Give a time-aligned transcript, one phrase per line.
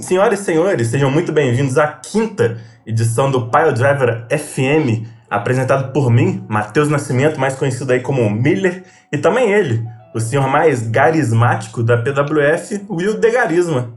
[0.00, 6.10] Senhoras e senhores, sejam muito bem-vindos à quinta edição do Pile Driver FM, apresentado por
[6.10, 8.82] mim, Matheus Nascimento, mais conhecido aí como Miller,
[9.12, 13.92] e também ele, o senhor mais garismático da PWF, Will de Garisma.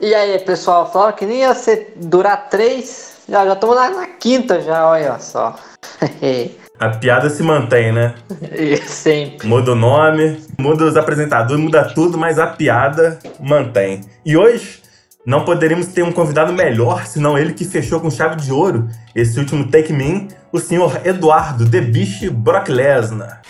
[0.00, 4.06] E aí, pessoal, falando que nem ia ser durar três, já já estamos na, na
[4.06, 5.54] quinta já, olha só.
[6.78, 8.14] A piada se mantém, né?
[8.86, 9.48] Sempre.
[9.48, 14.02] Muda o nome, muda os apresentadores, muda tudo, mas a piada mantém.
[14.24, 14.80] E hoje
[15.26, 19.38] não poderíamos ter um convidado melhor, senão ele que fechou com chave de ouro esse
[19.40, 23.42] último Take Me In, o senhor Eduardo The Biche Brock Lesnar.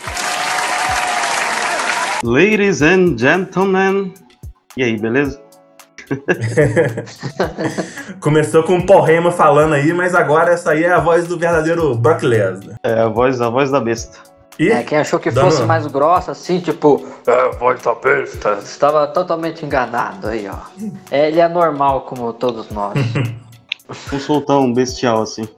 [2.24, 4.14] Ladies and gentlemen.
[4.77, 5.48] E aí, beleza?
[8.21, 11.39] Começou com o Paul Heyman falando aí, mas agora essa aí é a voz do
[11.39, 12.77] verdadeiro Brock Lesnar.
[12.83, 14.19] É a voz, a voz da besta.
[14.59, 18.59] E É, quem achou que dando- fosse mais grossa, assim, tipo, é, voz da besta,
[18.62, 20.57] estava totalmente enganado aí, ó.
[21.11, 22.95] É, ele é normal, como todos nós.
[24.12, 25.48] Um soltão bestial assim.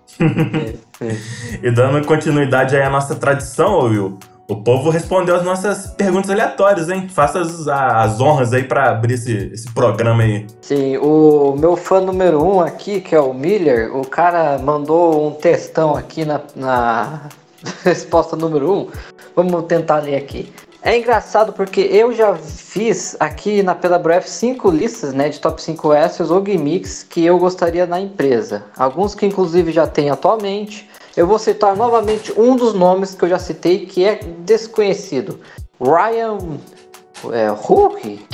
[1.61, 4.19] E dando continuidade aí à nossa tradição, ô Will,
[4.51, 7.09] o povo respondeu as nossas perguntas aleatórias, hein?
[7.09, 10.47] Faça as, as honras aí pra abrir esse, esse programa aí.
[10.61, 15.33] Sim, o meu fã número um aqui, que é o Miller, o cara mandou um
[15.33, 17.29] textão aqui na, na
[17.84, 18.89] resposta número um.
[19.37, 20.53] Vamos tentar ler aqui.
[20.83, 25.92] É engraçado porque eu já fiz aqui na PWF cinco listas né, de top 5
[25.92, 28.64] S's ou gimmicks que eu gostaria na empresa.
[28.77, 30.89] Alguns que inclusive já tem atualmente.
[31.16, 35.41] Eu vou citar novamente um dos nomes que eu já citei que é desconhecido.
[35.80, 36.39] Ryan
[37.33, 38.27] é, Hulk?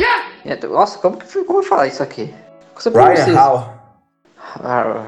[0.44, 2.32] É, Nossa, como que como falar isso aqui?
[2.74, 3.34] Você Ryan?
[3.34, 3.76] Hall.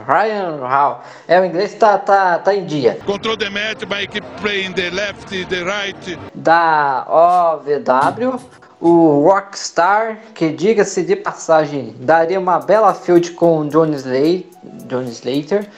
[0.06, 1.02] Ryan Hall.
[1.26, 2.98] É, o inglês tá, tá, tá em dia.
[3.06, 6.18] Control the match by keep playing the left, the right.
[6.34, 8.40] Da OVW,
[8.80, 14.46] o Rockstar, que diga-se de passagem, daria uma bela field com Johnny Slater.
[14.86, 15.68] Johnny Slater.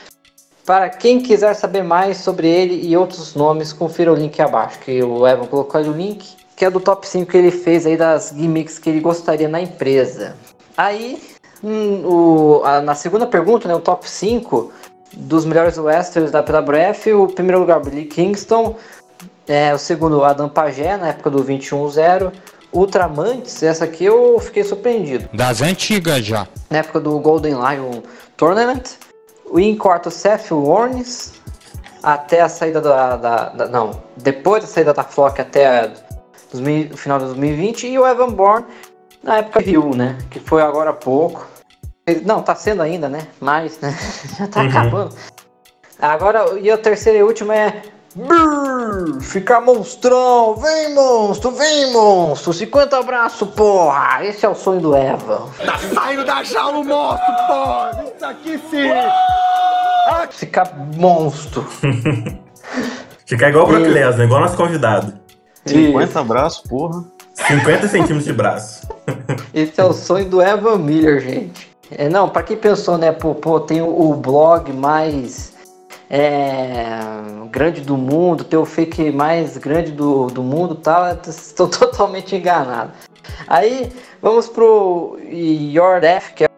[0.67, 5.03] Para quem quiser saber mais sobre ele e outros nomes, confira o link abaixo, que
[5.03, 7.97] o Evan colocou ali o link, que é do top 5 que ele fez aí
[7.97, 10.37] das gimmicks que ele gostaria na empresa.
[10.77, 11.21] Aí,
[11.65, 14.71] hum, o- a- na segunda pergunta, né, o top 5
[15.13, 18.77] dos melhores westerns da PWF, o primeiro lugar Billy Kingston,
[19.49, 22.31] é, o segundo Adam Pagé, na época do 21-0,
[22.73, 26.47] Ultramantes, essa aqui eu fiquei surpreendido Das antigas já.
[26.71, 28.01] na época do Golden Lion
[28.37, 28.83] Tournament.
[29.51, 31.35] O em quarto Seth Warnes
[32.03, 35.89] até a saída da, da- da- não, depois da saída da Flock até
[36.53, 36.61] dos
[36.93, 38.67] o final de 2020 e o Evan Bourne
[39.23, 41.47] na época Rio, né, que foi agora há pouco.
[42.07, 43.27] Ele- não, tá sendo ainda, né?
[43.41, 43.95] Mas, né,
[44.39, 45.15] já tá acabando.
[46.01, 47.83] Agora, e a terceira e última é
[48.15, 54.97] Brrr, ficar monstrão, vem monstro, vem monstro, 50 abraço, porra, esse é o sonho do
[54.97, 55.47] Evan.
[60.31, 61.65] Ficar monstro.
[63.25, 65.13] Ficar igual o Brock Lesnar, igual nosso convidado.
[65.65, 67.05] 50 abraços, porra.
[67.35, 68.89] 50 centímetros de braço.
[69.55, 71.71] Esse é o sonho do Evan Miller, gente.
[71.91, 75.53] É, não, pra quem pensou, né, pô, pô, tem o, o blog mais
[76.11, 76.99] é,
[77.53, 82.91] grande do mundo, tem o fake mais grande do, do mundo tal, estou totalmente enganado.
[83.47, 85.17] Aí, vamos pro
[86.01, 86.49] Death, que é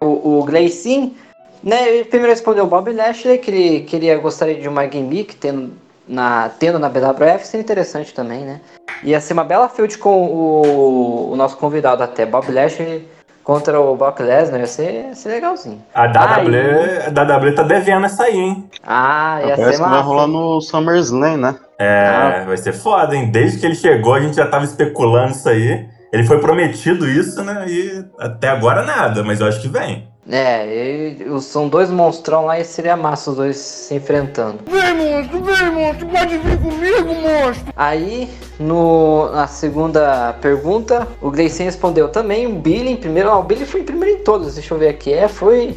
[0.00, 1.16] o, o Gleicin,
[1.62, 5.72] né, ele primeiro respondeu o Bob Lashley, que ele queria, gostaria de uma gimmick tendo
[6.06, 8.60] na, tendo na BWF, seria interessante também, né.
[9.02, 13.06] Ia ser uma bela field com o, o nosso convidado até, Bob Lashley
[13.50, 15.82] contra o Brock Lesnar, ia ser, ia ser legalzinho.
[15.92, 18.70] A WWE, a WWE tá devendo essa aí, hein?
[18.86, 20.02] Ah, ia Parece ser que vai massa.
[20.04, 21.56] rolar no SummerSlam, né?
[21.76, 23.28] É, vai ser foda, hein?
[23.32, 25.84] Desde que ele chegou, a gente já tava especulando isso aí.
[26.12, 27.64] Ele foi prometido isso, né?
[27.66, 30.06] E até agora nada, mas eu acho que vem.
[30.30, 34.60] É, e- são dois monstrão lá e seria massa os dois se enfrentando.
[34.70, 37.72] Vem, monstro, vem, monstro, pode vir comigo, monstro.
[37.76, 43.28] Aí, no, na segunda pergunta, o Gleicin respondeu também, o Billy em primeiro.
[43.28, 45.12] Ah, o Billy foi em primeiro em todas, deixa eu ver aqui.
[45.12, 45.76] É, foi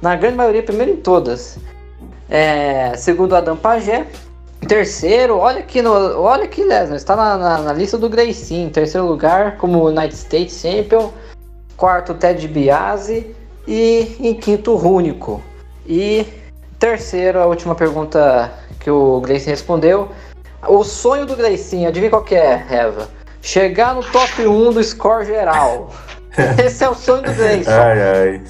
[0.00, 1.58] na grande maioria primeiro em todas.
[2.28, 4.06] É, segundo Adam Pagé.
[4.66, 8.08] Terceiro, olha aqui, no, olha aqui, Lesnar, está na, na, na lista do.
[8.20, 11.10] Em terceiro lugar, como United States Champion.
[11.76, 13.34] Quarto, Ted DiBiase.
[13.66, 15.42] E em quinto, Rúnico.
[15.86, 16.26] E
[16.78, 20.10] terceiro, a última pergunta que o Gleicin respondeu.
[20.66, 23.08] O sonho do Gleicin, adivinha qual que é, Eva?
[23.40, 25.90] Chegar no top 1 do score geral.
[26.64, 27.70] Esse é o sonho do Gleicin.
[27.70, 28.42] Ai, ai.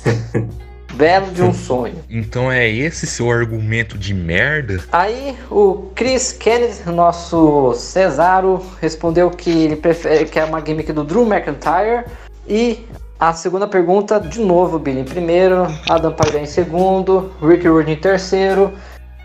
[0.93, 1.94] Belo de um sonho.
[2.08, 4.82] Então é esse seu argumento de merda?
[4.93, 11.03] Aí o Chris Kennedy, nosso Cesaro, respondeu que ele prefere que é uma gimmick do
[11.03, 12.05] Drew McIntyre
[12.47, 12.85] e
[13.22, 17.96] A segunda pergunta, de novo, Billy em primeiro, Adam Page em segundo, Rick Rude em
[17.96, 18.72] terceiro,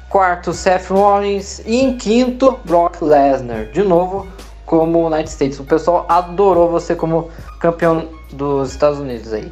[0.08, 3.66] quarto, Seth Rollins e em quinto, Brock Lesnar.
[3.72, 4.28] De novo,
[4.68, 5.60] como United States.
[5.60, 9.52] O pessoal adorou você como campeão dos Estados Unidos aí.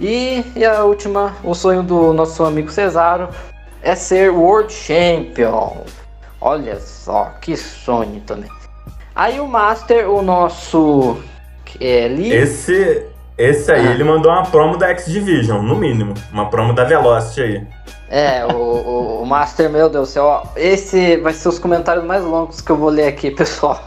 [0.00, 3.30] E, e a última, o sonho do nosso amigo Cesaro
[3.82, 5.78] é ser World Champion.
[6.40, 8.48] Olha só, que sonho também.
[9.12, 11.20] Aí o Master, o nosso
[11.80, 13.02] é, Lee, Esse,
[13.36, 13.90] esse aí, Ah.
[13.92, 16.14] ele mandou uma promo da X-Division, no mínimo.
[16.32, 17.66] Uma promo da Velocity aí.
[18.10, 22.22] É, o, o- Master, meu Deus do céu, ó, esse vai ser os comentários mais
[22.22, 23.80] longos que eu vou ler aqui, pessoal.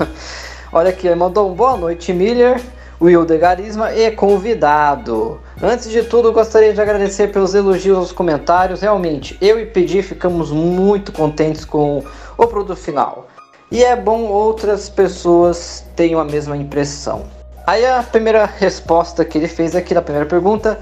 [0.73, 2.59] Olha aqui, ele mandou um boa noite, Miller,
[2.99, 5.39] Will de Garisma e convidado.
[5.61, 8.81] Antes de tudo, gostaria de agradecer pelos elogios aos comentários.
[8.81, 12.03] Realmente, eu e Pedi ficamos muito contentes com
[12.37, 13.27] o produto final.
[13.71, 17.25] E é bom outras pessoas tenham a mesma impressão.
[17.67, 20.79] Aí a primeira resposta que ele fez aqui na primeira pergunta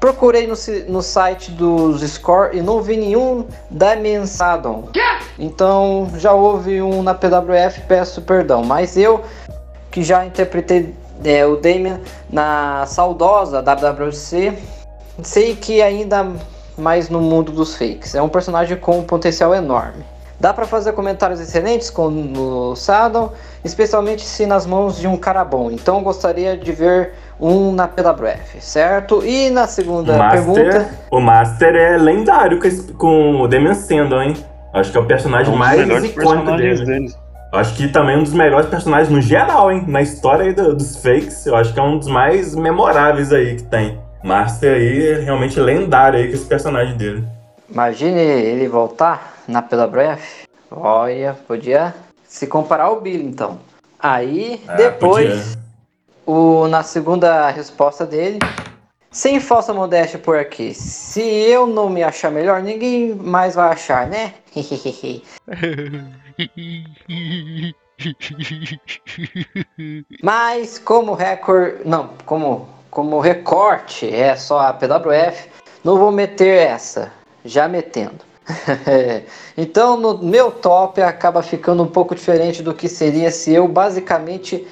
[0.00, 0.54] Procurei no,
[0.88, 4.88] no site dos Score e não vi nenhum Damien Saddon.
[5.38, 8.64] Então já houve um na PWF, peço perdão.
[8.64, 9.22] Mas eu,
[9.90, 12.00] que já interpretei é, o Damien
[12.30, 14.56] na saudosa WWC,
[15.22, 16.32] sei que ainda
[16.78, 18.14] mais no mundo dos fakes.
[18.14, 20.02] É um personagem com um potencial enorme.
[20.40, 23.30] Dá pra fazer comentários excelentes com o Saddon,
[23.62, 25.70] especialmente se nas mãos de um cara bom.
[25.70, 29.22] Então gostaria de ver um na PWF, certo?
[29.24, 32.58] E na segunda Master, pergunta, o Master é lendário
[32.96, 34.34] com, o Damian Sandow, hein?
[34.72, 36.90] Acho que é o É personagem um dos mais melhores icônico personagens dele.
[37.00, 37.18] deles.
[37.52, 39.84] Acho que também um dos melhores personagens no geral, hein?
[39.88, 43.56] Na história aí do- dos fakes, eu acho que é um dos mais memoráveis aí
[43.56, 43.98] que tem.
[44.22, 47.24] Master aí é realmente lendário aí com esse personagem dele.
[47.68, 50.46] imagine ele voltar na PWF.
[50.70, 51.94] Olha, podia
[52.24, 53.58] se comparar ao Billy então.
[53.98, 55.58] Aí, Ah, depois,
[56.24, 58.38] o, na segunda resposta dele,
[59.10, 60.72] sem falsa modéstia por aqui.
[60.72, 64.34] Se eu não me achar melhor, ninguém mais vai achar, né?
[70.22, 75.48] Mas como recorde, não, como como recorte é só a PWF,
[75.84, 77.12] não vou meter essa,
[77.44, 78.29] já metendo.
[79.56, 84.66] então no meu top acaba ficando um pouco diferente do que seria se eu basicamente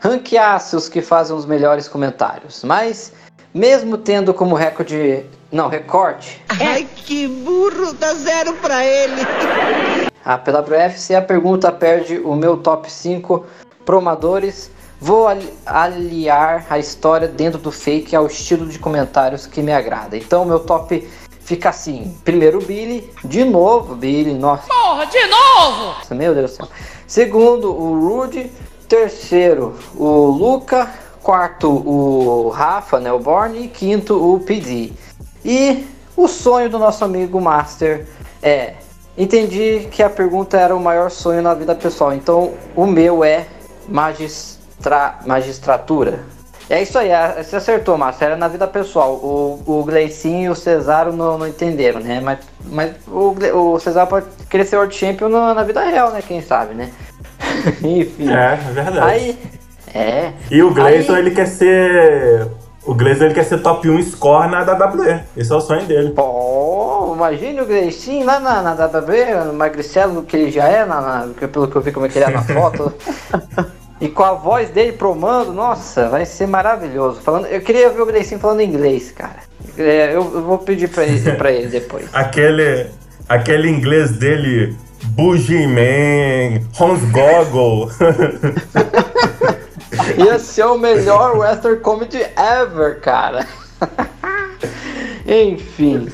[0.00, 2.64] ranqueasse os que fazem os melhores comentários.
[2.64, 3.12] Mas
[3.52, 9.22] mesmo tendo como recorde, não, recorte, Ai, que burro, dá zero pra ele.
[10.24, 13.44] a PWF, se a pergunta perde o meu top 5
[13.84, 14.70] promadores,
[15.00, 20.16] vou ali- aliar a história dentro do fake ao estilo de comentários que me agrada.
[20.16, 21.08] Então, meu top
[21.50, 24.68] fica assim: primeiro, o Billy, de novo, Billy, nossa.
[24.68, 25.96] Porra, de novo!
[26.14, 26.68] Meu Deus do céu.
[27.06, 28.50] Segundo, o Rude.
[28.88, 30.90] Terceiro, o Luca.
[31.22, 33.64] Quarto, o Rafa, né, o Borne.
[33.64, 34.92] E quinto, o PD.
[35.44, 35.86] E
[36.16, 38.06] o sonho do nosso amigo Master
[38.42, 38.74] é.
[39.18, 43.46] Entendi que a pergunta era o maior sonho na vida pessoal, então o meu é
[43.88, 46.24] magistra, magistratura.
[46.70, 49.14] É isso aí, a- você acertou, Master, era na vida pessoal.
[49.14, 52.20] O, o Gleicinho e o Cesaro não, não entenderam, né?
[52.20, 53.34] Mas, mas o,
[53.74, 56.22] o Cesaro pode querer ser World Champion na, na vida real, né?
[56.26, 56.90] Quem sabe, né?
[57.82, 58.30] Enfim.
[58.32, 59.00] É, é verdade.
[59.00, 59.38] Aí.
[59.92, 60.32] É.
[60.48, 62.46] E o Gleison, Aí- ele quer ser.
[62.86, 65.20] O Gleison, ele quer ser top 1 score na WWE.
[65.36, 66.10] Esse é o sonho dele.
[66.12, 71.00] Pô, imagine o Gleicinho lá na, na WWE, no magricelo que ele já é, na,
[71.00, 72.92] na- pelo que eu vi como é que ele é na foto.
[74.00, 77.20] e com a voz dele promando, nossa, vai ser maravilhoso.
[77.20, 79.40] Falando, eu queria ver o Gleicinho falando inglês, cara.
[79.76, 82.08] É, eu, eu vou pedir pra ele, pra ele depois.
[82.12, 82.88] Aquele.
[83.28, 84.74] Aquele inglês dele.
[85.02, 87.90] Bougie Man, Hans Goggle.
[90.18, 93.46] Ia ser o melhor western comedy ever, cara.
[95.26, 96.08] Enfim.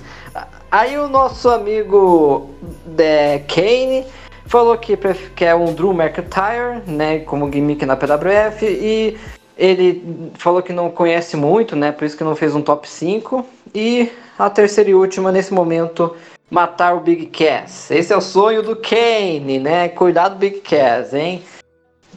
[0.71, 2.51] Aí o nosso amigo
[2.99, 4.07] é, Kane
[4.47, 4.97] falou que
[5.35, 9.19] quer um Drew McIntyre, né, como gimmick na PWF e
[9.57, 13.45] ele falou que não conhece muito, né, por isso que não fez um top 5
[13.75, 16.15] e a terceira e última nesse momento
[16.51, 17.91] matar o Big Cass.
[17.91, 19.89] Esse é o sonho do Kane, né?
[19.89, 21.43] Cuidado Big Cass, hein?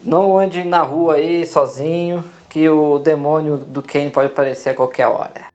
[0.04, 5.08] Não ande na rua aí sozinho, que o demônio do Kane pode aparecer a qualquer
[5.08, 5.46] hora.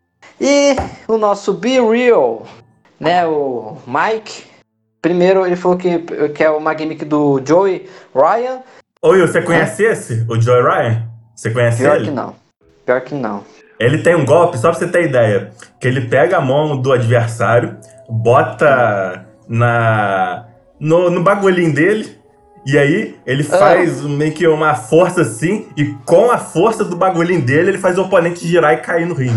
[0.41, 0.75] E
[1.07, 2.43] o nosso Be Real,
[2.99, 3.27] né?
[3.27, 4.54] O Mike.
[5.05, 5.99] Primeiro ele falou que,
[6.35, 8.61] que é uma gimmick do Joey Ryan.
[9.03, 10.25] Oi, você conhece esse?
[10.27, 11.03] O Joy Ryan?
[11.37, 12.07] Você conhece Pior ele?
[12.07, 12.35] que não.
[12.87, 13.45] Pior que não.
[13.79, 16.91] Ele tem um golpe, só pra você ter ideia, que ele pega a mão do
[16.91, 17.77] adversário,
[18.09, 20.47] bota na
[20.81, 22.17] no, no bagulhinho dele
[22.65, 27.43] E aí, ele faz meio que uma força assim, e com a força do bagulhinho
[27.43, 29.37] dele, ele faz o oponente girar e cair no ringue.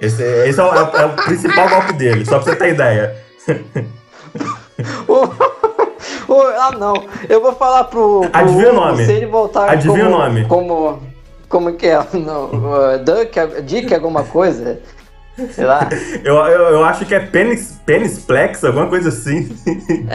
[0.00, 3.16] Esse, é- esse é, o, é o principal golpe dele, só pra você ter ideia.
[5.08, 6.94] O- o- ah, não.
[7.28, 8.20] Eu vou falar pro.
[8.20, 9.04] pro Adivinha o nome.
[9.06, 10.44] Se ele voltar Adivinha como, o nome.
[10.46, 11.02] Como.
[11.48, 11.98] Como que é?
[12.12, 14.80] Não, uh, Duck, Dick, alguma coisa?
[15.52, 15.88] Sei lá.
[16.24, 19.48] Eu, eu, eu acho que é pênis, pênisplex, alguma coisa assim.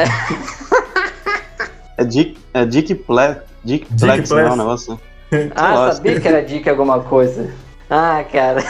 [1.98, 4.48] É Dick, é Dick Ple, Dick Dick Plex, Plex.
[4.48, 5.00] não, o negócio.
[5.56, 7.50] Ah, sabia que era Dick alguma coisa.
[7.90, 8.64] Ah, cara.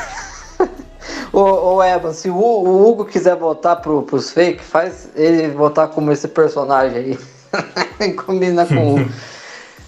[1.32, 5.88] Ô, ô Evan, se o, o Hugo quiser voltar pro, pros fake, faz ele voltar
[5.88, 7.18] como esse personagem
[8.00, 8.14] aí.
[8.26, 9.10] Combina com o Hugo.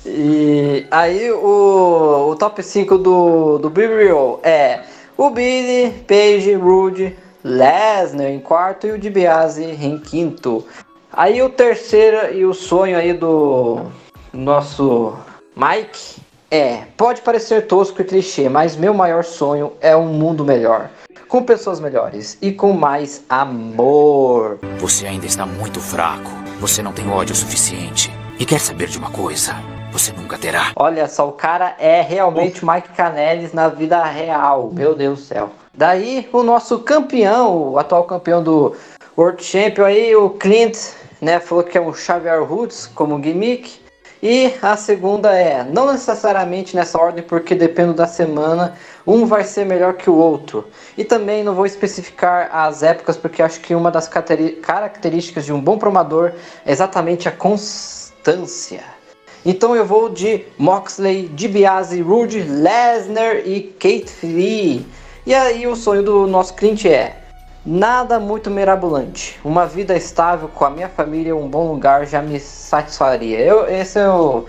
[0.08, 4.84] E aí o, o top 5 do, do BBO é
[5.18, 10.64] o Billy, Paige, Rude, Lesnar em quarto e o DiBiase em quinto.
[11.12, 13.88] Aí o terceiro e o sonho aí do
[14.32, 15.14] nosso
[15.56, 20.90] Mike é, pode parecer tosco e clichê, mas meu maior sonho é um mundo melhor,
[21.28, 24.60] com pessoas melhores e com mais amor.
[24.80, 26.30] Você ainda está muito fraco.
[26.60, 28.12] Você não tem ódio suficiente.
[28.40, 29.56] E quer saber de uma coisa?
[29.92, 30.72] Você nunca terá.
[30.76, 34.72] Olha só, o cara é realmente o Mike Canelis na vida real.
[34.74, 35.50] Meu Deus do céu.
[35.74, 38.76] Daí o nosso campeão, o atual campeão do
[39.18, 40.78] World Champion aí, o Clint,
[41.22, 43.85] né, falou que é um Xavier Woods como gimmick.
[44.28, 48.74] E a segunda é, não necessariamente nessa ordem, porque depende da semana,
[49.06, 50.68] um vai ser melhor que o outro.
[50.98, 55.62] E também não vou especificar as épocas, porque acho que uma das características de um
[55.62, 56.34] bom promador
[56.66, 58.84] é exatamente a constância.
[59.46, 64.88] Então eu vou de Moxley, DiBiase, Rude, Lesnar e Kate Lee.
[65.24, 67.25] E aí o sonho do nosso cliente é
[67.66, 69.40] nada muito mirabolante.
[69.44, 73.40] Uma vida estável com a minha família, um bom lugar já me satisfaria.
[73.40, 74.46] Eu, esse é o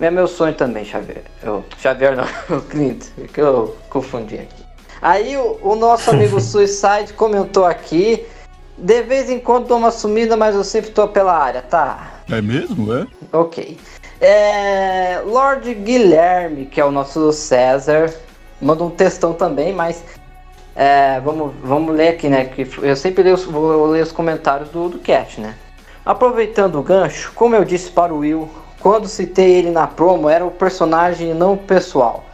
[0.00, 1.22] é meu sonho também, Xavier.
[1.42, 2.24] Eu, Xavier não,
[2.56, 4.64] o Clint, que eu confundi aqui.
[5.00, 8.26] Aí o, o nosso amigo Suicide comentou aqui.
[8.76, 12.20] De vez em quando dou uma sumida, mas eu sempre tô pela área, tá?
[12.30, 13.06] É mesmo, é?
[13.32, 13.78] Ok.
[14.20, 18.12] É, Lord Guilherme, que é o nosso César,
[18.60, 20.04] mandou um textão também, mas
[20.76, 22.44] é, vamos, vamos ler aqui, né?
[22.44, 25.54] Que eu sempre leio, vou ler os comentários do, do cast, né?
[26.04, 30.44] Aproveitando o gancho, como eu disse para o Will, quando citei ele na promo, era
[30.44, 32.24] o personagem e não pessoal.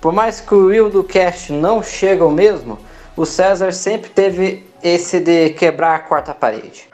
[0.00, 2.76] Por mais que o Will do cast não chega ao mesmo,
[3.16, 6.88] o César sempre teve esse de quebrar a quarta parede.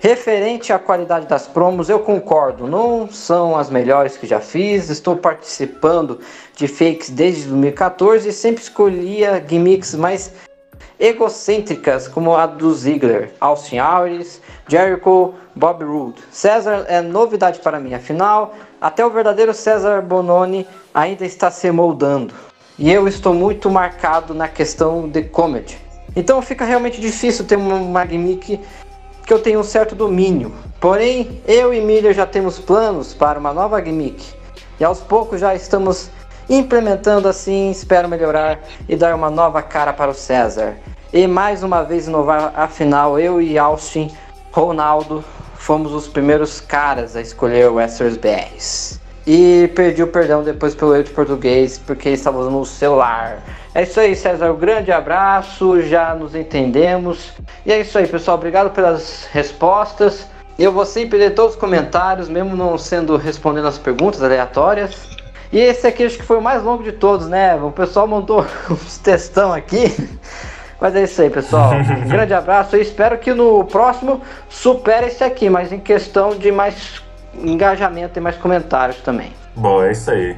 [0.00, 4.90] Referente à qualidade das promos, eu concordo, não são as melhores que já fiz.
[4.90, 6.20] Estou participando
[6.56, 10.32] de fakes desde 2014 e sempre escolhia gimmicks mais
[10.98, 16.22] egocêntricas, como a do Ziggler, Austin Aries, Jericho, Bob Roode.
[16.30, 22.34] César é novidade para mim, afinal, até o verdadeiro César Bononi ainda está se moldando.
[22.78, 25.78] E eu estou muito marcado na questão de comedy.
[26.14, 28.60] Então fica realmente difícil ter uma, gimmick
[29.24, 30.52] que eu tenho um certo domínio.
[30.80, 34.24] Porém, eu e Miller já temos planos para uma nova gimmick.
[34.80, 36.10] E aos poucos já estamos
[36.48, 40.76] implementando assim, espero melhorar e dar uma nova cara para o César.
[41.12, 44.10] E mais uma vez inovar, afinal, eu e Austin
[44.52, 45.24] Ronaldo
[45.54, 49.00] fomos os primeiros caras a escolher o Westeros BRs.
[49.26, 53.42] E perdi o perdão depois pelo erro de português, porque estava usando o celular.
[53.74, 54.50] É isso aí, César.
[54.50, 57.32] Um grande abraço, já nos entendemos.
[57.66, 58.38] E é isso aí, pessoal.
[58.38, 60.26] Obrigado pelas respostas.
[60.58, 65.17] Eu vou sempre ler todos os comentários, mesmo não sendo respondendo as perguntas aleatórias.
[65.52, 67.54] E esse aqui acho que foi o mais longo de todos, né?
[67.56, 69.94] O pessoal mandou uns textão aqui.
[70.80, 71.72] Mas é isso aí, pessoal.
[71.74, 76.52] Um grande abraço e espero que no próximo supere esse aqui, mas em questão de
[76.52, 77.02] mais
[77.34, 79.32] engajamento e mais comentários também.
[79.56, 80.36] Bom, é isso aí.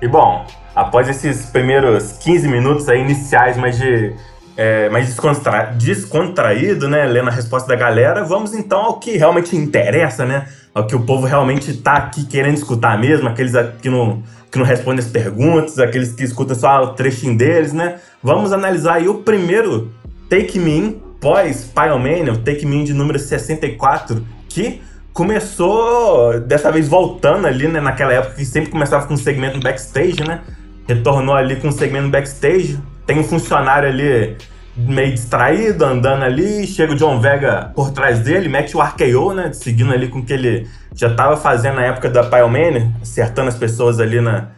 [0.00, 4.14] E bom, após esses primeiros 15 minutos aí iniciais, mais de
[4.56, 5.72] é, mais descontra...
[5.76, 7.04] descontraído, né?
[7.06, 10.46] Lendo a resposta da galera, vamos então ao que realmente interessa, né?
[10.74, 14.64] Ao que o povo realmente tá aqui querendo escutar mesmo, aqueles que não, que não
[14.64, 18.00] respondem as perguntas, aqueles que escutam só o trechinho deles, né?
[18.20, 19.92] Vamos analisar aí o primeiro
[20.28, 26.72] Take Me In pós Pyromania, o Take Me In de número 64, que começou dessa
[26.72, 27.80] vez voltando ali, né?
[27.80, 30.40] Naquela época que sempre começava com um segmento backstage, né?
[30.88, 32.78] Retornou ali com um segmento backstage.
[33.06, 34.36] Tem um funcionário ali
[34.76, 36.66] meio distraído, andando ali.
[36.66, 39.52] Chega o John Vega por trás dele, mete o RKO, né?
[39.52, 43.56] Seguindo ali com o que ele já estava fazendo na época da Pyromania, acertando as
[43.56, 44.48] pessoas ali na.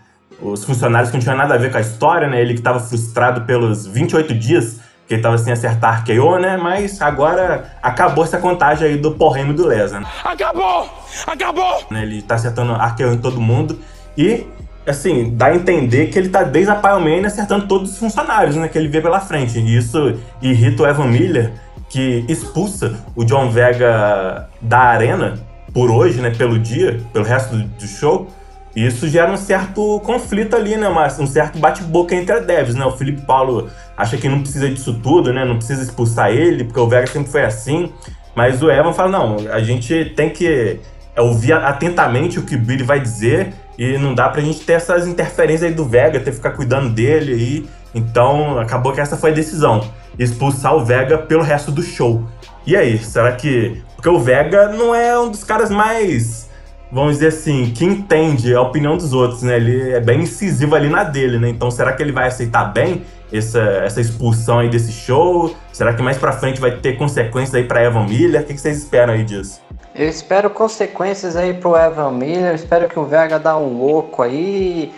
[0.40, 2.40] Os funcionários que não tinham nada a ver com a história, né?
[2.40, 6.56] Ele que estava frustrado pelos 28 dias que ele tava sem acertar KO, né?
[6.56, 10.02] Mas agora acabou essa contagem aí do porremo do Lesnar.
[10.02, 10.06] né?
[10.25, 10.90] Acabou!
[11.26, 11.87] Acabou!
[11.90, 13.78] Ele tá acertando arqueiro em todo mundo.
[14.18, 14.46] E,
[14.86, 18.68] assim, dá a entender que ele tá desde a Pyromania acertando todos os funcionários, né?
[18.68, 19.58] Que ele vê pela frente.
[19.58, 21.52] E isso irrita o Evan Miller,
[21.88, 25.34] que expulsa o John Vega da arena
[25.72, 26.30] por hoje, né?
[26.30, 28.28] Pelo dia, pelo resto do, do show.
[28.74, 30.88] E isso gera um certo conflito ali, né?
[30.88, 32.84] Mas um certo bate-boca entre a Devs, né?
[32.84, 35.44] O Felipe Paulo acha que não precisa disso tudo, né?
[35.44, 37.92] Não precisa expulsar ele, porque o Vega sempre foi assim.
[38.34, 40.78] Mas o Evan fala, não, a gente tem que
[41.16, 45.06] ouvir atentamente o que o Billy vai dizer e não dá pra gente ter essas
[45.06, 47.66] interferências aí do Vega, ter que ficar cuidando dele aí.
[47.95, 49.88] Então, acabou que essa foi a decisão.
[50.18, 52.26] Expulsar o Vega pelo resto do show.
[52.66, 53.83] E aí, será que...
[53.95, 56.47] Porque o Vega não é um dos caras mais
[56.90, 59.56] vamos dizer assim, que entende a opinião dos outros, né?
[59.56, 61.49] Ele é bem incisivo ali na dele, né?
[61.49, 63.02] Então será que ele vai aceitar bem
[63.33, 65.54] essa, essa expulsão aí desse show?
[65.73, 68.42] Será que mais pra frente vai ter consequências aí pra Evan Miller?
[68.42, 69.61] O que vocês esperam aí disso?
[69.98, 74.22] Eu espero consequências aí pro Evan Miller, eu espero que o Vega dá um louco
[74.22, 74.92] aí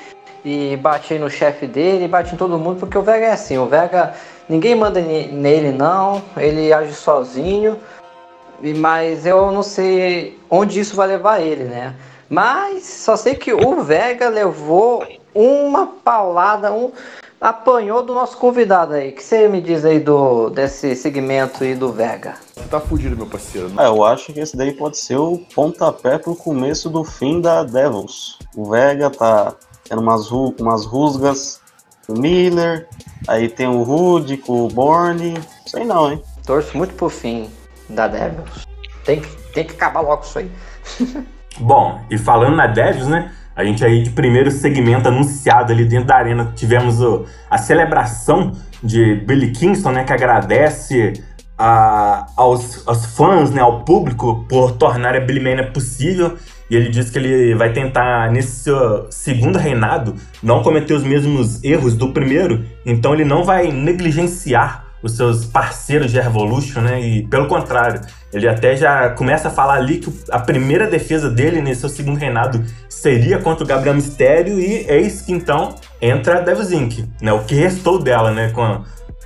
[0.44, 3.56] e bate aí no chefe dele, bate em todo mundo, porque o Vega é assim,
[3.58, 4.14] o Vega,
[4.48, 7.78] ninguém manda ne- nele não, ele age sozinho,
[8.78, 11.94] mas eu não sei onde isso vai levar ele, né?
[12.28, 16.90] Mas só sei que o Vega levou uma paulada, um
[17.40, 19.10] apanhou do nosso convidado aí.
[19.10, 22.34] O que você me diz aí do desse segmento aí do Vega?
[22.54, 23.70] Você tá fudido, meu parceiro.
[23.78, 27.62] É, eu acho que esse daí pode ser o pontapé pro começo do fim da
[27.62, 28.38] Devils.
[28.56, 29.54] O Vega tá
[29.88, 31.60] tendo umas, ru- umas rusgas
[32.06, 32.88] com o Miller,
[33.26, 35.34] aí tem o Rude com o Borne.
[35.66, 36.22] Sei não, hein?
[36.44, 37.48] Torço muito pro fim
[37.88, 38.66] da Devils.
[39.04, 40.50] Tem que, tem que acabar logo isso aí.
[41.60, 43.34] Bom, e falando na Devils, né?
[43.58, 48.52] A gente aí de primeiro segmento anunciado ali dentro da arena, tivemos o- a celebração
[48.80, 50.04] de Billy Kingston, né?
[50.04, 51.14] Que agradece
[51.58, 53.60] a- aos, aos fãs, né?
[53.60, 56.36] Ao público por tornar a Billy Mania possível.
[56.70, 61.64] E ele disse que ele vai tentar, nesse seu segundo reinado, não cometer os mesmos
[61.64, 62.64] erros do primeiro.
[62.86, 67.00] Então ele não vai negligenciar os seus parceiros de Revolution, né?
[67.00, 68.00] E pelo contrário,
[68.32, 72.18] ele até já começa a falar ali que a primeira defesa dele nesse seu segundo
[72.18, 77.32] reinado seria contra o Gabriel Mistério e eis que então entra a Devils Inc., né?
[77.32, 78.52] O que restou dela, né?
[78.56, 78.82] A-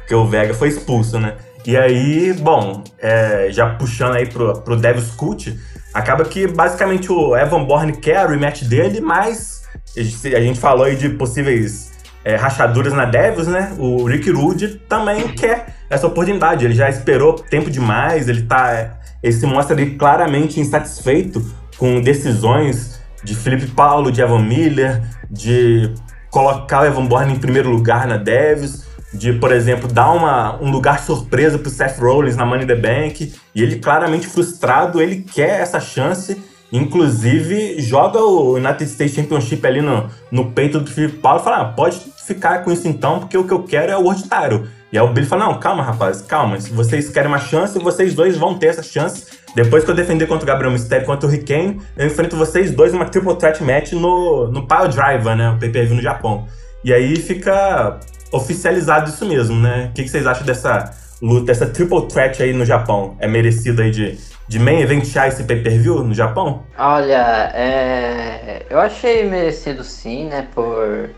[0.07, 1.35] que o Vega foi expulso, né?
[1.65, 5.57] E aí, bom, é, já puxando aí pro, pro Devils Cult,
[5.95, 9.62] acaba que basicamente o Evan Bourne quer o rematch dele, mas
[9.97, 11.91] a gente falou aí de possíveis
[12.25, 13.73] é, rachaduras na Devils, né?
[13.79, 16.65] O Rick Rude também quer essa oportunidade.
[16.65, 18.99] Ele já esperou tempo demais, ele tá.
[19.23, 21.45] Ele se mostra ali claramente insatisfeito
[21.77, 25.93] com decisões de Felipe Paulo, de Evan Miller, de
[26.31, 30.71] colocar o Evan Bourne em primeiro lugar na Devils, de, por exemplo, dar uma, um
[30.71, 33.33] lugar surpresa pro Seth Rollins na Money the Bank.
[33.55, 36.43] E ele claramente frustrado, ele quer essa chance.
[36.73, 41.59] Inclusive, joga o United States Championship ali no, no peito do Felipe Paulo e fala:
[41.59, 44.67] ah, pode ficar com isso então, porque o que eu quero é o Title.
[44.93, 46.61] E aí o Billy fala: não, calma, rapaz, calma.
[46.61, 49.27] Se vocês querem uma chance, vocês dois vão ter essa chance.
[49.55, 52.71] Depois que eu defender contra o Gabriel Mysterio contra o Rick Kane, eu enfrento vocês
[52.71, 55.51] dois numa Triple Threat Match no, no Pile Driver, né?
[55.51, 56.47] O pay-per-view no Japão.
[56.85, 57.99] E aí fica
[58.33, 59.89] oficializado isso mesmo, né?
[59.91, 63.17] O que, que vocês acham dessa luta, dessa Triple Threat aí no Japão?
[63.19, 66.65] É merecido aí de, de main eventear esse pay-per-view no Japão?
[66.79, 70.49] Olha, é, eu achei merecido sim, né?
[70.55, 71.11] Por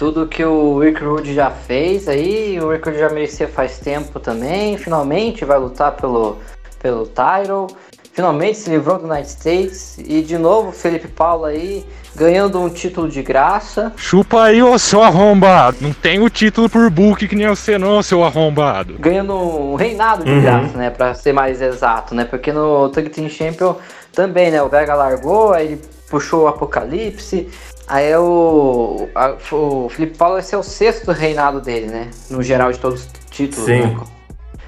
[0.00, 2.58] tudo que o Rick Rude já fez aí.
[2.58, 4.78] O Rick Rude já merecia faz tempo também.
[4.78, 6.38] Finalmente vai lutar pelo,
[6.82, 7.66] pelo title.
[8.14, 9.98] Finalmente se livrou do United States.
[9.98, 11.84] E de novo, Felipe Paulo aí
[12.16, 13.92] ganhando um título de graça.
[13.94, 15.76] Chupa aí, ô seu arrombado.
[15.82, 18.96] Não tem o título por book que nem você não, seu arrombado.
[18.98, 20.40] ganhando um reinado de Uhum.
[20.40, 20.88] graça, né?
[20.88, 22.24] Pra ser mais exato, né?
[22.24, 23.74] Porque no Tag Team Champion
[24.14, 24.62] também, né?
[24.62, 27.48] O Vega largou, aí ele puxou o Apocalipse.
[27.90, 32.08] Aí o, a- o Felipe Paulo vai ser o sexto reinado dele, né?
[32.30, 33.64] No geral de todos os títulos.
[33.66, 33.80] Sim.
[33.82, 34.00] né?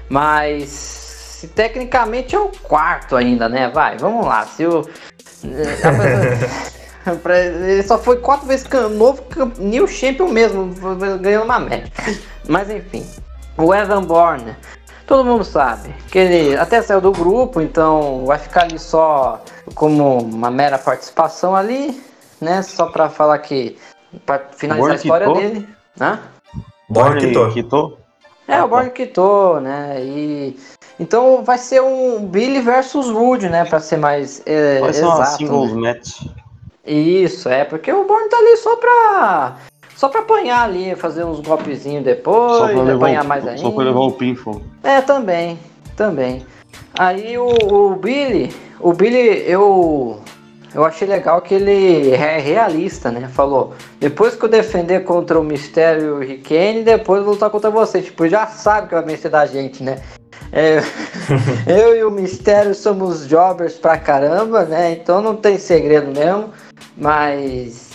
[0.09, 3.69] Mas se tecnicamente é o quarto ainda, né?
[3.69, 4.45] Vai, vamos lá.
[4.45, 4.85] Se o.
[7.21, 9.23] Pra- Ele só foi quatro vezes novo
[9.57, 10.73] New Champion mesmo,
[11.19, 11.91] ganhou uma média.
[12.47, 13.05] Mas enfim,
[13.57, 14.55] o Evan Bourne,
[15.05, 19.41] todo mundo sabe que ele até saiu do grupo, então vai ficar ali só
[19.75, 22.01] como uma mera participação ali,
[22.41, 22.61] né?
[22.61, 23.77] Só pra falar que.
[24.25, 25.41] pra finalizar Bourne a história quitou?
[25.41, 25.69] dele.
[25.99, 26.19] Hã?
[26.89, 27.49] Borne quitou.
[27.51, 27.99] quitou?
[28.47, 29.97] É, o Borg quitou, né?
[30.03, 30.57] E.
[30.99, 33.65] Então vai ser um Billy versus Rude, né?
[33.65, 35.37] Pra ser mais é, Vai ser uma exato.
[35.37, 35.93] singles né?
[35.93, 36.21] match.
[36.85, 39.55] Isso, é, porque o Born tá ali só pra
[39.95, 43.61] Só pra apanhar ali, fazer uns golpezinhos Só depois, pra, levar apanhar o, mais ainda.
[43.61, 44.61] só pra levar o pinfall.
[44.83, 45.57] É, também,
[45.95, 46.45] também.
[46.99, 50.19] Aí o, o Billy, o Billy, eu
[50.73, 53.27] eu achei legal que ele é realista, né?
[53.27, 57.49] Falou, depois que eu defender contra o Mistério e o Rickane, depois eu vou lutar
[57.49, 58.01] contra você.
[58.01, 60.01] Tipo, já sabe que vai vencer da gente, né?
[60.51, 60.79] É,
[61.67, 64.91] eu e o Mistério somos jobbers pra caramba, né?
[64.93, 66.49] Então não tem segredo mesmo.
[66.97, 67.93] Mas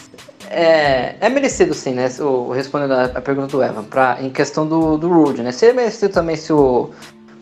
[0.51, 2.09] é, é merecido sim, né?
[2.21, 5.51] O, respondendo a, a pergunta do Evan, pra, em questão do, do Rude, né?
[5.51, 6.91] Seria merecido também se o,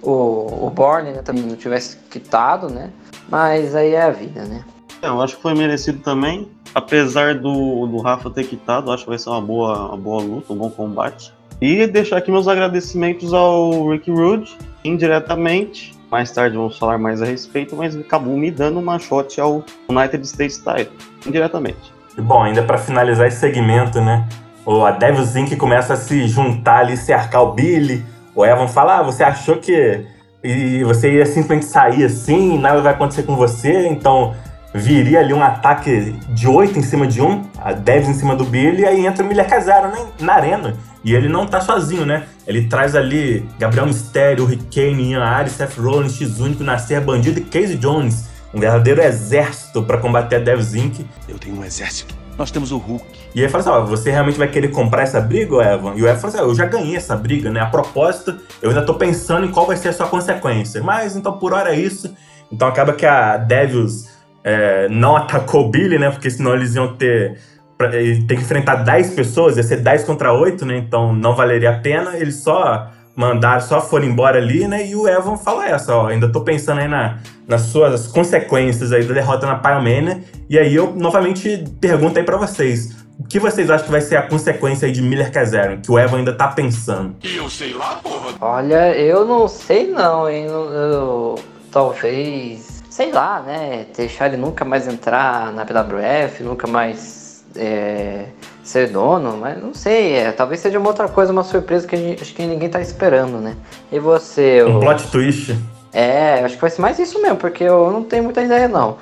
[0.02, 2.90] o, o Borne né, também não tivesse quitado, né?
[3.28, 4.64] Mas aí é a vida, né?
[5.06, 6.48] É, eu acho que foi merecido também.
[6.74, 10.52] Apesar do, do Rafa ter quitado, acho que vai ser uma boa, uma boa luta,
[10.52, 11.32] um bom combate.
[11.60, 15.94] E deixar aqui meus agradecimentos ao Rick Rude, indiretamente.
[16.10, 20.26] Mais tarde vamos falar mais a respeito, mas acabou me dando uma shot ao United
[20.26, 21.94] States Title, indiretamente.
[22.18, 24.28] E bom, ainda pra finalizar esse segmento, né?
[24.64, 25.56] O a Devil's Inc.
[25.56, 28.04] começa a se juntar ali, cercar o Billy.
[28.34, 30.04] O Evan fala: ah, você achou que
[30.44, 34.34] e você ia simplesmente sair assim, nada vai acontecer com você, então
[34.76, 38.44] viria ali um ataque de 8 em cima de um, a 10 em cima do
[38.44, 40.76] Billy, e aí entra o Miller Casaro na, na arena.
[41.02, 42.24] E ele não tá sozinho, né?
[42.46, 47.76] Ele traz ali Gabriel Mistério, Hurricane, Ian Ares, Seth Rollins, X-Único, Nascer Bandido e Casey
[47.76, 48.28] Jones.
[48.52, 51.06] Um verdadeiro exército para combater a Devs Inc.
[51.28, 52.14] Eu tenho um exército.
[52.36, 53.04] Nós temos o Hulk.
[53.34, 55.94] E aí fala assim, ó, você realmente vai querer comprar essa briga, Evan?
[55.94, 57.60] E o Evan fala assim, ó, eu já ganhei essa briga, né?
[57.60, 60.82] A propósito, eu ainda tô pensando em qual vai ser a sua consequência.
[60.82, 62.14] Mas, então, por hora é isso.
[62.50, 64.15] Então acaba que a Devils
[64.48, 66.08] é, não atacou o Billy, né?
[66.10, 67.36] Porque senão eles iam ter.
[67.76, 70.76] pra- ele Tem que enfrentar 10 pessoas, ia ser 10 contra 8, né?
[70.78, 72.16] Então não valeria a pena.
[72.16, 74.86] Eles só mandaram, só foram embora ali, né?
[74.86, 76.06] E o Evan fala essa, ó.
[76.06, 80.22] Ainda tô pensando aí na, nas suas consequências aí da derrota na Pyromania.
[80.48, 82.94] E aí eu novamente pergunto aí pra vocês.
[83.18, 85.78] O que vocês acham que vai ser a consequência aí de Miller Kazarian?
[85.78, 87.16] Que o Evan ainda tá pensando.
[87.24, 88.34] Eu sei lá, porra.
[88.40, 90.44] Olha, eu não sei não, hein?
[90.46, 91.34] Eu, eu-
[91.72, 93.84] talvez, sei lá, né?
[93.94, 98.24] Deixar ele nunca mais entrar na PWF, nunca mais é,
[98.64, 100.14] ser dono, mas não sei.
[100.14, 102.80] É, talvez seja uma outra coisa, uma surpresa que a gente, acho que ninguém tá
[102.80, 103.54] esperando, né?
[103.92, 104.64] E você?
[104.64, 105.54] Um o- plot twist.
[105.92, 108.96] É, acho que vai ser mais isso mesmo, porque eu não tenho muita ideia não.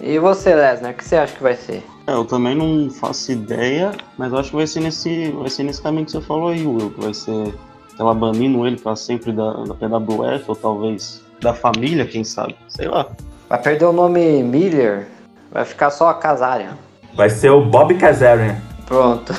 [0.00, 1.84] E você, Lesnar, o que você acha que vai ser?
[2.04, 5.62] É, eu também não faço ideia, mas eu acho que vai ser nesse, vai ser
[5.62, 7.54] nesse caminho que você falou aí, Will, que vai ser
[7.98, 12.88] ela banindo ele pra sempre da, da PWF, ou talvez da família, quem sabe, sei
[12.88, 13.06] lá.
[13.48, 15.06] Vai perder o nome Miller,
[15.52, 16.76] vai ficar só Kazarian.
[17.14, 18.56] Vai ser o Bob Kazarian.
[18.86, 19.34] Pronto.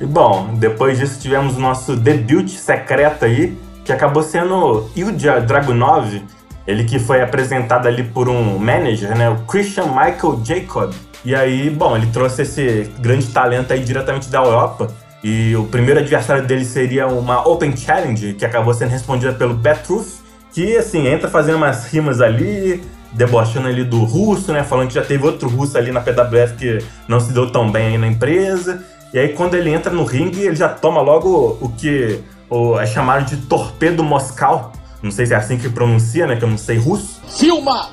[0.00, 6.22] E bom, depois disso tivemos o nosso debut secreto aí, que acabou sendo Ilja Dragunov,
[6.66, 10.92] ele que foi apresentado ali por um manager, né, o Christian Michael Jacob.
[11.24, 14.88] E aí, bom, ele trouxe esse grande talento aí diretamente da Europa.
[15.22, 20.20] E o primeiro adversário dele seria uma Open Challenge, que acabou sendo respondida pelo Petruth,
[20.52, 24.62] que assim, entra fazendo umas rimas ali, debochando ali do russo, né?
[24.62, 27.88] Falando que já teve outro russo ali na PWF que não se deu tão bem
[27.88, 28.84] aí na empresa.
[29.12, 32.86] E aí, quando ele entra no ringue, ele já toma logo o que o- é
[32.86, 34.72] chamado de torpedo moscal.
[35.02, 36.36] Não sei se é assim que pronuncia, né?
[36.36, 37.20] Que eu não sei russo.
[37.28, 37.88] Filma!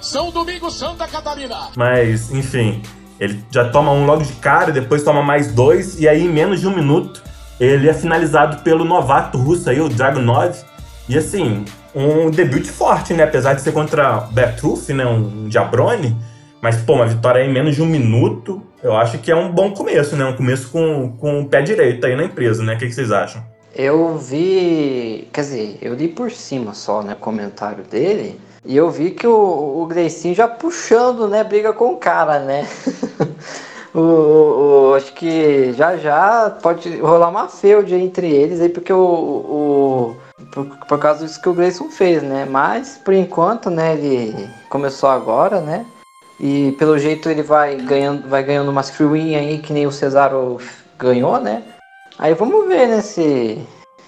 [0.00, 1.56] São Domingo, Santa Catarina.
[1.74, 2.82] Mas, enfim,
[3.18, 6.60] ele já toma um logo de cara, depois toma mais dois, e aí em menos
[6.60, 7.22] de um minuto
[7.58, 10.54] ele é finalizado pelo novato russo aí, o Dragunov.
[11.08, 11.64] E assim,
[11.96, 13.24] um debut forte, né?
[13.24, 15.06] Apesar de ser contra Bertruth, né?
[15.06, 16.14] Um Jabroni.
[16.60, 19.70] Mas, pô, uma vitória em menos de um minuto, eu acho que é um bom
[19.72, 20.24] começo, né?
[20.24, 22.74] Um começo com, com o pé direito aí na empresa, né?
[22.74, 23.42] O que, que vocês acham?
[23.74, 28.90] Eu vi, quer dizer, eu li por cima só, né, o comentário dele, e eu
[28.90, 29.32] vi que o,
[29.86, 29.88] o
[30.34, 32.66] já puxando, né, briga com o cara, né?
[33.94, 38.90] o, o- o- acho que já já pode rolar uma feud entre eles aí, porque
[38.92, 40.16] o
[40.56, 42.46] por, por causa disso que o Gleison fez, né?
[42.48, 45.84] Mas por enquanto, né, ele começou agora, né?
[46.40, 49.92] E pelo jeito ele vai ganhando, vai ganhando umas free win aí que nem o
[49.92, 50.58] Cesaro
[50.98, 51.62] ganhou, né?
[52.18, 53.58] Aí vamos ver, né, se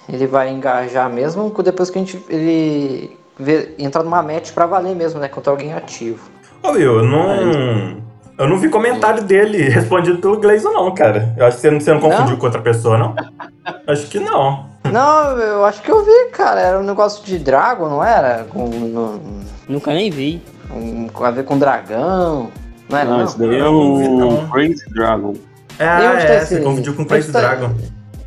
[0.08, 4.96] ele vai engajar mesmo depois que a gente ele vê, entrar numa match pra valer
[4.96, 6.30] mesmo, né, contra alguém ativo.
[6.62, 8.08] Ô, Will, eu não.
[8.38, 11.34] Eu não vi comentário dele respondido pelo Gleison, não, cara.
[11.36, 12.36] Eu acho que você não, você não confundiu Não?
[12.36, 13.14] com outra pessoa, não?
[13.86, 14.66] acho que não.
[14.92, 18.44] Não, eu acho que eu vi, cara, era um negócio de Dragon, não era?
[18.50, 19.20] Com, no-
[19.68, 20.42] Nunca nem vi.
[20.70, 22.50] um- com a ver com dragão,
[22.88, 23.24] não era Não, não?
[23.24, 25.34] esse daí é o Crazy Dragon.
[25.78, 27.74] É, é, esse- você confundiu com o Crazy tá- Dragon.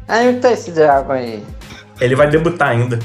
[0.08, 1.44] Aí onde tá esse Dragon aí?
[2.00, 2.98] Ele vai debutar ainda.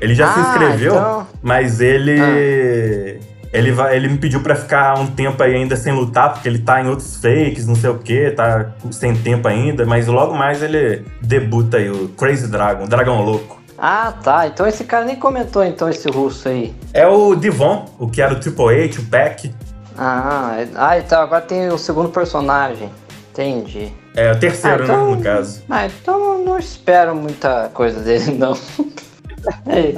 [0.00, 3.20] Ele já se Ah, inscreveu, então- mas ele.
[3.52, 6.58] Ele, vai, ele me pediu pra ficar um tempo aí ainda sem lutar, porque ele
[6.58, 10.62] tá em outros fakes, não sei o que, tá sem tempo ainda, mas logo mais
[10.62, 13.58] ele debuta aí, o Crazy Dragon, o Dragão Louco.
[13.78, 14.46] Ah, tá.
[14.48, 16.74] Então esse cara nem comentou, então, esse russo aí.
[16.92, 19.54] É o Divon, o que era o Triple H, o Pac.
[19.96, 22.90] Ah, é- ah, então agora tem o segundo personagem.
[23.32, 23.92] Entendi.
[24.16, 25.62] É o terceiro, Ah, então- né, no caso.
[25.70, 28.52] Ah, então não espero muita coisa dele, não.
[29.66, 29.94] É,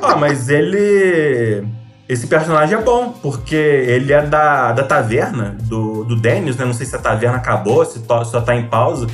[0.00, 1.66] Ah, mas ele.
[2.08, 6.64] Esse personagem é bom, porque ele é da, da taverna, do, do Dennis, né?
[6.64, 9.06] Não sei se a taverna acabou, se to- só tá em pausa.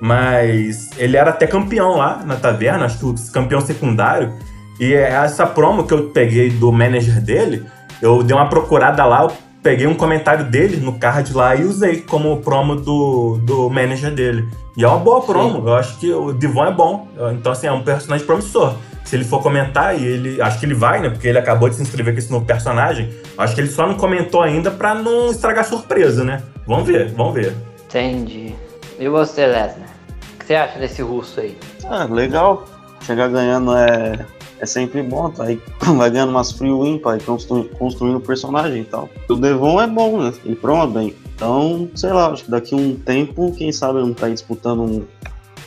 [0.00, 4.32] Mas ele era até campeão lá na taverna, acho que campeão secundário.
[4.78, 7.64] E essa promo que eu peguei do manager dele,
[8.02, 9.32] eu dei uma procurada lá, eu
[9.62, 14.46] peguei um comentário dele no card lá e usei como promo do, do manager dele.
[14.76, 17.08] E é uma boa promo, eu acho que o Divon é bom.
[17.32, 18.74] Então, assim, é um personagem promissor.
[19.06, 20.42] Se ele for comentar, e ele.
[20.42, 21.08] Acho que ele vai, né?
[21.08, 23.08] Porque ele acabou de se inscrever com esse novo personagem.
[23.38, 26.42] Acho que ele só não comentou ainda pra não estragar a surpresa, né?
[26.66, 27.54] Vamos ver, vamos ver.
[27.84, 28.52] entendi.
[28.98, 29.88] E você, Lesnar?
[30.34, 31.56] O que você acha desse russo aí?
[31.84, 32.64] Ah, legal.
[33.02, 34.26] Chegar ganhando é,
[34.58, 35.44] é sempre bom, tá?
[35.44, 35.60] Aí
[35.96, 39.08] vai ganhando umas free win, pai, constru, construindo o personagem e tal.
[39.28, 40.32] O Devon é bom, né?
[40.44, 41.14] Ele prova bem.
[41.36, 44.32] Então, sei lá, acho que daqui a um tempo, quem sabe ele não tá aí
[44.32, 45.06] disputando um,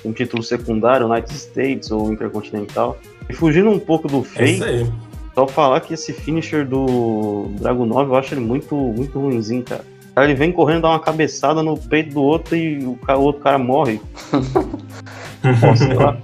[0.04, 2.98] um título secundário, United States ou Intercontinental.
[3.30, 4.92] E fugindo um pouco do É fake, aí.
[5.36, 9.84] só falar que esse finisher do Dragon 9 eu acho ele muito, muito ruimzinho, cara.
[10.12, 13.16] O cara, Ele vem correndo, dá uma cabeçada no peito do outro e o, ca-
[13.18, 14.02] o outro cara morre.
[14.32, 16.18] Pô, sei lá.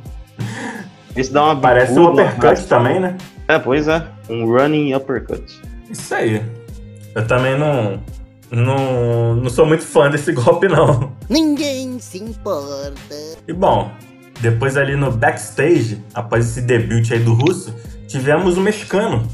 [1.15, 3.15] Esse dá uma Parece um uppercut mas- também, né?
[3.47, 4.05] É, pois é.
[4.29, 5.43] Um running uppercut.
[5.89, 6.41] Isso aí.
[7.13, 7.99] Eu também não.
[8.51, 11.11] Não, não sou muito fã desse golpe, não.
[11.29, 13.15] Ninguém se importa.
[13.47, 13.89] E bom,
[14.49, 17.75] depois ali no backstage, após esse debut aí do russo,
[18.08, 19.27] tivemos o mexicano,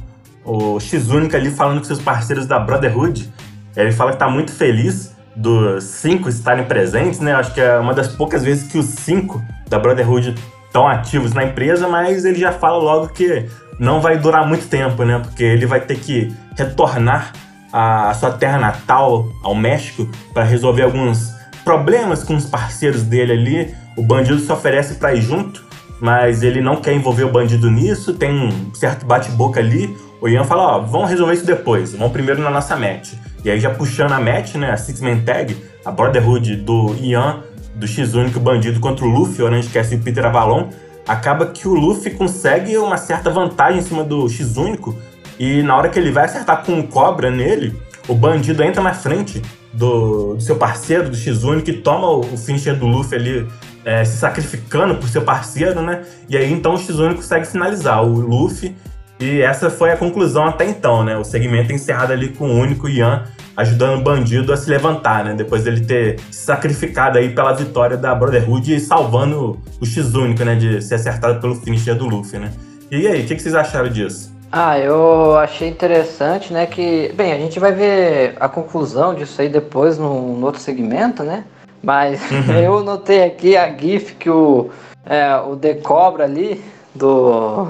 [0.45, 3.31] o X-Única ali falando com seus parceiros da Brotherhood.
[3.75, 7.33] Ele fala que tá muito feliz dos cinco estarem presentes, né?
[7.33, 11.43] Acho que é uma das poucas vezes que os cinco da Brotherhood estão ativos na
[11.43, 13.45] empresa, mas ele já fala logo que
[13.77, 15.19] não vai durar muito tempo, né?
[15.19, 17.33] Porque ele vai ter que retornar
[17.71, 21.33] à sua terra natal, ao México, para resolver alguns
[21.65, 23.80] problemas com os parceiros dele ali.
[24.01, 25.63] O bandido se oferece para ir junto,
[25.99, 28.15] mas ele não quer envolver o bandido nisso.
[28.15, 29.95] Tem um certo bate-boca ali.
[30.19, 33.13] O Ian fala: Ó, vamos resolver isso depois, vamos primeiro na nossa match.
[33.45, 37.43] E aí, já puxando a match, né, a Six Man Tag, a Brotherhood do Ian,
[37.75, 40.69] do X-Único Bandido contra o Luffy, Orange Cassidy e Peter Avalon,
[41.07, 44.97] acaba que o Luffy consegue uma certa vantagem em cima do X-Único.
[45.37, 48.95] E na hora que ele vai acertar com o Cobra nele, o bandido entra na
[48.95, 53.47] frente do, do seu parceiro, do X-Único, e toma o, o finisher do Luffy ali,
[53.85, 56.03] é, se sacrificando por seu parceiro, né?
[56.29, 58.75] E aí então o X-Único consegue finalizar o Luffy.
[59.19, 61.15] E essa foi a conclusão até então, né?
[61.15, 63.23] O segmento é encerrado ali com o único Ian
[63.55, 65.35] ajudando o bandido a se levantar, né?
[65.35, 70.55] Depois dele ter se sacrificado aí pela vitória da Brotherhood e salvando o X-Único, né?
[70.55, 72.51] De ser acertado pelo finisher do Luffy, né?
[72.89, 74.35] E aí, o que, que vocês acharam disso?
[74.51, 77.09] Ah, eu achei interessante, né, que...
[77.15, 81.45] Bem, a gente vai ver a conclusão disso aí depois no, no outro segmento, né?
[81.83, 82.53] Mas Uhum.
[82.61, 84.69] eu notei aqui a gif que o,
[85.05, 86.63] é, o The Cobra ali,
[86.93, 87.67] do,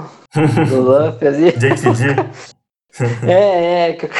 [0.68, 1.52] do Luffy ali...
[1.52, 2.16] JTG.
[3.26, 3.92] É, é.
[3.94, 4.10] que-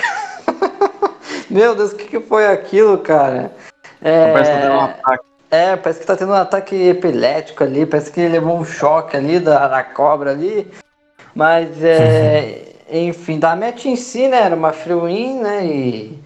[1.51, 3.53] Meu Deus, o que, que foi aquilo, cara?
[4.01, 5.25] É, Parece que tá um ataque.
[5.51, 9.15] é, parece que tá tendo um ataque epilético ali, parece que ele levou um choque
[9.15, 10.67] ali da, da cobra ali.
[11.35, 12.63] Mas é.
[12.91, 14.41] enfim, da match em si, né?
[14.43, 15.67] Era uma free win, né?
[15.67, 16.22] E.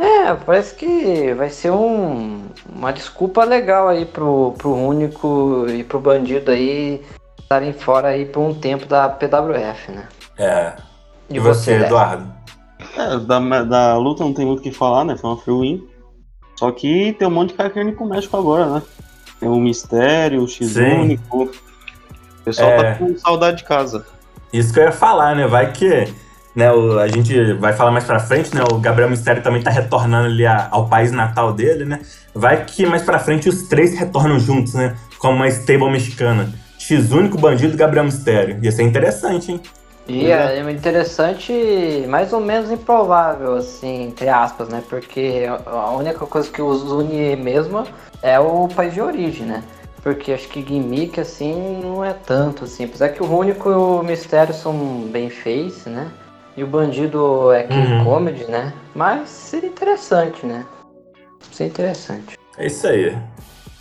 [0.00, 6.00] É, parece que vai ser um, uma desculpa legal aí pro, pro único e pro
[6.00, 7.02] bandido aí
[7.38, 10.08] estarem fora aí por um tempo da PWF, né?
[10.38, 10.72] É.
[11.28, 11.84] E, E você, Léo?
[11.84, 12.32] Eduardo?
[12.96, 15.18] É, da, da luta não tem muito o que falar, né?
[15.18, 15.88] Foi uma free win.
[16.56, 18.82] Só que tem um monte de cara querendo ir pro México agora, né?
[19.38, 21.44] Tem o Mistério, o X-Único.
[21.44, 22.94] O pessoal É.
[22.94, 24.06] tá com saudade de casa.
[24.50, 25.46] Isso que eu ia falar, né?
[25.46, 26.08] Vai que.
[26.54, 28.62] Né, o- a gente vai falar mais pra frente, né?
[28.70, 32.00] O Gabriel Mistério também tá retornando ali a- ao país natal dele, né?
[32.34, 34.96] Vai que mais pra frente os três retornam juntos, né?
[35.18, 36.52] Como uma stable mexicana.
[36.78, 38.58] X-Único, Bandido Gabriel Mistério.
[38.62, 39.60] Ia ser interessante, hein?
[40.08, 41.52] E é interessante,
[42.08, 44.82] mais ou menos improvável, assim, entre aspas, né?
[44.88, 47.84] Porque a única coisa que os une mesmo
[48.20, 49.62] é o país de origem, né?
[50.02, 52.84] Porque acho que gimmick, assim, não é tanto, assim.
[52.86, 54.72] Apesar que o único e o mistério são
[55.12, 56.08] bem face, né?
[56.60, 58.04] E o bandido é King Uhum.
[58.04, 58.74] Comedy, né?
[58.94, 60.62] Mas seria interessante, né?
[61.50, 62.38] Seria interessante.
[62.58, 63.16] É isso aí.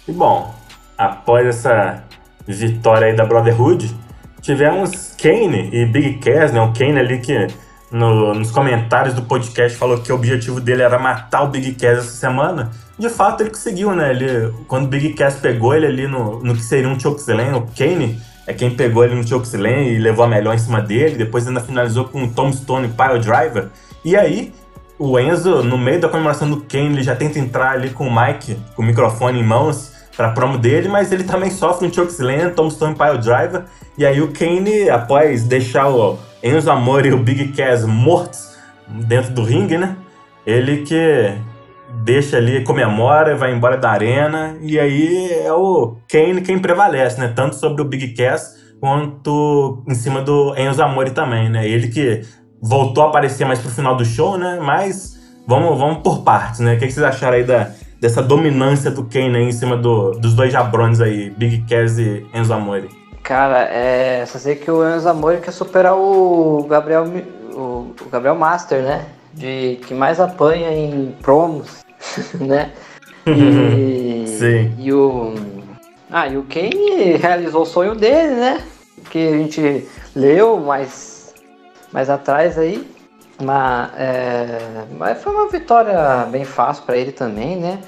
[0.07, 0.53] E bom,
[0.97, 2.01] após essa
[2.47, 3.93] vitória aí da Brotherhood,
[4.41, 6.61] tivemos Kane e Big Cass, né?
[6.61, 7.47] O Kane ali que
[7.91, 11.97] no- nos comentários do podcast falou que o objetivo dele era matar o Big Cass
[11.97, 12.71] essa semana.
[12.97, 14.11] De fato, ele conseguiu, né?
[14.11, 17.67] Ele, quando o Big Cass pegou ele ali no, no que seria um chokeslam, o
[17.77, 21.15] Kane é quem pegou ele no chokeslam e levou a melhor em cima dele.
[21.15, 23.67] Depois ainda finalizou com o Tombstone Pile Driver.
[24.03, 24.51] E aí,
[24.97, 28.11] o Enzo, no meio da comemoração do Kane, ele já tenta entrar ali com o
[28.11, 32.49] Mike, com o microfone em mãos, pra promo dele, mas ele também sofre um chokeslam,
[32.49, 33.65] Tombstone Pile Driver.
[33.95, 38.57] E aí o Kane, após deixar o Enzo Amore e o Big Cass mortos
[38.87, 39.95] dentro do ringue, né?
[40.43, 41.35] Ele que
[42.03, 44.57] deixa ali, comemora, vai embora da arena.
[44.61, 47.31] E aí é o Kane quem prevalece, né?
[47.35, 51.67] Tanto sobre o Big Cass quanto em cima do Enzo Amore também, né?
[51.67, 52.21] Ele que
[52.61, 54.59] voltou a aparecer mais pro final do show, né?
[54.61, 56.75] Mas vamos, vamos por partes, né?
[56.75, 60.33] O que vocês acharam aí da, dessa dominância do Kane aí em cima do- dos
[60.33, 62.89] dois jabrones aí, Big Cass e Enzo Amore?
[63.23, 64.25] Cara, é.
[64.25, 67.05] Só sei que o Enzo Amore quer superar o Gabriel,
[67.53, 69.05] o Gabriel Master, né?
[69.33, 71.83] De que mais apanha em promos,
[72.39, 72.71] né?
[73.27, 74.75] E, Sim.
[74.77, 75.33] e o.
[76.11, 78.63] Ah, e o Kane realizou o sonho dele, né?
[79.09, 81.33] Que a gente leu mais,
[81.91, 82.87] mais atrás aí.
[83.41, 87.79] Mas, é, mas foi uma vitória bem fácil pra ele também, né?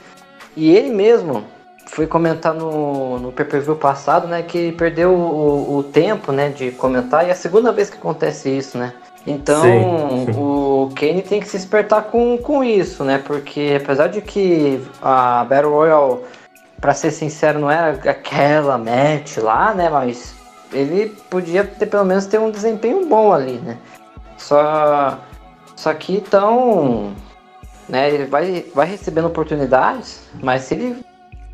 [0.55, 1.43] E ele mesmo
[1.87, 7.25] foi comentar no, no pay-per-view passado, né, que perdeu o, o tempo, né, de comentar,
[7.25, 8.93] e é a segunda vez que acontece isso, né.
[9.25, 10.33] Então, Sim.
[10.35, 15.43] o Kane tem que se espertar com, com isso, né, porque apesar de que a
[15.43, 16.21] Battle Royale,
[16.79, 20.33] pra ser sincero, não era aquela match lá, né, mas
[20.73, 23.77] ele podia ter pelo menos ter um desempenho bom ali, né.
[24.37, 25.19] Só,
[25.75, 27.13] só que então,
[27.87, 31.05] né, ele vai, vai recebendo oportunidades, mas se ele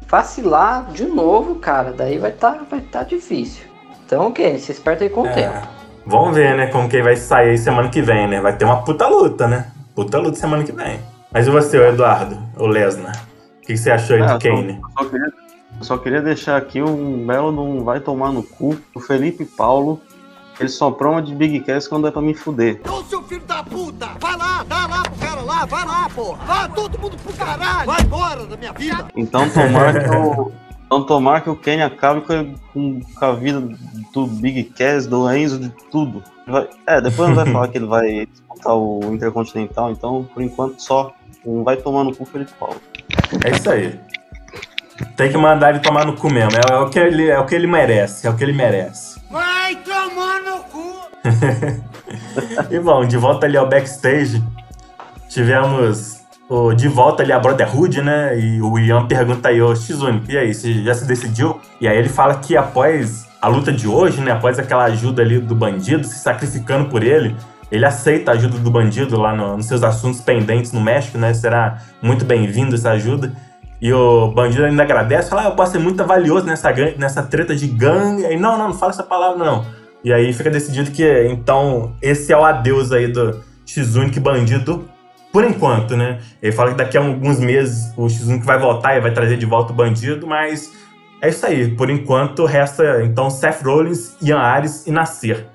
[0.07, 3.65] vacilar de novo, cara, daí vai estar vai tá difícil.
[4.05, 5.33] Então, ok, se esperta aí com o É.
[5.33, 5.76] tempo.
[6.07, 8.39] Vamos ver, né, como que vai sair aí semana que vem, né?
[8.41, 9.67] Vai ter uma puta luta, né?
[9.95, 10.99] Puta luta semana que vem.
[11.31, 13.23] Mas e você, o Eduardo, o Lesnar?
[13.61, 14.79] O que você achou aí do eu só- Kane?
[14.81, 15.27] eu só queria,
[15.79, 18.77] eu só queria deixar aqui um belo não vai tomar no cu.
[18.95, 19.99] O Felipe Paulo,
[20.59, 22.79] ele só proma de Big Cass quando é pra me fuder.
[22.89, 24.07] Ô, seu filho da puta!
[24.19, 26.45] Vai lá, dá lá pro cara lá, vai lá, porra!
[26.45, 27.85] Vai todo mundo pro caralho!
[27.85, 29.05] Vai embora da minha vida!
[29.15, 30.51] Então tomar que o.
[30.87, 33.61] Então tomar que o Kenny acabe com, com- a vida
[34.13, 36.23] do Big Cass, do Enzo, de tudo.
[36.47, 40.79] Vai- é, depois não vai falar que ele vai disputar o Intercontinental, então por enquanto
[40.81, 41.13] só
[41.45, 42.81] um vai tomar no cu Felipe Paulo.
[43.43, 43.99] É isso aí.
[45.17, 46.51] Tem que mandar ele tomar no cu mesmo.
[46.57, 48.25] É, é o que ele, é o que ele merece.
[48.25, 49.19] É o que ele merece.
[49.29, 50.97] Vai tomar no cu!
[52.71, 54.41] E bom, de volta ali ao backstage,
[55.27, 56.16] tivemos
[56.75, 58.39] de volta ali a Brotherhood, né?
[58.39, 61.59] E o Ian pergunta aí, ô Shizune, e aí, você já se decidiu?
[61.81, 64.31] E aí ele fala que após a luta de hoje, né?
[64.31, 67.35] Após aquela ajuda ali do bandido, se sacrificando por ele,
[67.69, 71.33] ele aceita a ajuda do bandido lá no- nos seus assuntos pendentes no México, né?
[71.33, 73.33] Será muito bem-vindo essa ajuda.
[73.81, 77.55] E o bandido ainda agradece, fala, ah, eu posso ser muito valioso nessa, nessa treta
[77.55, 78.25] de gangue.
[78.25, 79.65] Aí, não, não, não fala essa palavra, não.
[80.03, 84.87] E aí fica decidido que, então, esse é o adeus aí do X-Unic bandido,
[85.37, 86.19] por enquanto, né?
[86.41, 89.45] Ele fala que daqui a alguns meses o X-Unic vai voltar e vai trazer de
[89.45, 90.73] volta o bandido, mas
[91.21, 91.69] é isso aí.
[91.69, 95.45] Por enquanto, resta, então, Seth Rollins, Ian Ares e Nasser.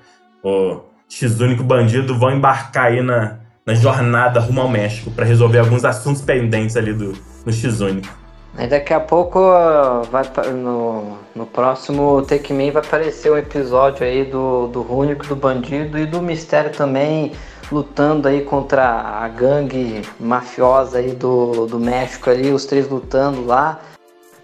[0.41, 5.83] O X-Unic bandido vão embarcar aí na, na jornada rumo ao México para resolver alguns
[5.83, 7.11] assuntos pendentes ali do,
[7.43, 8.07] do X-Unic.
[8.55, 14.05] Aí daqui a pouco ó, vai no, no próximo Take Me vai aparecer um episódio
[14.05, 17.33] aí do, do Rúnico, do Bandido e do Mistério também
[17.73, 23.79] lutando aí contra a gangue mafiosa aí do, do México ali, os três lutando lá.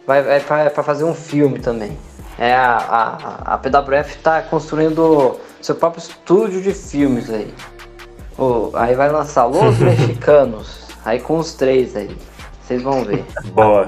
[0.05, 1.97] Vai, vai pra fazer um filme também.
[2.37, 7.53] É, a, a, a PWF tá construindo seu próprio estúdio de filmes aí.
[8.73, 12.15] Aí vai lançar Los Mexicanos, aí com os três aí.
[12.63, 13.25] Vocês vão ver.
[13.53, 13.85] Boa.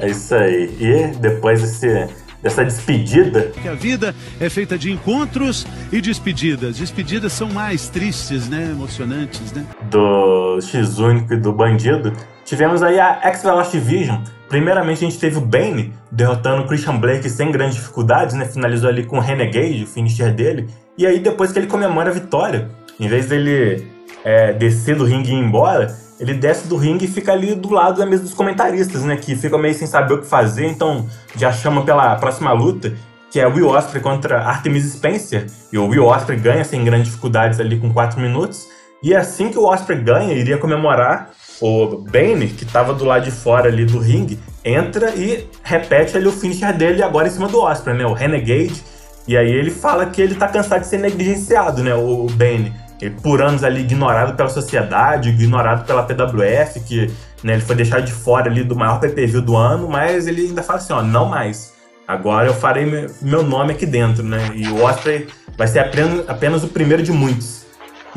[0.00, 0.76] É isso aí.
[0.80, 2.08] E depois desse,
[2.42, 6.78] dessa despedida, Que a vida é feita de encontros e despedidas.
[6.78, 8.68] Despedidas são mais tristes, né?
[8.70, 9.64] Emocionantes, né?
[9.90, 12.12] do X-Único e do Bandido,
[12.44, 14.18] tivemos aí a X-Velocity Vision.
[14.48, 18.46] Primeiramente a gente teve o Bane derrotando o Christian Blake sem grandes dificuldades, né?
[18.46, 20.68] Finalizou ali com o Renegade, o finisher dele.
[20.96, 23.86] E aí depois que ele comemora a vitória, em vez dele
[24.24, 27.70] é, descer do ringue e ir embora, ele desce do ringue e fica ali do
[27.70, 29.16] lado da mesa dos comentaristas, né?
[29.16, 31.06] Que ficam meio sem saber o que fazer, então
[31.36, 32.92] já chama pela próxima luta,
[33.30, 35.46] que é Will Ospreay contra Artemis Spencer.
[35.72, 38.66] E o Will Ospreay ganha sem grandes dificuldades ali com 4 minutos.
[39.02, 43.30] E assim que o Osprey ganha, iria comemorar, o Bane, que tava do lado de
[43.30, 47.60] fora ali do ringue, entra e repete ali o finisher dele agora em cima do
[47.60, 48.04] Osprey, né?
[48.04, 48.82] O Renegade.
[49.26, 51.94] E aí ele fala que ele tá cansado de ser negligenciado, né?
[51.94, 52.72] O Bane.
[53.00, 57.10] Ele por anos ali ignorado pela sociedade, ignorado pela PWF, que
[57.44, 60.62] né, ele foi deixado de fora ali do maior PPV do ano, mas ele ainda
[60.62, 61.72] fala assim, ó, não mais.
[62.06, 62.86] Agora eu farei
[63.20, 64.50] meu- nome aqui dentro, né?
[64.54, 67.66] E o Osprey vai ser apenas, apenas o primeiro de muitos.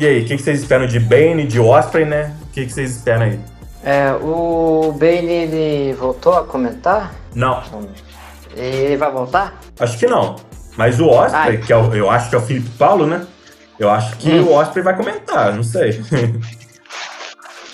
[0.00, 2.34] E aí, o que, que vocês esperam de Bane, de Osprey, né?
[2.42, 3.38] O que, que vocês esperam aí?
[3.84, 7.12] É, o Bane ele voltou a comentar?
[7.34, 7.62] Não,
[8.56, 9.60] Ele vai voltar?
[9.78, 10.36] acho que não.
[10.76, 11.56] Mas o Osprey, Ai.
[11.58, 13.26] que é o- eu acho que é o Felipe Paulo, né?
[13.82, 14.44] Eu acho que Hum.
[14.46, 16.00] o Osprey vai comentar, não sei.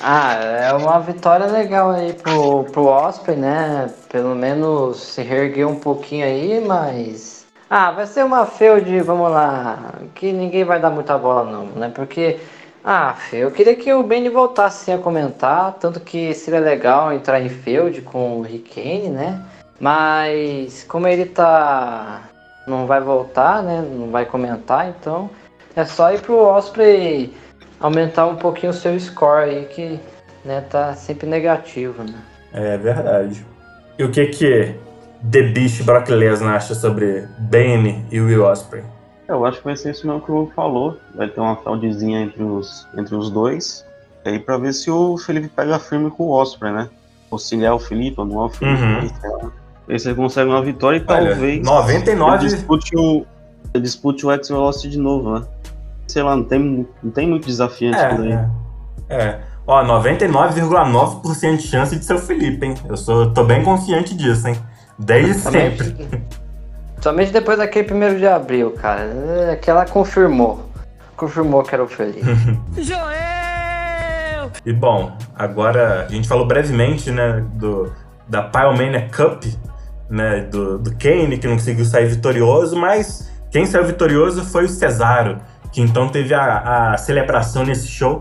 [0.01, 3.91] Ah, é uma vitória legal aí pro, pro Osprey, né?
[4.09, 7.45] Pelo menos se reerguer um pouquinho aí, mas.
[7.69, 11.91] Ah, vai ser uma feud, vamos lá, que ninguém vai dar muita bola não, né?
[11.93, 12.39] Porque.
[12.85, 17.49] Ah, eu queria que o Benny voltasse a comentar, tanto que seria legal entrar em
[17.49, 19.43] feud com o Rickane, né?
[19.81, 22.21] Mas como ele tá.
[22.69, 23.81] não vai voltar, né?
[23.83, 25.29] Não vai comentar, então
[25.79, 27.33] é só ir pro Osprey
[27.79, 30.01] aumentar um pouquinho o seu score aí, que
[30.45, 32.15] né, tá sempre negativo, né?
[32.53, 33.47] É verdade.
[33.97, 34.75] E o que que
[35.31, 38.83] The Beast Brock Lesnar acha sobre Bane e Will Osprey?
[39.29, 40.99] Eu acho que vai ser isso mesmo que o Hugo falou.
[41.15, 43.87] Vai ter uma fraudezinha entre os, entre os dois.
[44.25, 46.89] E aí pra ver se o Felipe pega firme com o Osprey, né?
[47.31, 48.83] Ou se ele é o Felipe ou não é o Felipe.
[48.83, 49.43] Uhum.
[49.43, 49.53] lá.
[49.89, 53.27] Aí você consegue uma vitória e Olha, talvez 99 ele dispute o,
[53.73, 55.47] ele dispute o X-Velocity de novo, né?
[56.09, 58.33] Sei lá, não tem, não tem muito desafiante por aí.
[58.33, 58.49] É,
[59.09, 59.23] é.
[59.23, 59.41] é.
[59.67, 62.75] Ó, 99,9% de chance de ser o Felipe, hein?
[62.89, 64.57] Eu sou, tô bem confiante disso, hein?
[64.99, 65.95] Desde sempre.
[67.03, 69.03] Somente, depois daquele primeiro de abril, cara.
[69.03, 70.67] É, Que ela confirmou.
[71.17, 72.23] Confirmou que era o Felipe.
[74.65, 77.93] E bom, agora a gente falou brevemente, né, do,
[78.27, 79.45] da Pyromania Cup,
[80.09, 84.69] né, do, do Kane, que não conseguiu sair vitorioso, mas quem saiu vitorioso foi o
[84.69, 85.39] Cesaro,
[85.79, 88.21] que então teve a, a celebração nesse show.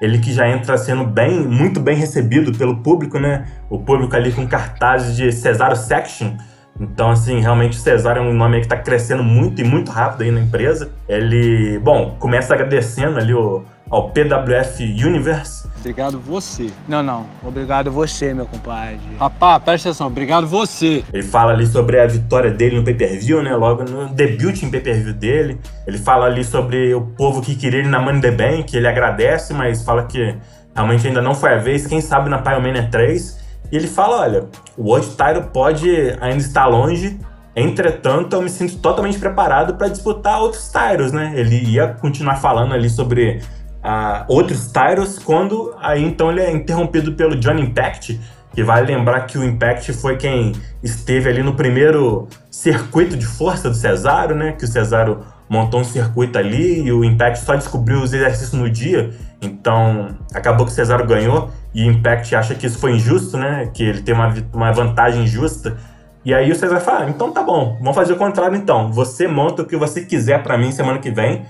[0.00, 3.46] Ele que já entra sendo bem, muito bem recebido pelo público, né?
[3.70, 6.32] O público ali com cartazes de Cesaro Section.
[6.80, 9.90] Então, assim, realmente o Cesaro é um nome aí que tá crescendo muito e muito
[9.90, 10.90] rápido aí na empresa.
[11.08, 15.68] Ele, bom, começa agradecendo ali o, ao PWF Universe.
[15.78, 16.70] Obrigado você.
[16.86, 17.26] Não, não.
[17.42, 19.00] Obrigado você, meu compadre.
[19.18, 20.06] Rapaz, presta atenção.
[20.06, 21.04] Obrigado você.
[21.12, 23.54] Ele fala ali sobre a vitória dele no pay-per-view, né?
[23.56, 25.60] Logo no debut em pay-per-view dele.
[25.86, 28.76] Ele fala ali sobre o povo que queria ele na Money the Bank.
[28.76, 30.36] Ele agradece, mas fala que
[30.74, 31.86] realmente ainda não foi a vez.
[31.86, 33.47] Quem sabe na Pyromania 3.
[33.70, 34.44] E ele fala, olha,
[34.76, 35.90] o World Title pode
[36.20, 37.18] ainda estar longe.
[37.54, 41.32] Entretanto, eu me sinto totalmente preparado para disputar outros titles, né?
[41.34, 43.42] Ele ia continuar falando ali sobre
[43.82, 48.20] ah, outros titles quando aí então ele é interrompido pelo Johnny Impact,
[48.54, 50.52] que vale lembrar que o Impact foi quem
[50.82, 54.52] esteve ali no primeiro circuito de força do Cesaro, né?
[54.52, 58.70] Que o Cesaro montou um circuito ali e o Impact só descobriu os exercícios no
[58.70, 59.10] dia.
[59.40, 63.70] Então, acabou que o Cesaro ganhou e Impact acha que isso foi injusto, né?
[63.72, 65.76] Que ele tem uma, uma vantagem injusta.
[66.24, 68.92] E aí o Cesaro fala: "Ah, então tá bom, vamos fazer o contrário então.
[68.92, 71.44] Você monta o que você quiser pra mim semana que vem.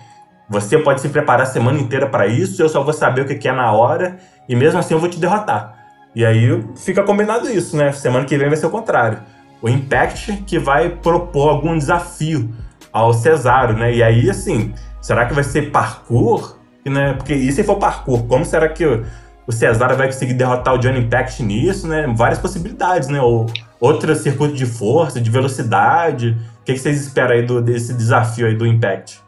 [0.50, 3.34] Você pode se preparar a semana inteira pra isso, eu só vou saber o que
[3.34, 4.16] que é na hora
[4.48, 5.76] e mesmo assim eu vou te derrotar.
[6.14, 7.92] E aí fica combinado isso, né?
[7.92, 9.18] Semana que vem vai ser o contrário.
[9.60, 12.50] O Impact que vai propor algum desafio
[12.92, 13.94] ao Cesaro, né?
[13.94, 16.56] E aí, assim, será que vai ser parkour?
[16.84, 17.12] Né?
[17.14, 18.84] Porque e se for parkour, como será que
[19.48, 22.06] o, Cesaro vai conseguir derrotar o Johnny Impact nisso, né?
[22.14, 23.20] Várias possibilidades, né?
[23.20, 23.46] Ou
[23.80, 26.36] outro circuito de força, de velocidade.
[26.60, 29.20] O que, que vocês esperam aí do, desse desafio aí do Impact?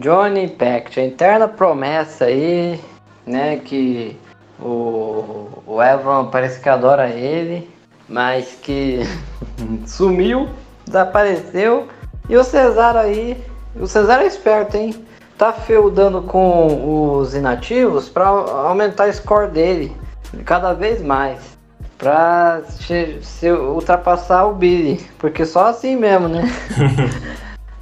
[0.00, 2.80] Johnny Impact, a interna promessa aí,
[3.26, 3.56] né?
[3.56, 4.16] Que
[4.60, 7.68] o, o Evan parece que adora ele,
[8.08, 9.00] mas que
[9.86, 10.48] sumiu,
[10.86, 11.88] desapareceu.
[12.28, 13.36] E o Cesaro aí,
[13.74, 15.07] o Cesaro é esperto, hein?
[15.38, 19.96] Tá feudando com os inativos pra aumentar o score dele
[20.44, 21.56] cada vez mais.
[21.96, 25.08] Pra se, se ultrapassar o Billy.
[25.18, 26.42] Porque só assim mesmo, né?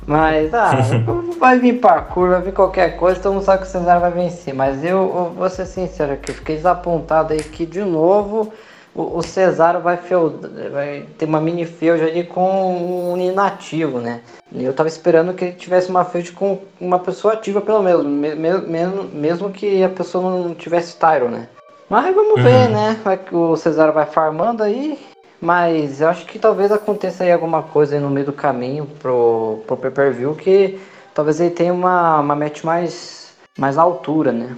[0.07, 0.73] Mas, ah,
[1.41, 4.55] vai vir parkour, vai vir qualquer coisa, todo mundo sabe que o Cesaro vai vencer.
[4.55, 8.53] Mas eu, eu vou ser sincero aqui, fiquei desapontado aí que de novo
[8.97, 9.99] o, o Cesaro vai,
[10.73, 14.21] vai ter uma mini feud ali com um inativo, né?
[14.55, 18.35] Eu tava esperando que ele tivesse uma feud com uma pessoa ativa pelo menos, me,
[18.35, 21.49] me- mesmo, mesmo que a pessoa não tivesse Tyro, né?
[21.91, 22.73] Mas vamos ver, Uhum.
[22.73, 23.01] né?
[23.05, 24.99] Vai que o Cesaro vai farmando aí.
[25.41, 29.63] Mas eu acho que talvez aconteça aí alguma coisa aí no meio do caminho pro,
[29.67, 30.81] pro pay-per-view que
[31.15, 34.57] talvez ele tenha uma, uma match mais, mais à altura, né?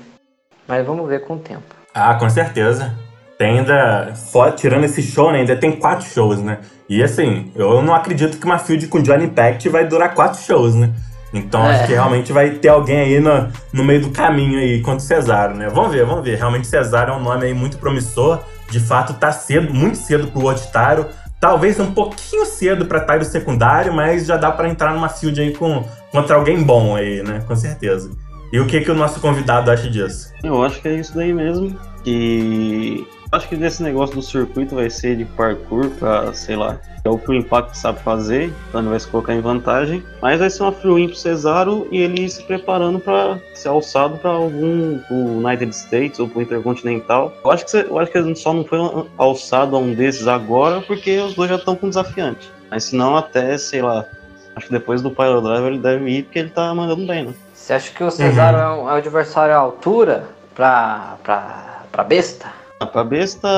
[0.68, 1.74] Mas vamos ver com o tempo.
[1.93, 2.95] Ah, com certeza.
[3.39, 6.59] Tem ainda, fora, tirando esse show, né, ainda tem quatro shows, né?
[6.89, 10.74] E assim, eu não acredito que uma field com Johnny Impact vai durar quatro shows,
[10.74, 10.91] né?
[11.32, 11.70] Então É.
[11.76, 15.07] acho que realmente vai ter alguém aí no, no meio do caminho aí contra o
[15.07, 15.68] Cesaro, né?
[15.68, 16.36] Vamos ver, vamos ver.
[16.39, 18.41] Realmente Cesaro é um nome aí muito promissor.
[18.70, 21.07] De fato, tá cedo, muito cedo pro Otitaro.
[21.39, 25.53] Talvez um pouquinho cedo pra Tyro secundário, mas já dá pra entrar numa field aí
[25.53, 27.43] com, contra alguém bom aí, né?
[27.47, 28.11] Com certeza.
[28.51, 30.32] E o que, que o nosso convidado acha disso?
[30.43, 31.78] Eu acho que é isso daí mesmo.
[32.07, 37.09] E acho que desse negócio do circuito vai ser de parkour pra, sei lá, é
[37.09, 40.03] o que o Impact sabe fazer, então ele vai se colocar em vantagem.
[40.20, 43.68] Mas vai ser uma free win pro Cesaro e ele ir se preparando pra ser
[43.68, 47.33] alçado pra algum pro United States ou pro Intercontinental.
[47.45, 48.79] Eu acho que, eu acho que ele só não foi
[49.16, 52.51] alçado a um desses agora porque os dois já estão com desafiante.
[52.70, 54.05] Mas se não, até, sei lá,
[54.55, 57.35] acho que depois do Pyro Driver ele deve ir porque ele tá mandando bem, né?
[57.55, 60.24] Você acha que o Cesaro é, um, é um adversário à altura
[60.55, 62.57] pra, pra, pra besta?
[62.81, 63.49] Ah, Pra besta,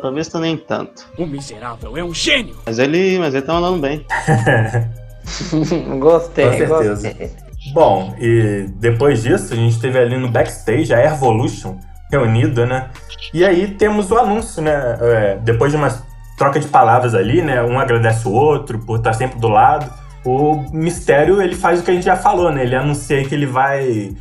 [0.00, 1.06] pra besta nem tanto.
[1.18, 2.56] O miserável é um gênio.
[2.66, 4.04] Mas ele, mas ele tá mandando bem.
[5.98, 7.08] gostei, Com certeza.
[7.08, 7.30] gostei.
[7.72, 11.78] Bom, e depois disso, a gente teve ali no backstage a Evolution
[12.10, 12.90] reunida, né?
[13.34, 14.72] E aí temos o anúncio, né?
[15.00, 15.90] É, depois de uma
[16.38, 17.62] troca de palavras ali, né?
[17.62, 19.90] Um agradece o outro por estar sempre do lado.
[20.24, 22.62] O Mistério, ele faz o que a gente já falou, né?
[22.62, 24.14] Ele anuncia aí que ele vai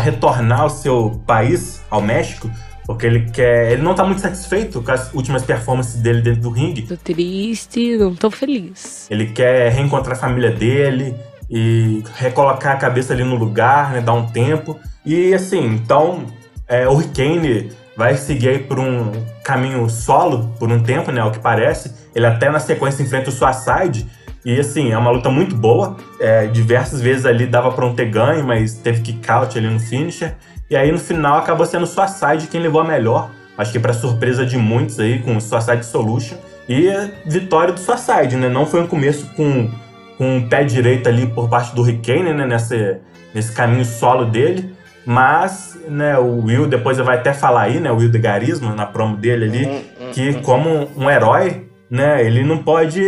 [0.00, 2.50] retornar ao seu país, ao México,
[2.88, 3.72] porque ele quer.
[3.72, 6.86] Ele não tá muito satisfeito com as últimas performances dele dentro do ringue.
[6.86, 9.06] Tô triste, não tô feliz.
[9.10, 11.14] Ele quer reencontrar a família dele
[11.50, 14.00] e recolocar a cabeça ali no lugar, né?
[14.00, 14.80] Dar um tempo.
[15.04, 16.24] E assim, então,
[16.66, 19.12] é, o Hurricane vai seguir aí por um
[19.44, 21.20] caminho solo por um tempo, né?
[21.20, 21.92] Ao que parece.
[22.14, 24.06] Ele até na sequência enfrenta o Suicide.
[24.46, 25.94] E assim, é uma luta muito boa.
[26.18, 29.78] É, diversas vezes ali dava pra um ter ganho, mas teve kick out ali no
[29.78, 30.34] finisher.
[30.70, 33.30] E aí no final acabou sendo Suicide quem levou a melhor.
[33.56, 36.36] Acho que pra surpresa de muitos aí, com Suicide Solution.
[36.68, 36.88] E
[37.26, 38.48] vitória do Suicide, né?
[38.48, 39.70] Não foi um começo com,
[40.16, 42.46] com o pé direito ali por parte do Hurricane, né?
[42.46, 42.98] Nesse,
[43.34, 44.74] nesse caminho solo dele.
[45.06, 47.90] Mas, né, o Will depois vai até falar aí, né?
[47.90, 52.22] O Will de Garisma, na promo dele ali, que como um herói, né?
[52.22, 53.00] Ele não pode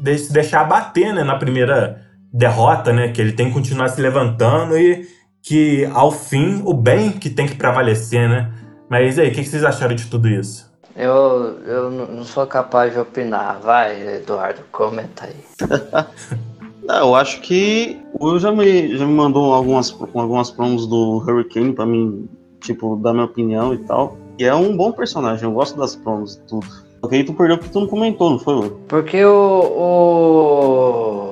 [0.00, 1.24] de- se deixar abater, né?
[1.24, 2.00] Na primeira
[2.32, 3.08] derrota, né?
[3.08, 5.04] Que ele tem que continuar se levantando e
[5.42, 8.52] que, ao fim, o bem que tem que prevalecer, né?
[8.88, 10.70] Mas e aí, o que vocês acharam de tudo isso?
[10.94, 13.58] Eu, eu não não sou capaz de opinar.
[13.60, 15.36] Vai, Eduardo, comenta aí.
[16.88, 21.18] Ah, eu acho que o Will já me, já me mandou algumas, algumas promos do
[21.18, 22.28] Hurricane pra mim,
[22.60, 24.16] tipo, dar minha opinião e tal.
[24.36, 26.66] E é um bom personagem, eu gosto das promos e tudo.
[27.10, 28.80] Aí tu perdeu porque tu não comentou, não foi, Will?
[28.88, 29.30] Porque o,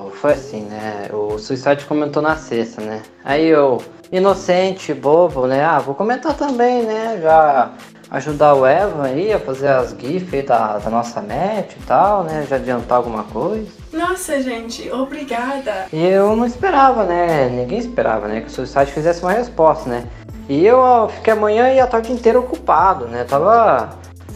[0.07, 0.11] o.
[0.13, 1.09] Foi assim, né?
[1.13, 3.03] O Suicide comentou na sexta, né?
[3.25, 3.81] Aí eu,
[4.13, 5.65] inocente, bobo, né?
[5.65, 7.21] Ah, vou comentar também, né?
[7.23, 7.71] Já
[8.11, 12.25] ajudar o Evan aí a fazer as GIFs aí da, da nossa match e tal,
[12.25, 12.45] né?
[12.49, 13.71] Já adiantar alguma coisa.
[13.93, 15.87] Nossa, gente, obrigada.
[15.93, 17.49] E eu não esperava, né?
[17.49, 18.41] Ninguém esperava, né?
[18.41, 20.05] Que o Suicide fizesse uma resposta, né?
[20.49, 23.23] E eu fiquei a manhã e a tarde inteira ocupado, né?
[23.23, 23.91] Tava,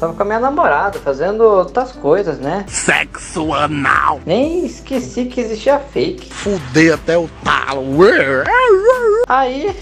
[0.04, 2.64] tava com a minha namorada, fazendo outras coisas, né?
[2.68, 4.20] Sexo anal.
[4.26, 6.32] Nem esqueci que existia fake.
[6.32, 7.84] Fudei até o talo.
[9.28, 9.74] Aí,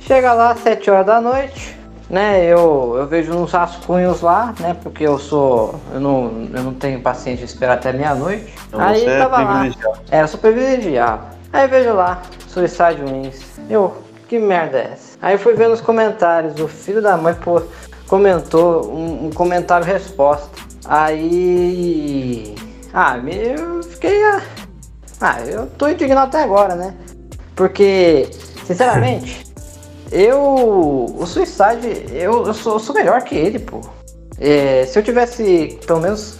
[0.00, 1.76] chega lá às 7 horas da noite,
[2.08, 2.44] né?
[2.44, 4.74] Eu, eu vejo uns rascunhos lá, né?
[4.82, 5.78] Porque eu sou.
[5.92, 8.54] Eu não, eu não tenho paciência de esperar até meia-noite.
[8.68, 9.66] Então Aí você é tava lá.
[10.10, 11.36] É, eu sou privilegiado.
[11.52, 13.58] Aí vejo lá, Suicide Wings.
[13.68, 15.18] Eu, que merda é essa?
[15.20, 17.62] Aí fui ver nos comentários, o filho da mãe pô,
[18.08, 20.48] comentou um, um comentário resposta.
[20.84, 22.54] Aí.
[22.92, 24.24] Ah, eu fiquei.
[24.24, 24.42] ah,
[25.20, 26.94] Ah, eu tô indignado até agora, né?
[27.54, 28.28] Porque,
[28.66, 29.44] sinceramente,
[30.10, 30.40] eu.
[31.16, 33.80] O Suicide, eu, eu, sou, eu sou melhor que ele, pô.
[34.40, 36.38] É, se eu tivesse, pelo menos,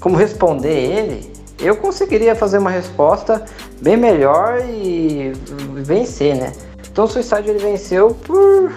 [0.00, 3.44] como responder ele, eu conseguiria fazer uma resposta
[3.80, 5.32] bem melhor e
[5.74, 6.52] vencer, né?
[6.90, 8.72] Então o Suicide ele venceu por.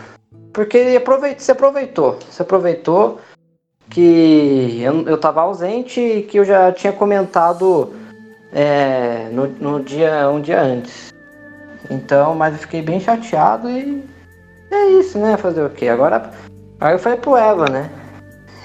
[0.53, 2.19] Porque ele aproveitou, se aproveitou.
[2.29, 3.19] Se aproveitou
[3.89, 7.93] que eu, eu tava ausente e que eu já tinha comentado
[8.53, 11.11] é, no, no dia, um dia antes.
[11.89, 14.03] Então, mas eu fiquei bem chateado e
[14.71, 15.35] é isso, né?
[15.37, 15.87] Fazer o quê?
[15.87, 16.31] Agora,
[16.79, 17.89] aí eu falei pro Eva, né?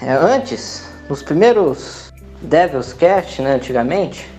[0.01, 2.11] É, antes, nos primeiros
[2.41, 4.29] Devil's Cast, né, antigamente,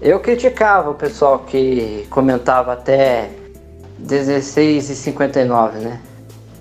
[0.00, 3.30] eu criticava o pessoal que comentava até
[3.98, 6.00] 16 e 59, né?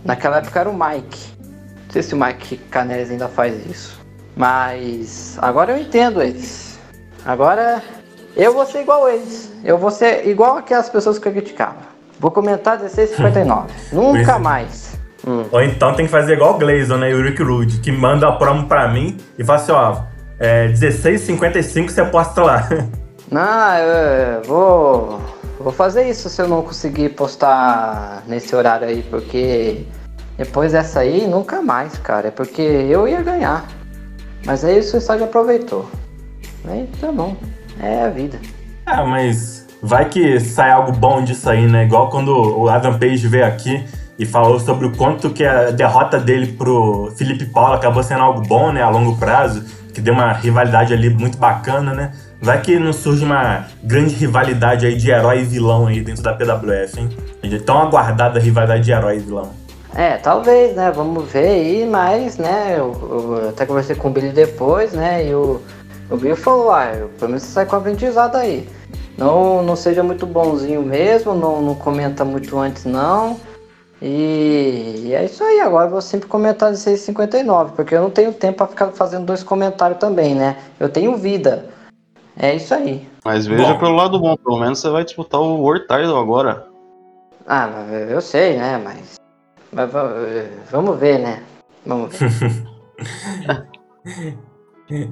[0.05, 1.33] Naquela época era o Mike.
[1.41, 3.99] Não sei se o Mike Canelis ainda faz isso.
[4.35, 6.79] Mas agora eu entendo eles.
[7.25, 7.81] Agora
[8.35, 9.51] eu vou ser igual eles.
[9.63, 11.77] Eu vou ser igual aquelas pessoas que eu criticava.
[12.19, 13.73] Vou comentar 16 e 59.
[13.91, 14.95] Nunca mais.
[15.51, 17.09] Ou então tem que fazer igual o Gleison, né?
[17.09, 20.03] E o Rick Rude, que manda a promo pra mim e fala assim, ó,
[20.39, 22.69] é 16h55 você posta lá.
[23.31, 25.19] Não, eu vou.
[25.59, 29.85] Vou fazer isso se eu não conseguir postar nesse horário aí, porque
[30.37, 32.27] depois dessa aí nunca mais, cara.
[32.27, 33.65] É porque eu ia ganhar.
[34.45, 35.89] Mas aí o Suicide aproveitou.
[36.67, 37.35] Aí tá bom.
[37.81, 38.39] É a vida.
[38.85, 41.85] Ah, mas vai que sai algo bom disso aí, né?
[41.85, 43.83] Igual quando o Adam Page veio aqui
[44.19, 48.41] e falou sobre o quanto que a derrota dele pro Felipe Paulo acabou sendo algo
[48.41, 48.81] bom, né?
[48.81, 52.11] A longo prazo, que deu uma rivalidade ali muito bacana, né?
[52.41, 56.33] Vai que não surge uma grande rivalidade aí de herói e vilão aí dentro da
[56.33, 57.09] PWF, hein?
[57.43, 59.51] A tão aguardada rivalidade de herói e vilão.
[59.95, 60.91] É, talvez, né?
[60.91, 62.75] Vamos ver aí, mas, né?
[62.77, 65.25] Eu, eu até conversei com o Billy depois, né?
[65.25, 65.61] E o,
[66.09, 68.67] o Billy falou, ah, pelo menos você sai com aprendizado aí.
[69.17, 73.39] Não, não seja muito bonzinho mesmo, não, não comenta muito antes não.
[74.01, 78.09] E, e, é isso aí, agora eu vou sempre comentar de 659, porque eu não
[78.09, 80.57] tenho tempo para ficar fazendo dois comentários também, né?
[80.77, 81.65] Eu tenho vida.
[82.38, 83.07] É isso aí.
[83.23, 83.79] Mas veja bom.
[83.79, 86.67] pelo lado bom, pelo menos você vai disputar o World Title agora.
[87.47, 87.69] Ah,
[88.09, 88.77] eu sei, né?
[88.77, 89.15] Mas,
[89.71, 89.89] mas
[90.69, 91.43] vamos ver, né?
[91.86, 92.29] Vamos ver.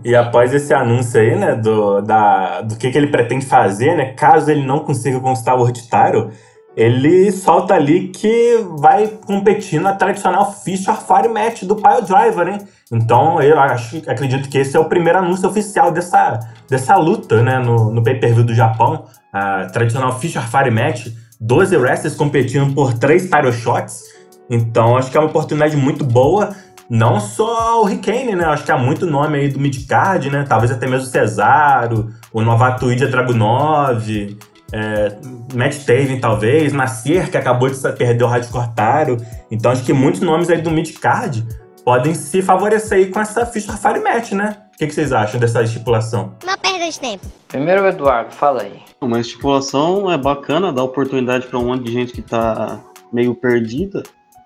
[0.03, 4.13] E após esse anúncio aí, né, do, da, do que, que ele pretende fazer, né,
[4.13, 6.30] caso ele não consiga conquistar o World Title,
[6.76, 12.59] ele solta ali que vai competir na tradicional Fisher Fire Match do Pile Driver, hein?
[12.93, 16.39] Então eu acho, acredito que esse é o primeiro anúncio oficial dessa,
[16.69, 21.07] dessa luta, né, no, no pay-per-view do Japão, a tradicional Fisher Fire Match,
[21.41, 24.03] 12 wrestlers competindo por 3 title shots.
[24.47, 26.55] Então acho que é uma oportunidade muito boa
[26.87, 28.45] não só o Ricane, né?
[28.45, 30.45] Acho que há muito nome aí do midcard, né?
[30.47, 34.37] Talvez até mesmo o Cesaro, o novato Ilya Dragunov,
[34.71, 35.15] é,
[35.55, 39.17] Matt Taven, talvez, Nasir, que acabou de perder o Rádio Cortário.
[39.49, 41.43] Então acho que muitos nomes aí do midcard
[41.84, 44.57] podem se favorecer aí com essa ficha Fire Match, né?
[44.73, 46.34] O que, que, vocês acham dessa estipulação?
[46.45, 47.25] Não perda de tempo.
[47.47, 48.81] Primeiro Eduardo, fala aí.
[48.99, 52.79] Uma estipulação é bacana, dá oportunidade para um monte de gente que tá
[53.11, 54.01] meio perdida,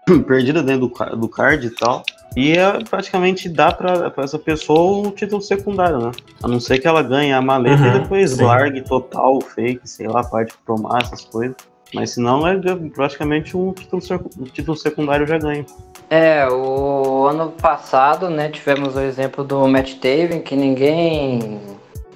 [0.28, 2.04] perdida dentro do, do card e tal.
[2.36, 6.12] E é, praticamente dá pra, pra essa pessoa o título secundário, né?
[6.44, 8.44] A não ser que ela ganhe a maleta uhum, e depois sim.
[8.44, 11.56] largue total, fake, sei lá, parte promar, essas coisas.
[11.94, 12.60] Mas se não, é
[12.94, 14.02] praticamente um título,
[14.40, 15.66] um título secundário já ganha.
[16.10, 21.60] É, o ano passado, né, tivemos o exemplo do Matt Taven, que ninguém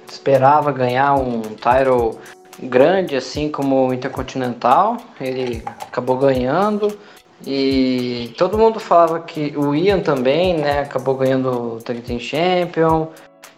[0.08, 2.18] esperava ganhar um title
[2.62, 4.96] grande assim como o Intercontinental.
[5.20, 6.98] Ele acabou ganhando.
[7.44, 13.08] E todo mundo falava que o Ian também, né, acabou ganhando o Tag Team Champion.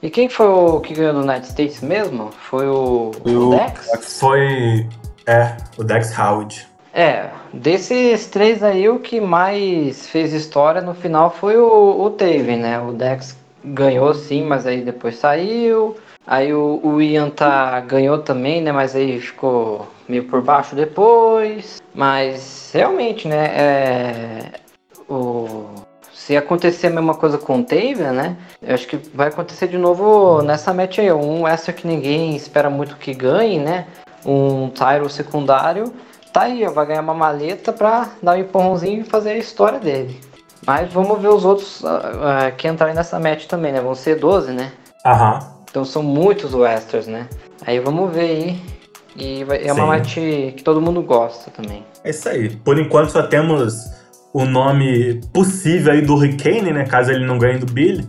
[0.02, 2.30] E quem foi o que ganhou no United States mesmo?
[2.30, 4.18] Foi o, o, Dex?
[4.18, 4.88] Foi,
[5.26, 6.66] é, o Dex Howard.
[6.94, 12.58] É, desses três aí, o que mais fez história no final foi o, o Taven,
[12.58, 12.80] né?
[12.80, 15.96] O Dex ganhou sim, mas aí depois saiu.
[16.24, 18.70] Aí o, o Ian tá, ganhou também, né?
[18.70, 21.82] Mas aí ficou meio por baixo depois.
[21.92, 23.46] Mas realmente, né?
[23.56, 24.50] É,
[25.08, 25.66] o,
[26.12, 28.36] se acontecer a mesma coisa com o Tavian, né?
[28.62, 31.12] Eu acho que vai acontecer de novo nessa match aí.
[31.12, 33.86] Um extra que ninguém espera muito que ganhe, né?
[34.24, 35.92] Um Tyro secundário.
[36.34, 39.78] Tá aí, ó, vai ganhar uma maleta pra dar um empurrãozinho e fazer a história
[39.78, 40.18] dele.
[40.66, 43.80] Mas vamos ver os outros uh, uh, que entrarem nessa match também, né?
[43.80, 44.72] Vão ser 12, né?
[45.06, 45.38] Aham.
[45.70, 47.28] Então são muitos Westers, né?
[47.64, 48.62] Aí vamos ver aí.
[49.14, 51.86] E é uma match que todo mundo gosta também.
[52.02, 52.50] É isso aí.
[52.50, 53.84] Por enquanto só temos
[54.32, 56.84] o nome possível aí do Hurricane, né?
[56.84, 58.04] Caso ele não ganhe do Billy.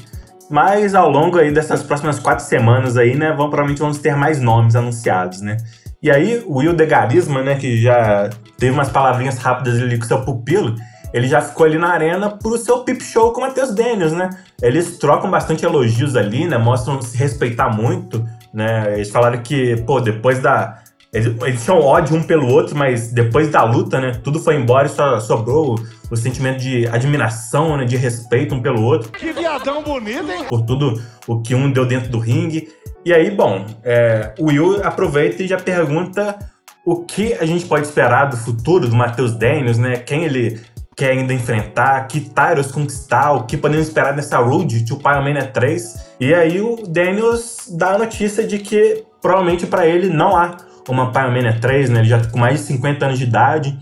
[0.49, 3.27] Mas ao longo aí dessas próximas quatro semanas aí, né?
[3.27, 5.57] Vamos, provavelmente vamos ter mais nomes anunciados, né?
[6.05, 7.55] E aí, o Will de Garisma, né?
[7.55, 8.29] Que já
[8.59, 10.75] teve umas palavrinhas rápidas ali com seu pupilo
[11.15, 14.29] ele já ficou ali na arena pro seu pip show com o Matheus Daniels, né?
[14.61, 16.57] Eles trocam bastante elogios ali, né?
[16.57, 18.95] Mostram se respeitar muito, né?
[18.95, 20.83] Eles falaram que, pô, depois da.
[21.13, 24.11] Eles, eles tinham ódio um pelo outro, mas depois da luta, né?
[24.21, 27.85] Tudo foi embora e só sobrou o, o sentimento de admiração, né?
[27.85, 29.09] De respeito um pelo outro.
[29.13, 30.43] Que viadão bonito, hein?
[30.49, 32.67] Por tudo o que um deu dentro do ringue.
[33.05, 36.39] E aí, bom, é, o Will aproveita e já pergunta
[36.83, 39.97] o que a gente pode esperar do futuro do Matheus Daniels, né?
[39.97, 40.59] Quem ele
[40.95, 46.15] quer ainda enfrentar, que Tyros conquistar, o que podemos esperar nessa Road to Pyromania 3.
[46.19, 50.57] E aí o Daniels dá a notícia de que provavelmente para ele não há
[50.89, 51.99] uma Pyromania 3, né?
[51.99, 53.77] Ele já tá com mais de 50 anos de idade.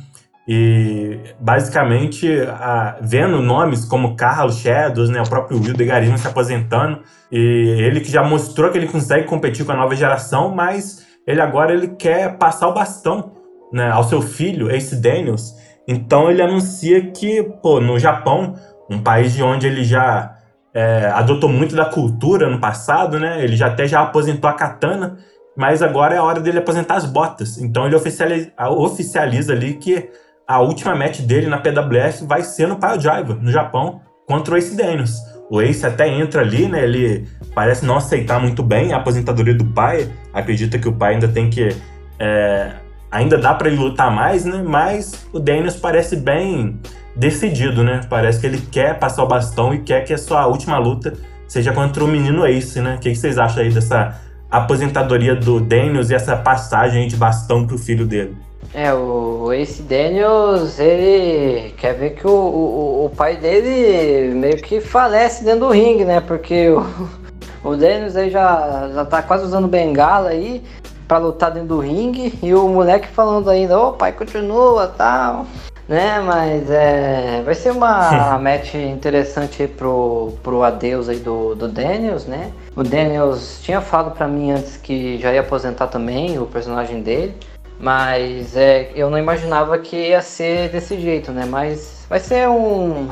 [0.48, 6.28] E basicamente, a, vendo nomes como Carlos Shadows, né, o próprio Will de Garisma se
[6.28, 7.00] aposentando,
[7.32, 7.38] e
[7.80, 11.74] ele que já mostrou que ele consegue competir com a nova geração, mas ele agora
[11.74, 13.32] ele quer passar o bastão
[13.72, 15.56] né, ao seu filho, Ace Daniels,
[15.88, 18.56] Então ele anuncia que, pô, no Japão,
[18.90, 20.38] um país de onde ele já
[20.74, 23.44] é, adotou muito da cultura no passado, né?
[23.44, 25.18] Ele já até já aposentou a katana,
[25.56, 27.58] mas agora é a hora dele aposentar as botas.
[27.58, 30.10] Então ele oficializa, oficializa ali que
[30.48, 34.58] a última match dele na PWS vai ser no Pile Driver, no Japão, contra o
[34.58, 35.16] Ace Daniels.
[35.50, 36.84] O Ace até entra ali, né?
[36.84, 40.10] Ele parece não aceitar muito bem a aposentadoria do pai.
[40.34, 41.76] Acredita que o pai ainda tem que.
[42.20, 42.72] É,
[43.12, 44.64] ainda dá para ele lutar mais, né?
[44.66, 46.80] Mas o Daniels parece bem
[47.16, 48.02] decidido, né?
[48.10, 51.14] Parece que ele quer passar o bastão e quer que a sua última luta
[51.48, 52.96] seja contra o menino Ace, né?
[52.96, 54.20] O que vocês acham aí dessa
[54.50, 58.36] aposentadoria do Daniels e essa passagem de bastão pro filho dele?
[58.74, 64.82] É, o Ace Daniels, ele quer ver que o, o, o pai dele meio que
[64.82, 66.20] falece dentro do ringue, né?
[66.20, 66.84] Porque o,
[67.64, 70.64] o Daniels aí já, já tá quase usando bengala aí
[71.08, 75.46] pra lutar dentro do ringue e o moleque falando ainda, ô oh, pai, continua tal.
[75.86, 82.26] Né, mas é, vai ser uma match interessante pro, pro adeus aí do, do Daniels,
[82.26, 82.52] né?
[82.74, 87.36] O Daniels tinha falado pra mim antes que já ia aposentar também o personagem dele.
[87.84, 91.46] Mas é, eu não imaginava que ia ser desse jeito, né?
[91.46, 93.10] Mas vai ser um,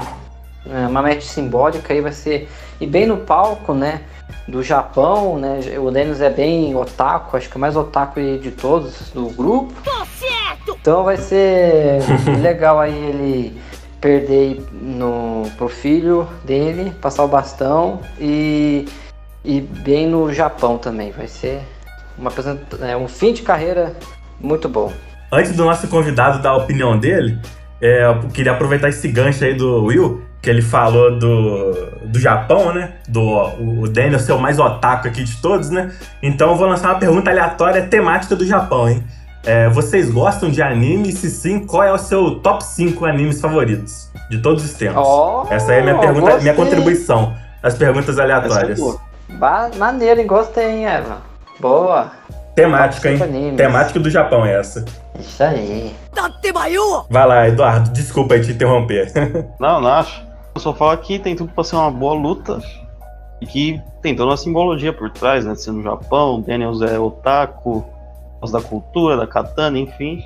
[0.65, 2.49] é, uma match simbólica aí, vai ser.
[2.79, 3.99] E bem no palco, né?
[4.47, 5.59] Do Japão, né?
[5.77, 9.73] O Dennis é bem otaku, acho que é o mais otaku de todos do grupo.
[10.69, 11.99] Então vai ser
[12.41, 13.61] legal aí ele
[13.99, 18.87] perder no, pro filho dele, passar o bastão e,
[19.43, 21.11] e bem no Japão também.
[21.11, 21.61] Vai ser
[22.17, 22.31] uma,
[22.87, 23.93] é, um fim de carreira
[24.41, 24.91] muito bom.
[25.31, 27.39] Antes do nosso convidado dar a opinião dele,
[27.81, 31.71] é, eu queria aproveitar esse gancho aí do Will, que ele falou do,
[32.05, 32.93] do Japão, né?
[33.07, 35.91] Do o Daniel ser o mais otaku aqui de todos, né?
[36.21, 39.03] Então eu vou lançar uma pergunta aleatória temática do Japão, hein?
[39.43, 41.11] É, vocês gostam de anime?
[41.11, 45.03] Se sim, qual é o seu top 5 animes favoritos de todos os tempos?
[45.05, 46.41] Oh, Essa aí é minha pergunta, gostei.
[46.41, 47.35] minha contribuição.
[47.63, 48.79] As perguntas aleatórias.
[48.79, 50.27] É maneiro, hein?
[50.27, 51.17] Gostei, hein, Eva?
[51.59, 52.11] Boa.
[52.55, 53.21] Temática, hein?
[53.21, 53.57] Animes.
[53.57, 54.85] Temática do Japão é essa.
[55.19, 55.95] Isso aí.
[57.09, 57.89] Vai lá, Eduardo.
[57.91, 59.11] Desculpa aí te interromper.
[59.59, 60.25] Não, não acho.
[60.53, 62.59] Eu só falo que tem tudo pra ser uma boa luta.
[63.39, 65.55] E que tem toda uma simbologia por trás, né?
[65.55, 67.85] Sendo no Japão, Daniels é otaku,
[68.51, 70.23] da cultura, da katana, enfim.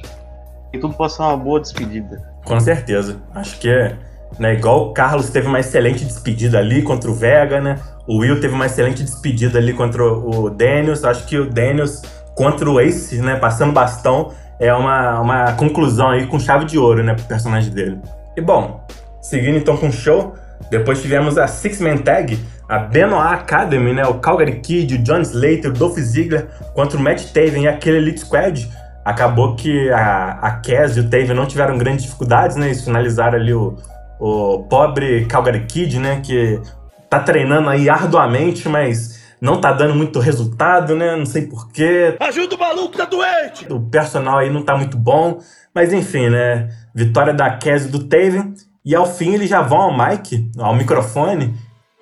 [0.71, 2.21] Tem tudo pra ser uma boa despedida.
[2.43, 3.21] Com certeza.
[3.33, 3.97] Acho que é.
[4.37, 7.79] Né, igual o Carlos teve uma excelente despedida ali contra o Vega, né?
[8.05, 11.05] O Will teve uma excelente despedida ali contra o Daniels.
[11.05, 12.01] Acho que o Daniels
[12.35, 13.37] contra o Ace, né?
[13.37, 17.13] Passando bastão, é uma, uma conclusão aí com chave de ouro, né?
[17.13, 17.97] Pro personagem dele.
[18.35, 18.85] E bom,
[19.21, 20.35] seguindo então com o show,
[20.69, 24.05] depois tivemos a Six Man Tag, a Benoit Academy, né?
[24.05, 27.97] O Calgary Kid, o John Slater, o Dolph Ziggler contra o Matt Taven e aquele
[27.97, 28.69] Elite Squad.
[29.05, 32.65] Acabou que a, a Cass e o Taven não tiveram grandes dificuldades, né?
[32.65, 33.77] Eles finalizaram ali o,
[34.19, 36.21] o pobre Calgary Kid, né?
[36.21, 36.59] Que
[37.09, 41.15] tá treinando aí arduamente, mas não tá dando muito resultado, né?
[41.15, 42.15] Não sei porquê.
[42.19, 43.71] Ajuda o maluco, tá doente!
[43.71, 45.39] O personal aí não tá muito bom.
[45.73, 46.69] Mas enfim, né?
[46.93, 48.53] Vitória da Cass e do Taven.
[48.83, 51.53] E ao fim eles já vão ao mic, ao microfone.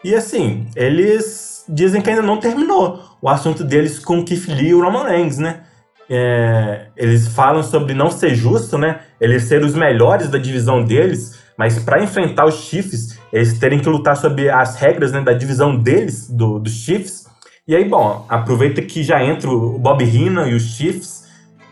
[0.03, 4.69] E assim, eles dizem que ainda não terminou o assunto deles com o Keith Lee
[4.69, 5.61] e o Roman Reigns, né?
[6.09, 8.99] É, eles falam sobre não ser justo, né?
[9.19, 13.89] Eles serem os melhores da divisão deles, mas para enfrentar os Chiefs, eles terem que
[13.89, 17.27] lutar sobre as regras né, da divisão deles, do, dos Chiefs.
[17.67, 21.23] E aí, bom, aproveita que já entra o Bob Hina e os Chiefs,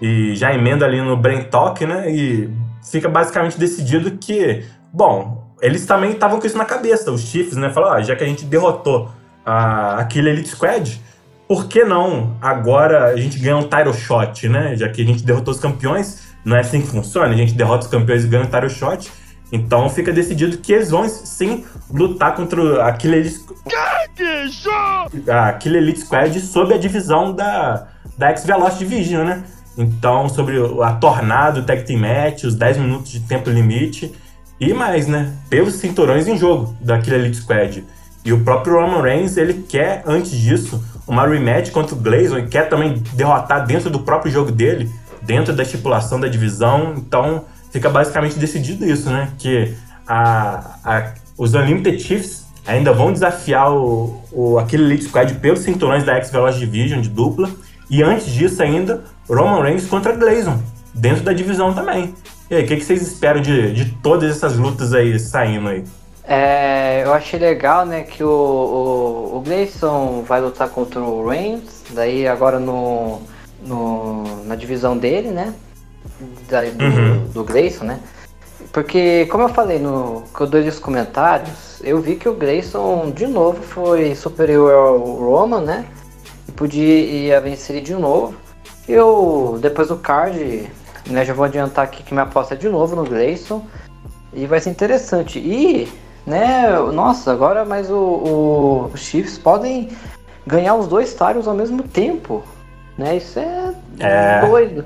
[0.02, 2.12] e já emenda ali no Brain Talk, né?
[2.12, 2.50] E
[2.90, 7.70] fica basicamente decidido que, bom, eles também estavam com isso na cabeça, os Chiefs, né?
[7.70, 9.12] Falaram, ah, já que a gente derrotou
[9.46, 11.00] a, aquele Elite Squad,
[11.48, 14.76] por que não agora a gente ganha um title shot, né?
[14.76, 17.86] Já que a gente derrotou os campeões, não é assim que funciona, a gente derrota
[17.86, 19.12] os campeões e ganha um title shot.
[19.52, 23.42] Então fica decidido que eles vão sim lutar contra aquele Elite,
[25.28, 27.88] aquele Elite Squad sob a divisão da,
[28.18, 29.44] da X-Velocity Division, né?
[29.78, 34.14] Então, sobre a Tornado Tag Team Match, os 10 minutos de tempo limite
[34.60, 35.34] e mais, né?
[35.50, 37.84] Pelos cinturões em jogo daquele Elite Squad.
[38.24, 42.48] E o próprio Roman Reigns, ele quer, antes disso, uma rematch contra o Gleison e
[42.48, 44.90] quer também derrotar dentro do próprio jogo dele,
[45.22, 46.94] dentro da estipulação da divisão.
[46.96, 49.30] Então, fica basicamente decidido isso, né?
[49.38, 49.74] Que
[50.08, 56.04] a, a, os Unlimited Chiefs ainda vão desafiar o, o, aquele Elite Squad pelos cinturões
[56.04, 57.50] da X-Velocity Division de dupla.
[57.90, 60.62] E antes disso ainda, Roman Reigns contra Gleison,
[60.94, 62.14] dentro da divisão também.
[62.50, 65.84] E aí, o que, que, vocês esperam de, de todas essas lutas aí saindo aí?
[66.24, 71.84] É, eu achei legal, né, que o, o, o Gleison vai lutar contra o Reigns,
[71.90, 73.22] daí agora no,
[73.66, 75.54] no, na divisão dele, né?
[76.20, 77.26] Do, uhum.
[77.34, 78.00] do Grayson, né?
[78.72, 83.12] Porque, como eu falei no que eu dei os comentários, eu vi que o Grayson
[83.12, 85.86] de novo foi superior ao Roman, né?
[86.48, 88.34] E podia vencer ele de novo.
[88.88, 90.70] Eu, depois do card,
[91.08, 93.66] né, já vou adiantar aqui que minha aposta é de novo no Grayson.
[94.34, 95.38] E vai ser interessante.
[95.40, 95.92] E,
[96.26, 99.90] né, nossa, agora mais o, o, os Chiefs podem
[100.48, 102.42] ganhar os dois titles ao mesmo tempo.
[102.98, 103.18] Né?
[103.18, 104.46] Isso é, É.
[104.46, 104.86] doido.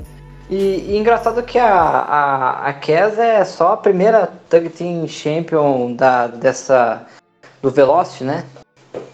[0.50, 5.94] E, e engraçado que a, a, a Kes é só a primeira Tag Team Champion
[5.94, 7.06] da, dessa,
[7.62, 8.46] do Velocity, né?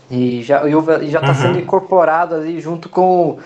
[0.09, 1.33] E já, e o e já tá Uhum.
[1.35, 3.39] sendo incorporado ali junto com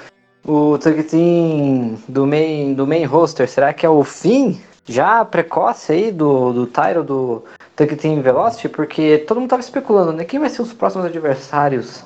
[0.43, 3.47] o, o Tag Team do main, do main roster.
[3.47, 8.67] Será que é o fim já precoce aí do, do Tyro do Tag Team Velocity?
[8.67, 10.23] Porque todo mundo tava especulando, né?
[10.23, 12.03] Quem vai ser os próximos adversários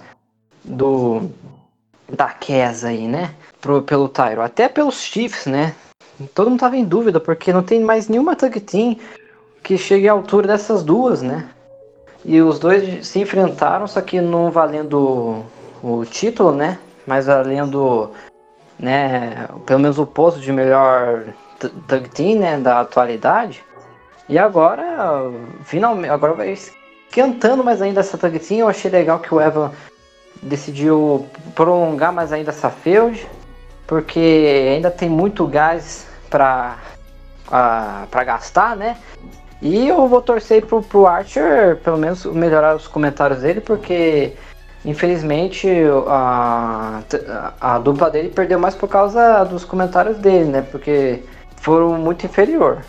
[0.66, 1.30] do
[2.12, 3.34] da Kes aí, né?
[3.62, 4.41] Pro, pelo Tyro.
[4.41, 5.76] Até pelos Chiefs, né?
[6.34, 8.97] Todo mundo tava em dúvida, porque não tem mais nenhuma tag team
[9.64, 11.49] que chegue à altura dessas duas, né?
[12.26, 15.45] E os dois se enfrentaram, só que não valendo
[15.82, 16.78] o título, né?
[17.07, 18.12] Mas valendo,
[18.78, 19.47] né?
[19.66, 21.26] Pelo menos o posto de melhor
[21.88, 22.57] tag team, né?
[22.57, 23.64] Da atualidade.
[24.28, 25.32] E agora,
[25.64, 28.60] finalmente, agora vai esquentando mais ainda essa tag team.
[28.60, 29.72] Eu achei legal que o Evan
[30.41, 33.28] decidiu prolongar mais ainda essa feud,
[33.90, 36.78] porque ainda tem muito gás para
[37.50, 38.96] para gastar, né?
[39.60, 44.34] E eu vou torcer pro, pro Archer, pelo menos melhorar os comentários dele, porque
[44.86, 45.68] infelizmente
[46.08, 47.02] a,
[47.60, 50.62] a, dupla dele perdeu mais por causa dos comentários dele, né?
[50.62, 51.24] Porque
[51.56, 52.86] foram muito inferior.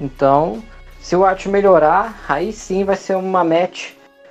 [0.00, 0.62] Então,
[0.98, 3.90] se o Archer melhorar, aí sim vai ser uma match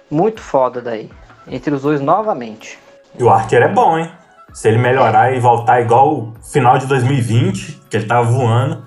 [0.10, 1.12] muito foda daí.
[1.48, 2.80] Entre os dois novamente.
[3.18, 4.12] E o Archer é bom, hein?
[4.58, 8.84] Se ele melhorar e voltar igual o final de 2020, que ele tava voando,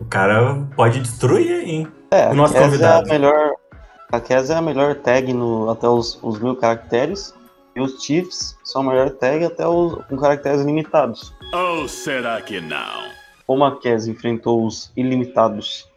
[0.00, 1.88] o cara pode destruir aí, hein?
[2.12, 3.08] É, o a nosso Kes é a convidado.
[3.08, 3.54] melhor.
[4.12, 7.34] A Kes é a melhor tag no, até os, os mil caracteres.
[7.74, 11.34] E os Chiefs são a melhor tag até os, com caracteres limitados.
[11.52, 13.10] Ou será que não?
[13.44, 15.90] Como a Kes enfrentou os ilimitados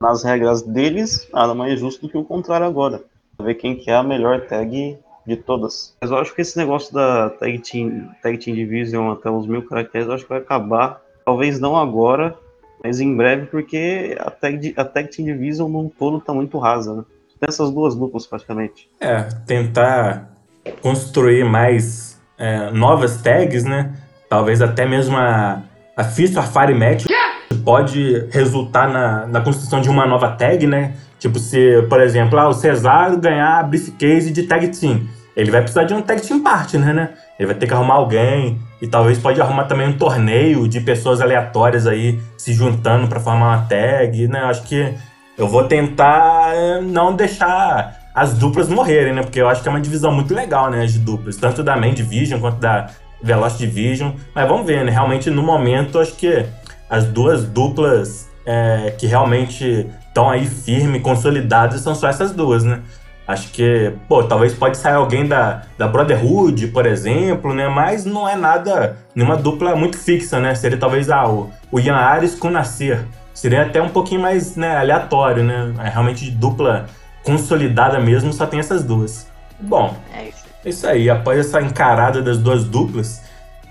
[0.00, 3.02] nas regras deles, nada mais justo do que o contrário agora.
[3.36, 5.94] Pra ver quem que é a melhor tag de todas.
[6.00, 9.62] Mas eu acho que esse negócio da Tag Team, tag team Division até os mil
[9.66, 11.00] caracteres, eu acho que vai acabar.
[11.24, 12.36] Talvez não agora,
[12.82, 16.94] mas em breve, porque a Tag, a tag Team Division num todo tá muito rasa,
[16.94, 17.04] né?
[17.38, 18.88] Tem essas duas duplas praticamente.
[19.00, 20.32] É, tentar
[20.80, 23.94] construir mais é, novas tags, né?
[24.28, 25.62] Talvez até mesmo a,
[25.96, 27.04] a Fist or Fire Match
[27.54, 30.94] pode resultar na, na construção de uma nova tag, né?
[31.18, 35.02] Tipo, se, por exemplo, ah, o Cesaro ganhar a briefcase de tag team.
[35.36, 37.10] Ele vai precisar de um tag team partner, né?
[37.38, 38.58] Ele vai ter que arrumar alguém.
[38.80, 43.56] E talvez pode arrumar também um torneio de pessoas aleatórias aí se juntando pra formar
[43.56, 44.40] uma tag, né?
[44.40, 44.94] Acho que
[45.38, 49.22] eu vou tentar eh, não deixar as duplas morrerem, né?
[49.22, 50.84] Porque eu acho que é uma divisão muito legal, né?
[50.84, 51.36] De duplas.
[51.36, 52.88] Tanto da Main Division quanto da
[53.22, 54.12] Velocity Division.
[54.34, 54.90] Mas vamos ver, né?
[54.90, 56.44] Realmente, no momento, acho que
[56.92, 62.80] as duas duplas eh, que realmente estão aí firme, consolidadas, são só essas duas, né?
[63.26, 67.66] Acho que, pô, talvez pode sair alguém da, da Brotherhood, por exemplo, né?
[67.66, 70.54] Mas não é nada, nenhuma dupla muito fixa, né?
[70.54, 73.06] Seria talvez ah, o, o Ian Ares com o Nasser.
[73.32, 75.72] Seria até um pouquinho mais né, aleatório, né?
[75.82, 76.84] É realmente dupla
[77.24, 79.26] consolidada mesmo, só tem essas duas.
[79.58, 80.28] Bom, É
[80.68, 80.86] isso.
[80.86, 81.08] é aí.
[81.08, 83.22] Após essa encarada das duas duplas,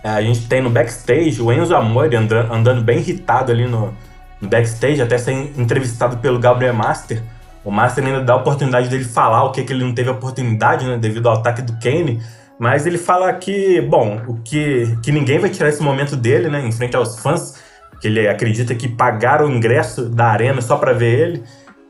[0.04, 3.94] a gente tem no backstage o Enzo Amore anda- andando bem irritado ali no,
[4.42, 7.22] no backstage, até ser entrevistado pelo Gabriel Master.
[7.64, 10.86] O Master ainda dá a oportunidade dele falar o que, que ele não teve oportunidade,
[10.86, 12.20] né, devido ao ataque do Kane.
[12.58, 16.66] Mas ele fala que, bom, o que, que ninguém vai tirar esse momento dele, né,
[16.66, 17.60] em frente aos fãs,
[18.00, 21.44] que ele acredita que pagaram o ingresso da arena só pra ver ele.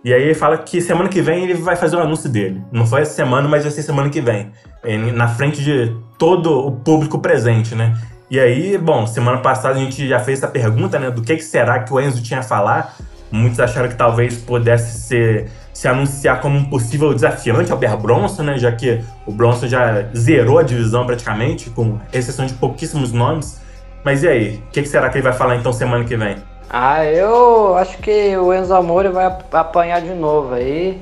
[0.04, 2.62] E aí ele fala que semana que vem ele vai fazer o anúncio dele.
[2.72, 4.52] Não foi essa semana, mas vai ser semana que vem.
[4.84, 7.96] Em- Na frente de todo o público presente, né?
[8.30, 11.12] E aí, bom, semana passada a gente já fez essa pergunta, né?
[11.12, 12.96] Do que, que será que o Enzo tinha a falar.
[13.32, 18.44] Muitos acharam que talvez pudesse ser, se anunciar como um possível desafiante ao Bear Bronson,
[18.44, 18.58] né?
[18.58, 23.62] Já que o Bronson já zerou a divisão praticamente, com exceção de pouquíssimos nomes.
[24.04, 24.64] Mas e aí?
[24.68, 26.36] O que, que será que ele vai falar então semana que vem?
[26.74, 31.02] Ah, eu acho que o Enzo Amore vai ap- apanhar de novo aí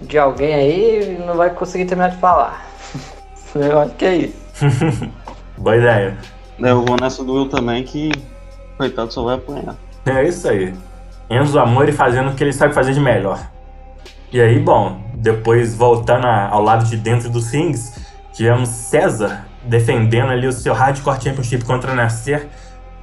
[0.00, 2.66] de alguém aí e não vai conseguir terminar de falar.
[3.54, 4.36] Eu acho que é isso.
[5.56, 6.18] Boa ideia.
[6.58, 8.10] Eu vou nessa do Will também, que
[8.76, 9.74] coitado só vai apanhar.
[10.04, 10.74] É isso aí.
[11.30, 13.40] Enzo Amore fazendo o que ele sabe fazer de melhor.
[14.30, 17.98] E aí, bom, depois voltando ao lado de dentro dos rings,
[18.34, 22.46] tivemos César defendendo ali o seu Hardcore Championship contra o Nasser.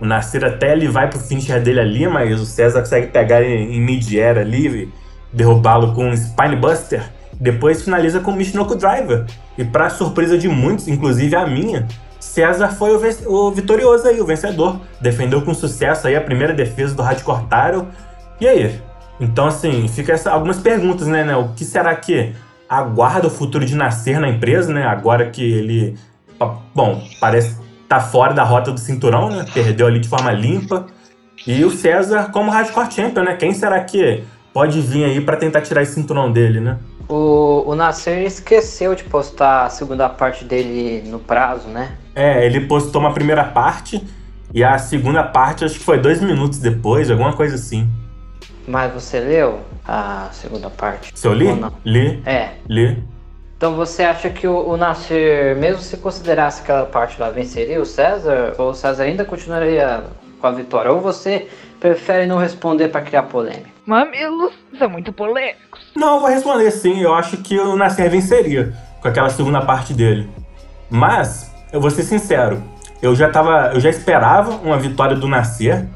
[0.02, 3.76] O Nasser até ele vai pro finisher dele ali, mas o César consegue pegar ele
[3.76, 4.92] em mid-air ali
[5.34, 7.04] derrubá-lo com um Spinebuster.
[7.34, 9.26] Depois finaliza com o Michinoku Driver.
[9.58, 11.88] E para surpresa de muitos, inclusive a minha,
[12.20, 14.80] César foi o, o, vitorioso aí, o vencedor.
[15.02, 17.88] Defendeu com sucesso aí a primeira defesa do Hardcore Taro.
[18.40, 18.80] E aí?
[19.20, 21.36] Então, assim, fica essa, algumas perguntas, né, né?
[21.36, 22.34] O que será que
[22.70, 24.86] aguarda o futuro de nascer na empresa, né?
[24.86, 25.96] Agora que ele,
[26.74, 27.58] bom, parece
[27.88, 29.46] tá fora da rota do cinturão, né?
[29.54, 30.88] Perdeu ali de forma limpa.
[31.46, 33.36] E o César como Hardcore Champion, né?
[33.36, 34.24] Quem será que
[34.54, 36.78] pode vir aí para tentar tirar esse cinturão dele, né?
[37.10, 41.98] O, o Nasser esqueceu de postar a segunda parte dele no prazo, né?
[42.16, 44.02] É, ele postou uma primeira parte
[44.54, 47.90] e a segunda parte acho que foi dois minutos depois, alguma coisa assim.
[48.68, 51.12] Mas você leu a segunda parte?
[51.14, 51.48] Se eu li?
[51.84, 52.22] Li.
[52.26, 52.52] É.
[52.70, 53.04] Li.
[53.64, 57.86] Então você acha que o, o Nasser, mesmo se considerasse aquela parte lá, venceria o
[57.86, 58.54] César?
[58.58, 60.04] Ou o César ainda continuaria
[60.42, 60.92] com a vitória?
[60.92, 61.48] Ou você
[61.80, 63.70] prefere não responder para criar polêmica?
[63.86, 65.80] Mamilos são muito polêmicos.
[65.96, 67.02] Não, eu vou responder sim.
[67.02, 70.30] Eu acho que o Nasser venceria com aquela segunda parte dele.
[70.90, 72.62] Mas, eu vou ser sincero,
[73.02, 73.72] eu já tava.
[73.74, 75.88] Eu já esperava uma vitória do Nascer.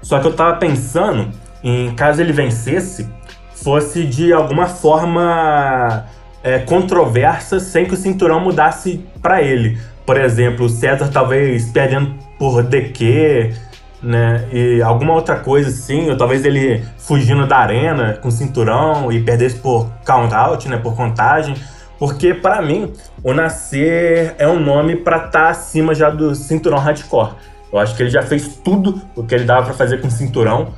[0.00, 1.30] Só que eu tava pensando
[1.62, 3.06] em caso ele vencesse,
[3.52, 6.08] fosse de alguma forma
[6.42, 9.78] é, controversa sem que o cinturão mudasse para ele.
[10.06, 13.54] Por exemplo, o César talvez perdendo por DQ,
[14.02, 14.48] né?
[14.52, 19.56] E alguma outra coisa assim, ou talvez ele fugindo da arena com cinturão e perdesse
[19.56, 20.78] por count out, né?
[20.78, 21.54] Por contagem.
[21.98, 26.78] Porque para mim, o Nascer é um nome para estar tá acima já do cinturão
[26.78, 27.34] hardcore.
[27.70, 30.68] Eu acho que ele já fez tudo o que ele dava para fazer com cinturão.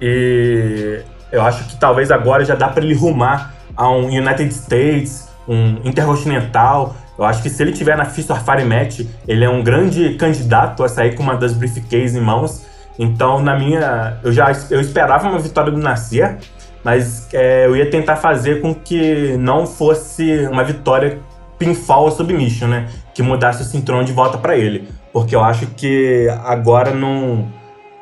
[0.00, 1.00] E
[1.32, 5.76] eu acho que talvez agora já dá para ele rumar a um United States, um
[5.84, 6.96] Intercontinental.
[7.16, 10.14] Eu acho que se ele tiver na Fist of Fire Match, ele é um grande
[10.14, 12.66] candidato a sair com uma das briefcases em mãos.
[12.98, 14.18] Então, na minha.
[14.24, 16.38] Eu já eu esperava uma vitória do Nascer,
[16.82, 21.20] mas é, eu ia tentar fazer com que não fosse uma vitória
[21.56, 22.88] pinfall ou submission, né?
[23.14, 24.88] Que mudasse o cinturão de volta para ele.
[25.12, 27.46] Porque eu acho que agora não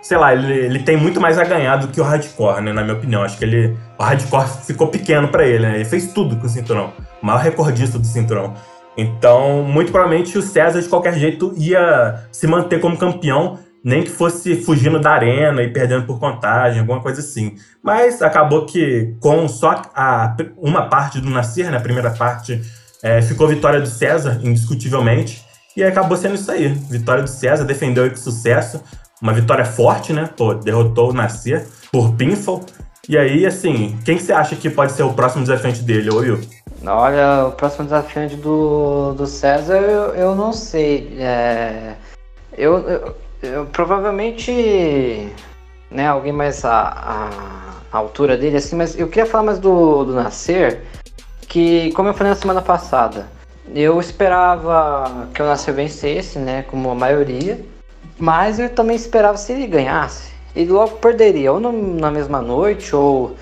[0.07, 2.73] sei lá, ele, ele tem muito mais a ganhar do que o hardcore, né?
[2.73, 3.25] Na minha opinião.
[3.25, 3.77] Acho que ele.
[3.99, 5.75] O hardcore ficou pequeno para ele, né?
[5.75, 6.93] Ele fez tudo com o cinturão.
[7.21, 8.55] O maior recordista do cinturão.
[8.97, 14.11] Então, muito provavelmente o César, de qualquer jeito, ia se manter como campeão, nem que
[14.11, 17.57] fosse fugindo da arena e perdendo por contagem, alguma coisa assim.
[17.83, 22.63] Mas acabou que, com só a, uma parte do Nascer, né, a primeira parte,
[23.03, 25.45] é, ficou vitória do César, indiscutivelmente.
[25.77, 26.69] E acabou sendo isso aí.
[26.69, 28.81] Vitória do César, defendeu com sucesso
[29.21, 30.29] uma vitória forte, né?
[30.37, 32.65] Pô, derrotou o Nascer por pinfall.
[33.09, 36.41] E aí, assim, quem que você acha que pode ser o próximo desafiante dele, Will?
[36.85, 41.17] Olha, o próximo desafiante do, do César, eu, eu não sei.
[41.19, 41.95] É,
[42.57, 45.33] eu, eu, eu, provavelmente,
[45.91, 50.13] né, alguém mais a, a, altura dele, assim, mas eu queria falar mais do, do
[50.13, 50.83] Nascer,
[51.43, 53.29] que, como eu falei na semana passada,
[53.75, 57.65] eu esperava que o Nascer vencesse, né, como a maioria.
[58.19, 62.95] Mas eu também esperava se ele ganhasse, ele logo perderia, ou no, na mesma noite,
[62.97, 63.37] ou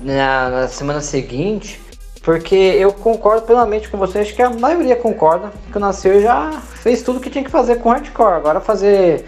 [0.00, 1.80] na, na, semana seguinte.
[2.22, 6.52] Porque eu concordo plenamente com vocês, acho que a maioria concorda que o Nascer já
[6.52, 8.36] fez tudo que tinha que fazer com hardcore.
[8.36, 9.26] Agora fazer,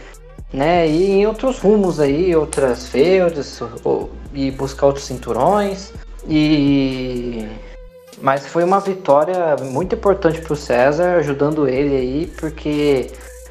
[0.50, 5.92] né, ir em outros rumos aí, outras feudas, ou, e buscar outros cinturões.
[6.26, 7.46] E
[8.22, 13.10] mas foi uma vitória muito importante para o César, ajudando ele aí, porque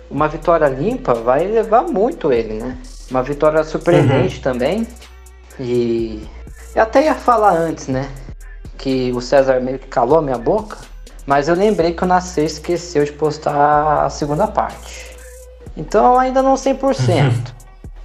[0.10, 2.78] uma vitória limpa vai levar muito ele, né?
[3.10, 4.42] Uma vitória surpreendente uhum.
[4.42, 4.88] também.
[5.60, 6.28] E
[6.76, 8.10] eu até ia falar antes, né?
[8.78, 10.78] Que o César meio que calou a minha boca.
[11.26, 15.16] Mas eu lembrei que o Nascer esqueceu de postar a segunda parte.
[15.76, 16.84] Então ainda não 100%.
[16.84, 17.56] Uhum.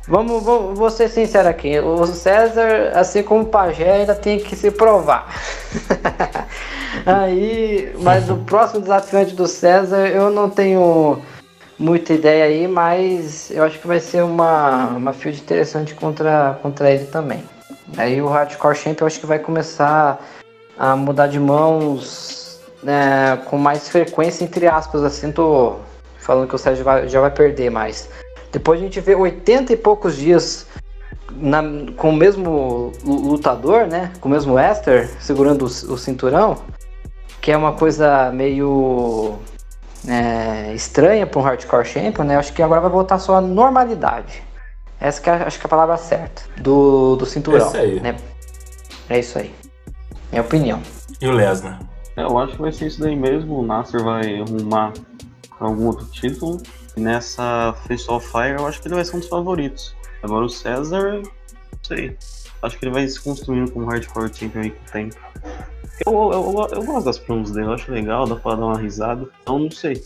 [0.09, 1.79] Vamos, vou, vou ser sincero aqui.
[1.79, 5.33] O César, assim como o Pajé, ainda tem que se provar.
[7.07, 11.23] Aí, mas o próximo desafiante do César, eu não tenho
[11.81, 16.91] muita ideia aí, mas eu acho que vai ser uma, uma field interessante contra, contra
[16.91, 17.43] ele também.
[17.97, 20.23] Aí o Hardcore Champ eu acho que vai começar
[20.79, 25.77] a mudar de mãos né, com mais frequência, entre aspas, assim, tô
[26.19, 28.11] falando que o Sérgio vai, já vai perder mais.
[28.53, 30.67] Depois a gente vê 80 e poucos dias
[31.33, 31.63] na,
[31.97, 34.13] com o mesmo lutador, né?
[34.21, 36.59] Com o mesmo Esther segurando o, o cinturão,
[37.41, 39.39] que é uma coisa meio
[40.07, 42.37] é, estranha para um hardcore champion, né?
[42.37, 44.43] Acho que agora vai voltar só a normalidade.
[45.01, 47.67] Essa que é, acho que é a palavra certa do, do cinturão.
[47.67, 48.01] É isso aí.
[48.01, 48.17] Né?
[49.09, 49.55] É isso aí.
[50.31, 50.81] Minha opinião.
[51.21, 51.81] E o Lesnar?
[52.17, 53.61] É, eu acho que vai ser isso daí mesmo.
[53.61, 54.93] O Nasser vai arrumar
[55.59, 56.61] algum outro título.
[56.97, 59.95] E nessa Face of Fire eu acho que ele vai ser um dos favoritos.
[60.23, 62.17] Agora o César, não sei.
[62.63, 65.17] acho que ele vai se construindo como hardcore champion aí com o tempo.
[66.07, 68.79] Eu, eu, eu, eu gosto das promos dele, eu acho legal, dá pra dar uma
[68.79, 69.25] risada.
[69.43, 70.03] Então não sei.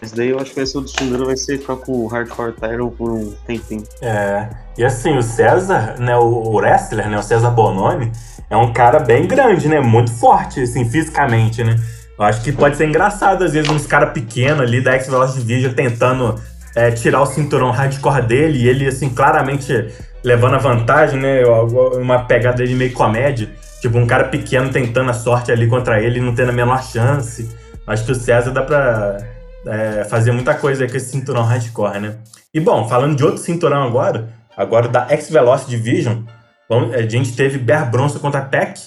[0.00, 2.90] Esse daí eu acho que o do Sundero, vai ser ficar com o hardcore title
[2.90, 3.82] por um tempinho.
[4.00, 4.48] É.
[4.76, 8.12] E assim, o César, né, o, o wrestler, né, o César Bononi,
[8.48, 9.80] é um cara bem grande, né?
[9.80, 11.76] Muito forte, assim, fisicamente, né?
[12.18, 15.72] Eu acho que pode ser engraçado, às vezes, uns caras pequenos ali da X-Velocity Vision
[15.72, 16.40] tentando
[16.74, 19.88] é, tirar o cinturão hardcore dele e ele, assim, claramente
[20.22, 21.42] levando a vantagem, né?
[21.44, 23.48] Uma pegada dele meio comédia.
[23.80, 26.82] Tipo, um cara pequeno tentando a sorte ali contra ele e não tendo a menor
[26.82, 27.48] chance.
[27.86, 29.18] Acho que o César dá pra
[29.66, 32.16] é, fazer muita coisa aí com esse cinturão hardcore, né?
[32.52, 36.22] E bom, falando de outro cinturão agora, agora da X-Velocity Division,
[36.68, 38.80] bom, a gente teve Bear Bronson contra Peck.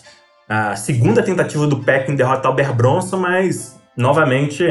[0.49, 4.63] A segunda tentativa do Peck em derrotar o Bear Bronson, mas novamente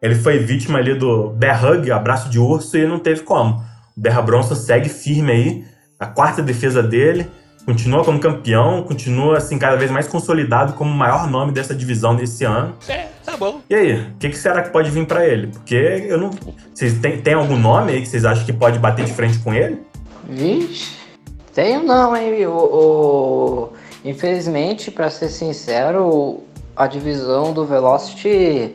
[0.00, 3.62] ele foi vítima ali do Bear Hug, abraço de urso, e não teve como.
[3.96, 5.64] O Bear Bronson segue firme aí,
[5.98, 7.28] a quarta defesa dele,
[7.68, 12.16] continua como campeão, continua assim cada vez mais consolidado como o maior nome dessa divisão
[12.16, 12.74] desse ano.
[12.88, 13.60] É, tá bom.
[13.68, 15.48] E aí, o que, que, será que pode vir para ele?
[15.48, 16.30] Porque eu não.
[16.72, 19.52] Vocês têm, tem algum nome aí que vocês acham que pode bater de frente com
[19.52, 19.82] ele?
[20.26, 20.96] Vixe,
[21.52, 22.46] tenho não, hein?
[22.46, 23.72] O, o...
[24.02, 26.40] Infelizmente, para ser sincero,
[26.74, 28.74] a divisão do Velocity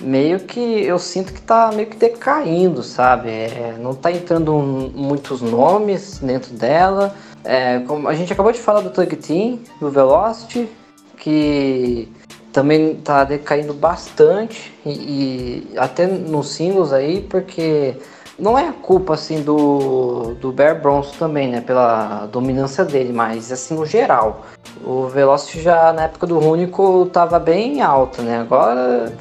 [0.00, 3.30] meio que eu sinto que tá meio que decaindo, sabe?
[3.30, 4.52] É, não tá entrando
[4.92, 7.14] muitos nomes dentro dela.
[7.44, 10.68] É, como a gente acabou de falar do Tug Team, do Velocity,
[11.16, 12.08] que
[12.52, 17.96] também tá decaindo bastante e, e, até nos singles aí, porque
[18.38, 23.50] não é a culpa assim do, do Bear Bronson também, né, pela dominância dele, mas
[23.50, 24.42] assim no geral.
[24.84, 28.40] O Velocity já na época do Rúnico tava bem alta, né?
[28.40, 29.12] Agora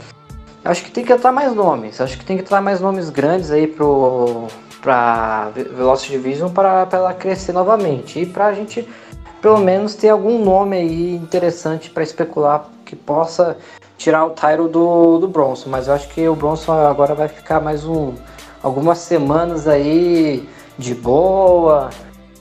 [0.64, 3.52] acho que tem que entrar mais nomes, acho que tem que entrar mais nomes grandes
[3.52, 4.48] aí pro
[4.82, 8.20] para Velocity Division para ela crescer novamente.
[8.20, 8.88] E para a gente
[9.42, 13.58] pelo menos ter algum nome aí interessante para especular que possa
[13.98, 17.60] tirar o Tyro do, do Bronson, mas eu acho que o Bronson agora vai ficar
[17.60, 18.14] mais um
[18.62, 21.90] algumas semanas aí de boa,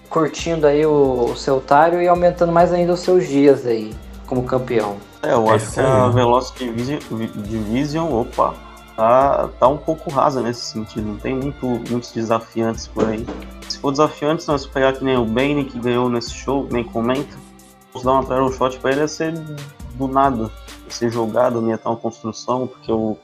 [0.09, 3.95] curtindo aí o, o seu Tyro e aumentando mais ainda os seus dias aí
[4.27, 4.97] como campeão.
[5.23, 6.99] É, eu acho que a Velocity Division,
[7.37, 8.55] Division opa,
[9.01, 11.07] tá, tá um pouco rasa nesse sentido.
[11.07, 13.25] Não tem muito, muitos desafiantes por aí.
[13.67, 17.35] Se for desafiantes, nós pegar que nem o Bane que ganhou nesse show, nem comenta,
[17.95, 19.33] vamos dar uma title shot pra ele ia ser
[19.95, 20.51] do nada.
[20.85, 23.19] Ia ser jogado, não ia estar uma construção, porque eu,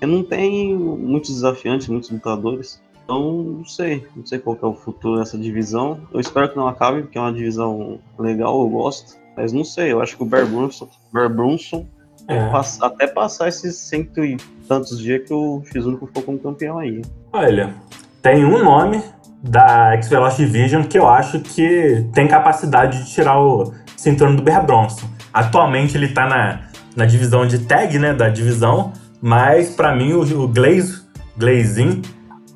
[0.00, 2.82] eu não tenho muitos desafiantes, muitos lutadores.
[3.04, 4.08] Então, não sei.
[4.16, 6.00] Não sei qual é o futuro dessa divisão.
[6.12, 9.16] Eu espero que não acabe, porque é uma divisão legal, eu gosto.
[9.36, 11.86] Mas não sei, eu acho que o Bear Brunson, Bear Brunson
[12.28, 12.50] é.
[12.80, 14.36] até passar esses cento e
[14.68, 17.02] tantos dias que o X-Único ficou como campeão aí.
[17.32, 17.74] Olha,
[18.22, 19.02] tem um nome
[19.42, 24.64] da X-Velocity Division que eu acho que tem capacidade de tirar o cinturão do Bear
[24.64, 25.06] Bronson.
[25.32, 26.62] Atualmente ele tá na,
[26.96, 31.02] na divisão de tag, né, da divisão, mas para mim o, o Glaze,
[31.36, 32.02] Glazin,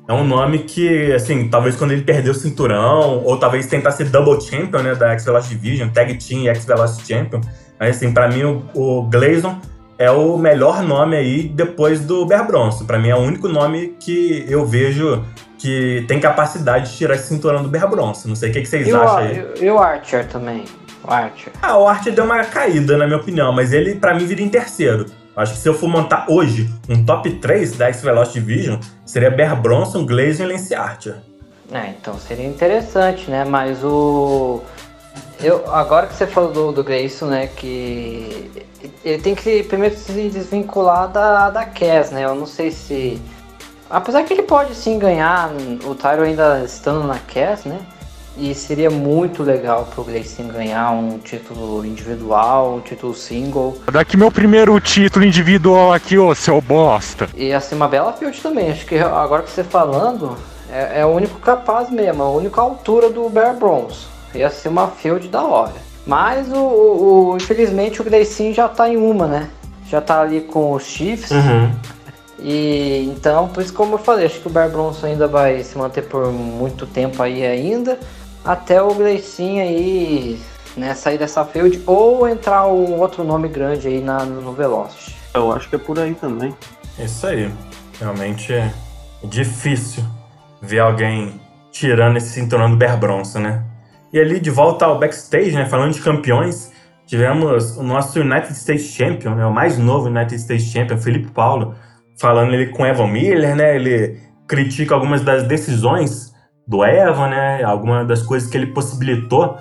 [0.07, 4.09] é um nome que, assim, talvez quando ele perder o cinturão, ou talvez tentar ser
[4.09, 7.39] double champion, né, da X-Velocity Division, tag team e X-Velocity champion,
[7.81, 9.57] mas assim, para mim o, o Glazon
[9.97, 12.85] é o melhor nome aí depois do Bear Bronson.
[12.85, 15.25] Para mim é o único nome que eu vejo
[15.57, 18.29] que tem capacidade de tirar esse cinturão do Bear Bronson.
[18.29, 19.45] Não sei o que, que vocês e acham aí.
[19.59, 20.63] E o Archer também.
[21.03, 21.51] O Archer.
[21.59, 24.49] Ah, o Archer deu uma caída, na minha opinião, mas ele, para mim, viria em
[24.49, 25.07] terceiro.
[25.35, 29.59] Acho que se eu for montar hoje um top 3 da X-Velocity Division, seria Bear
[29.59, 31.15] Bronson, Glaze e Lance Archer.
[31.71, 33.43] É, então seria interessante, né?
[33.43, 34.61] Mas o.
[35.43, 38.51] Eu, agora que você falou do, do Grayson, né, que
[39.03, 42.25] ele tem que primeiro se desvincular da, da Cass, né?
[42.25, 43.19] Eu não sei se.
[43.89, 45.51] Apesar que ele pode sim ganhar,
[45.83, 47.79] o Tyro ainda estando na Cass, né?
[48.37, 53.77] E seria muito legal pro Grayson ganhar um título individual, um título single.
[53.91, 57.27] Daqui meu primeiro título individual aqui, ô seu bosta.
[57.35, 58.71] E assim, uma bela field também.
[58.71, 60.37] Acho que agora que você falando,
[60.71, 64.10] é, é o único capaz mesmo, a única altura do Bear Bronze.
[64.33, 65.73] Ia ser uma field da hora.
[66.05, 69.49] Mas o, o, o infelizmente o Grayson já tá em uma, né?
[69.87, 71.31] Já tá ali com os Chiefs.
[71.31, 71.71] Uhum.
[72.39, 75.77] E então, por isso como eu falei, acho que o Bear Bronson ainda vai se
[75.77, 77.99] manter por muito tempo aí ainda
[78.43, 80.41] até o Gleicinho aí
[80.75, 85.15] né, sair dessa field ou entrar um outro nome grande aí na, no Velocity.
[85.33, 86.55] Eu acho que é por aí também.
[86.97, 87.51] Isso aí.
[87.99, 88.73] Realmente é
[89.23, 90.03] difícil
[90.61, 91.39] ver alguém
[91.71, 93.63] tirando esse cinturão do Bear Bronson, né?
[94.13, 95.65] E ali de volta ao backstage, né?
[95.65, 96.71] Falando de campeões,
[97.05, 99.45] tivemos o nosso United States Champion, né?
[99.45, 101.75] O mais novo United States Champion, Felipe Paulo,
[102.19, 103.75] falando ele com Evan Miller, né?
[103.75, 106.33] Ele critica algumas das decisões
[106.67, 107.63] do Evan, né?
[107.63, 109.57] Alguma das coisas que ele possibilitou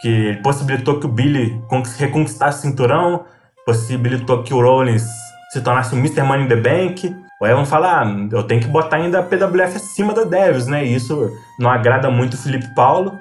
[0.00, 1.62] que ele possibilitou que o Billy
[1.98, 3.24] reconquistasse o cinturão,
[3.64, 5.06] possibilitou que o Rollins
[5.50, 6.22] se tornasse o Mr.
[6.22, 7.16] Money in the Bank.
[7.40, 10.84] O Evan fala, ah, eu tenho que botar ainda a PWF acima da Devils, né?
[10.84, 13.18] E isso não agrada muito o Felipe Paulo.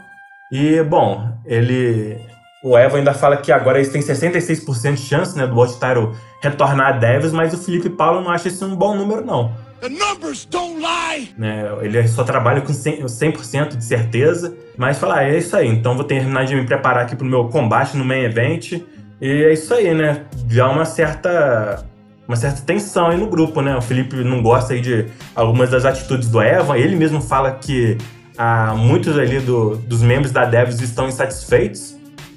[0.53, 2.15] E, bom, ele...
[2.63, 6.89] O Evan ainda fala que agora eles têm 66% de chance né, do Title retornar
[6.89, 9.51] a Devils, mas o Felipe Paulo não acha isso um bom número, não.
[9.81, 11.33] The numbers don't lie!
[11.37, 15.67] Né, ele só trabalha com 100%, 100 de certeza, mas fala, ah, é isso aí,
[15.67, 18.73] então vou terminar de me preparar aqui pro meu combate no main event.
[19.19, 20.21] E é isso aí, né?
[20.47, 21.83] Já uma certa
[22.27, 23.75] uma certa tensão aí no grupo, né?
[23.75, 26.77] O Felipe não gosta aí de algumas das atitudes do Evan.
[26.77, 27.97] Ele mesmo fala que
[28.37, 31.95] ah, muitos ali do, dos membros da Devs estão insatisfeitos.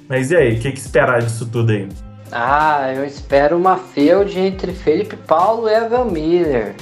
[0.09, 1.89] Mas e aí, o que, que esperar disso tudo aí?
[2.31, 6.74] Ah, eu espero uma feud entre Felipe Paulo e Evan Miller.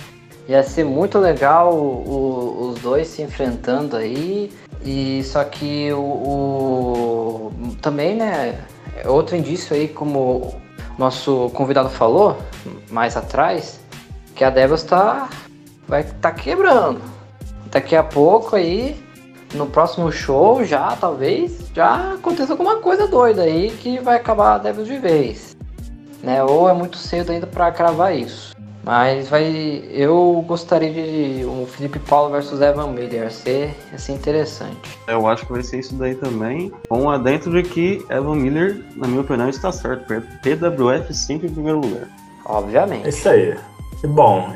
[0.48, 4.52] Ia ser muito legal o, o, os dois se enfrentando aí.
[4.84, 8.58] E só que o, o também, né?
[9.06, 10.54] Outro indício aí, como
[10.98, 12.38] nosso convidado falou
[12.90, 13.80] mais atrás,
[14.34, 15.28] que a Devils tá
[15.88, 17.13] vai tá quebrando.
[17.74, 18.94] Daqui a pouco aí,
[19.52, 24.58] no próximo show já, talvez, já aconteça alguma coisa doida aí que vai acabar a
[24.58, 25.56] Devils de vez.
[26.22, 26.40] Né?
[26.44, 28.54] Ou é muito cedo ainda para cravar isso.
[28.84, 29.82] Mas vai.
[29.90, 33.24] Eu gostaria de um Felipe Paulo versus Evan Miller.
[33.24, 34.96] Ia ser, ia ser interessante.
[35.08, 36.70] Eu acho que vai ser isso daí também.
[36.88, 40.04] Com a dentro de que Evan Miller, na minha opinião, está certo.
[40.06, 42.08] PWF sempre em primeiro lugar.
[42.44, 43.06] Obviamente.
[43.06, 43.56] É isso aí.
[44.04, 44.54] E, bom,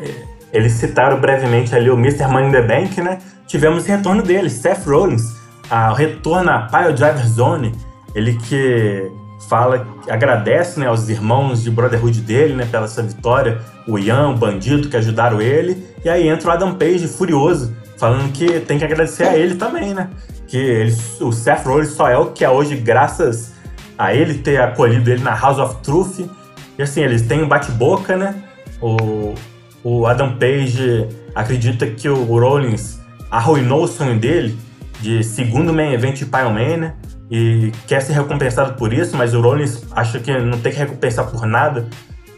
[0.52, 2.26] eles citaram brevemente ali o Mr.
[2.26, 3.18] Money in the Bank, né?
[3.46, 5.22] Tivemos retorno dele, Seth Rollins.
[5.70, 7.74] o retorno à Pile Driver Zone.
[8.14, 9.10] Ele que
[9.48, 14.36] fala, agradece né, aos irmãos de Brotherhood dele né, pela essa vitória, o Ian, o
[14.36, 18.84] bandido que ajudaram ele, e aí entra o Adam Page furioso, falando que tem que
[18.84, 20.10] agradecer a ele também, né?
[20.46, 23.52] Que ele, o Seth Rollins só é o que é hoje graças
[23.96, 26.20] a ele ter acolhido ele na House of Truth.
[26.78, 28.34] E assim, eles têm um bate-boca, né?
[28.80, 29.34] O,
[29.82, 32.98] o Adam Page acredita que o Rollins
[33.30, 34.56] arruinou o sonho dele
[35.00, 36.94] de segundo main event de Pyromania
[37.30, 41.30] e quer ser recompensado por isso, mas o Rollins acha que não tem que recompensar
[41.30, 41.86] por nada,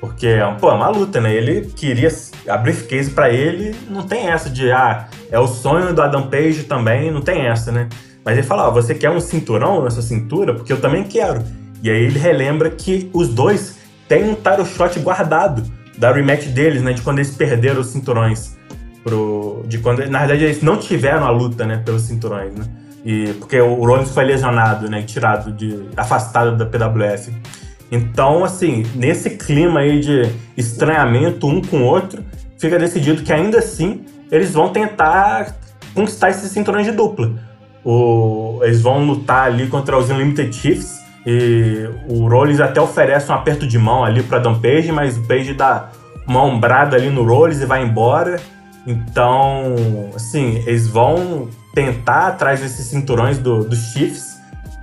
[0.01, 1.35] porque pô, é uma luta, né?
[1.35, 2.09] Ele queria
[2.49, 6.65] a briefcase para ele, não tem essa de ah, é o sonho do Adam Page
[6.65, 7.89] também, não tem essa, né?
[8.25, 10.55] Mas ele fala, ah, você quer um cinturão nessa cintura?
[10.55, 11.43] Porque eu também quero.
[11.83, 15.63] E aí ele relembra que os dois têm um title shot guardado
[16.01, 16.95] da rematch deles, né?
[16.95, 18.59] De quando eles perderam os cinturões.
[19.05, 21.83] Pro, de quando, na verdade, eles não tiveram a luta, né?
[21.85, 22.65] Pelos cinturões, né?
[23.05, 25.03] E, porque o Rollins foi lesionado, né?
[25.03, 25.87] Tirado de.
[25.97, 27.33] afastado da PWF.
[27.93, 30.23] Então, assim, nesse clima aí de
[30.57, 32.25] estranhamento um com o outro,
[32.59, 35.57] fica decidido que ainda assim eles vão tentar
[35.93, 37.33] conquistar esses cinturões de dupla.
[37.85, 43.35] O, eles vão lutar ali contra os Unlimited Chiefs e o Rollins até oferece um
[43.35, 45.91] aperto de mão ali para Dan Page, mas o Page dá
[46.27, 48.41] uma ombrada ali no Rollins e vai embora.
[48.87, 49.75] Então,
[50.15, 54.41] assim, eles vão tentar atrás desses cinturões do, dos Chiefs,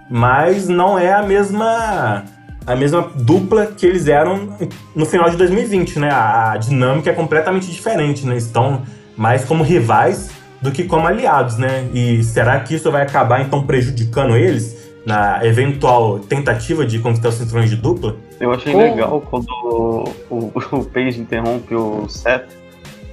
[0.09, 2.23] mas não é a mesma
[2.65, 4.49] a mesma dupla que eles eram
[4.93, 6.09] no final de 2020, né?
[6.11, 8.35] A dinâmica é completamente diferente, né?
[8.35, 8.83] Estão
[9.15, 10.29] mais como rivais
[10.61, 11.87] do que como aliados, né?
[11.93, 14.76] E será que isso vai acabar então prejudicando eles
[15.07, 18.17] na eventual tentativa de conquistar os cinturões de dupla?
[18.41, 18.83] Eu achei Como?
[18.83, 22.49] legal quando o, o, o Page interrompe o Seth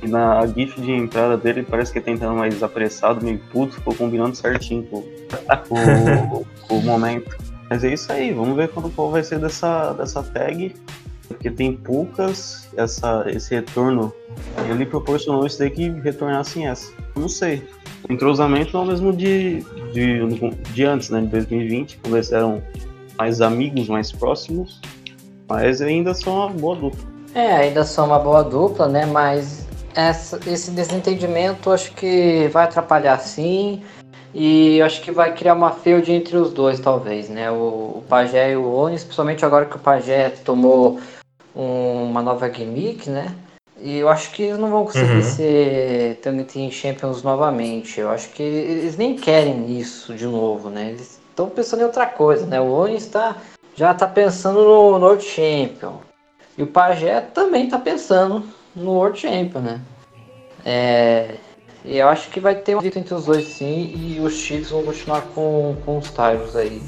[0.03, 3.95] e na GIF de entrada dele parece que tá entrando mais apressado, meio puto, ficou
[3.95, 5.05] combinando certinho com,
[5.69, 7.39] com, com o momento.
[7.71, 10.75] Mas é isso aí, vamos ver quando qual vai ser dessa, dessa tag.
[11.29, 14.12] Porque tem poucas, essa, esse retorno,
[14.69, 16.93] ele proporcionou isso daí que retornassem essa.
[17.16, 17.62] Não sei.
[18.09, 19.60] Entrosamento é o mesmo de,
[19.93, 20.20] de,
[20.72, 21.20] de antes, né?
[21.20, 22.62] De 2020, quando eles eram
[23.16, 24.81] mais amigos, mais próximos.
[25.48, 27.05] Mas ainda são uma boa dupla.
[27.35, 29.06] É, ainda são uma boa dupla, né?
[29.06, 33.82] Mas essa, esse desentendimento acho que vai atrapalhar sim.
[34.35, 37.51] E acho que vai criar uma feud entre os dois, talvez, né?
[37.51, 40.98] O, o Pajé e o Onis, principalmente agora que o Pajé tomou
[41.55, 43.32] um, uma nova gimmick, né?
[43.85, 45.23] E eu acho que eles não vão conseguir uhum.
[45.23, 48.01] ser Tag Team Champions novamente.
[48.01, 50.89] Eu acho que eles nem querem isso de novo, né?
[50.89, 52.59] Eles estão pensando em outra coisa, né?
[52.59, 53.36] O Onis tá,
[53.77, 55.98] já tá pensando no North Champion.
[56.56, 58.43] E o Pajé também tá pensando
[58.74, 59.81] no World Champion, né?
[60.65, 61.35] É,
[61.85, 64.70] e eu acho que vai ter um conflito entre os dois sim, e os Chiefs
[64.70, 66.82] vão continuar com, com os Tyrus aí.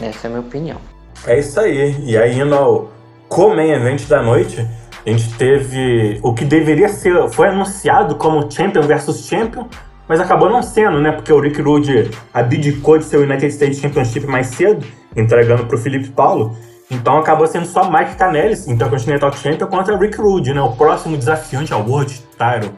[0.00, 0.78] Essa é a minha opinião.
[1.24, 1.94] É isso aí.
[2.04, 2.90] E aí indo ao
[3.28, 4.66] co-main event da noite,
[5.04, 9.66] a gente teve o que deveria ser, foi anunciado como Champion versus Champion,
[10.08, 11.10] mas acabou não sendo, né?
[11.12, 14.84] Porque o Rick Rude abdicou de seu United States Championship mais cedo,
[15.16, 16.56] entregando pro Felipe Paulo.
[16.90, 20.60] Então acabou sendo só Mike Canellis, Intercontinental Champion, contra Rick Rude, né?
[20.60, 22.72] O próximo desafiante ao World Title.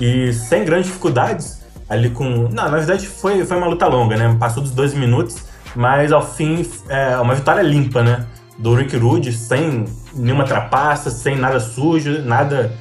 [0.00, 2.24] E sem grandes dificuldades, ali com.
[2.24, 4.36] Não, na verdade foi, foi uma luta longa, né?
[4.38, 5.44] Passou dos 12 minutos,
[5.74, 8.24] mas ao fim é uma vitória limpa, né?
[8.58, 9.84] Do Rick Rude, sem
[10.16, 12.72] nenhuma trapaça, sem nada sujo, nada.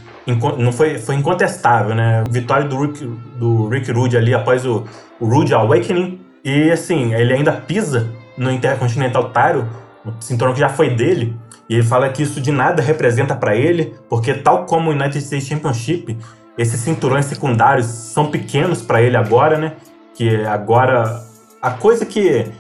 [0.57, 2.24] Não foi, foi incontestável, né?
[2.30, 3.06] Vitória do Rick,
[3.38, 4.84] do Rick Rude ali após o,
[5.20, 6.20] o Rude Awakening.
[6.44, 9.66] E assim, ele ainda pisa no Intercontinental Title,
[10.03, 11.38] o cinturão que já foi dele.
[11.70, 15.18] E ele fala que isso de nada representa para ele, porque tal como o United
[15.20, 16.18] States Championship,
[16.57, 19.74] esses cinturões secundários são pequenos para ele agora, né?
[20.16, 21.24] Que agora
[21.62, 22.52] a coisa que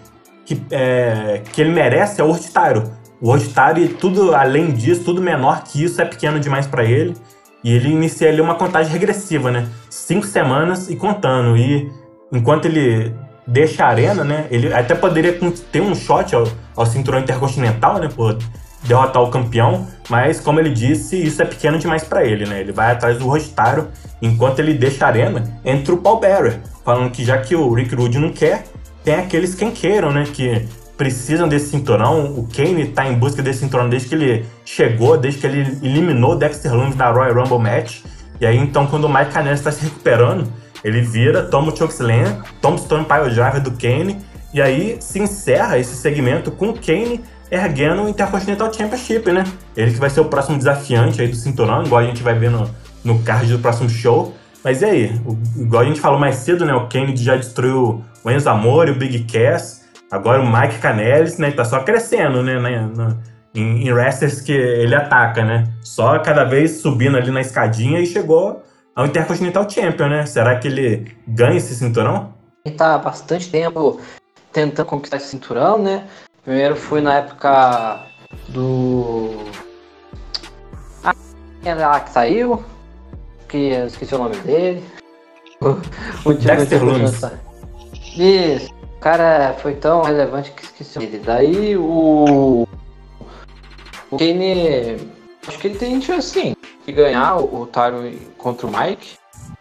[0.45, 2.83] que, é, que ele merece é o Title.
[3.27, 7.15] O e tudo além disso, tudo menor que isso é pequeno demais para ele.
[7.63, 9.67] E ele inicia ali uma contagem regressiva, né?
[9.89, 11.57] Cinco semanas e contando.
[11.57, 11.91] E
[12.31, 13.11] enquanto ele
[13.47, 14.45] deixa a arena, né?
[14.51, 15.39] Ele até poderia
[15.71, 18.09] ter um shot ao, ao cinturão intercontinental, né?
[18.15, 18.37] Por
[18.83, 22.59] derrotar o campeão, mas como ele disse, isso é pequeno demais para ele, né?
[22.59, 23.87] Ele vai atrás do Rostaro,
[24.21, 27.95] enquanto ele deixa a arena, entra o Paul Bearer, falando que já que o Rick
[27.95, 28.65] Rude não quer,
[29.03, 30.25] tem aqueles quem queiram, né?
[30.31, 32.25] Que precisam desse cinturão.
[32.37, 36.33] O Kane tá em busca desse cinturão desde que ele chegou, desde que ele eliminou
[36.33, 38.01] o Dexter Lumis na Royal Rumble Match.
[38.39, 40.51] E aí, então, quando o Mike Canellis está se recuperando,
[40.83, 44.17] ele vira, toma o Chokeslam, toma o Stone Pile Driver do Kane,
[44.53, 49.43] e aí se encerra esse segmento com o Kane erguendo o Intercontinental Championship, né?
[49.75, 52.49] Ele que vai ser o próximo desafiante aí do cinturão, igual a gente vai ver
[52.49, 52.69] no,
[53.03, 54.35] no card do próximo show.
[54.63, 55.21] Mas e aí?
[55.25, 56.73] O, igual a gente falou mais cedo, né?
[56.73, 59.84] O Kennedy já destruiu o Enzo Amore, o Big Cass.
[60.15, 61.51] Agora o Mike Canellis, né?
[61.51, 62.59] Tá só crescendo, né?
[62.59, 62.89] né
[63.53, 65.65] em, em wrestlers que ele ataca, né?
[65.81, 68.63] Só cada vez subindo ali na escadinha e chegou
[68.95, 70.25] ao Intercontinental Champion, né?
[70.25, 72.33] Será que ele ganha esse cinturão?
[72.65, 73.99] Ele tá há bastante tempo
[74.51, 76.05] tentando conquistar esse cinturão, né?
[76.43, 78.05] Primeiro foi na época
[78.49, 79.45] do.
[81.03, 81.15] Ah,
[81.63, 82.63] é lá que saiu?
[83.47, 84.83] Que eu esqueci o nome dele.
[85.61, 87.21] O, o Dexter Lumis.
[88.17, 88.74] Isso.
[88.99, 91.21] Cara foi tão relevante que esqueci dele.
[91.23, 92.67] Daí o.
[94.09, 94.97] O Kane.
[95.47, 96.55] Acho que ele tem chance sim
[96.85, 99.17] de ganhar o, Taro contra o Mike.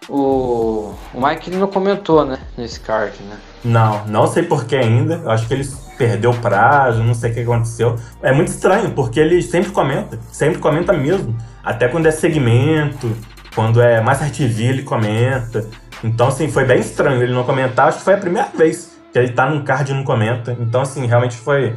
[0.08, 2.38] O, o Mike ele não comentou, né?
[2.56, 3.38] Nesse card, né?
[3.64, 5.16] Não, não sei por que ainda.
[5.16, 5.66] Eu acho que ele
[5.96, 7.96] perdeu o prazo, não sei o que aconteceu.
[8.22, 11.36] É muito estranho, porque ele sempre comenta, sempre comenta mesmo.
[11.62, 13.10] Até quando é segmento,
[13.54, 15.66] quando é Master TV, ele comenta.
[16.02, 17.88] Então, assim, foi bem estranho ele não comentar.
[17.88, 20.56] Acho que foi a primeira vez que ele tá num card e não comenta.
[20.58, 21.72] Então, assim, realmente foi,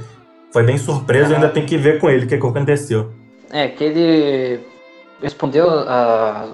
[0.51, 1.35] foi bem surpreso.
[1.35, 3.11] Ainda tem que ver com ele o que, que aconteceu.
[3.51, 4.59] É, que ele
[5.21, 6.47] respondeu a,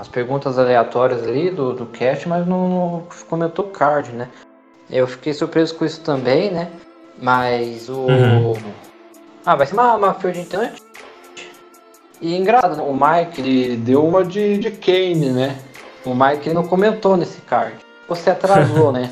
[0.00, 4.28] as perguntas aleatórias ali do, do cast, mas não, não comentou card, né?
[4.90, 6.70] Eu fiquei surpreso com isso também, né?
[7.20, 8.06] Mas o.
[8.06, 8.54] Uhum.
[9.44, 10.82] Ah, vai ser uma, uma field interessante.
[12.22, 12.82] E engraçado, né?
[12.82, 15.58] o Mike ele deu uma de, de Kane, né?
[16.06, 17.76] O Mike não comentou nesse card.
[18.08, 19.10] Você atrasou, né?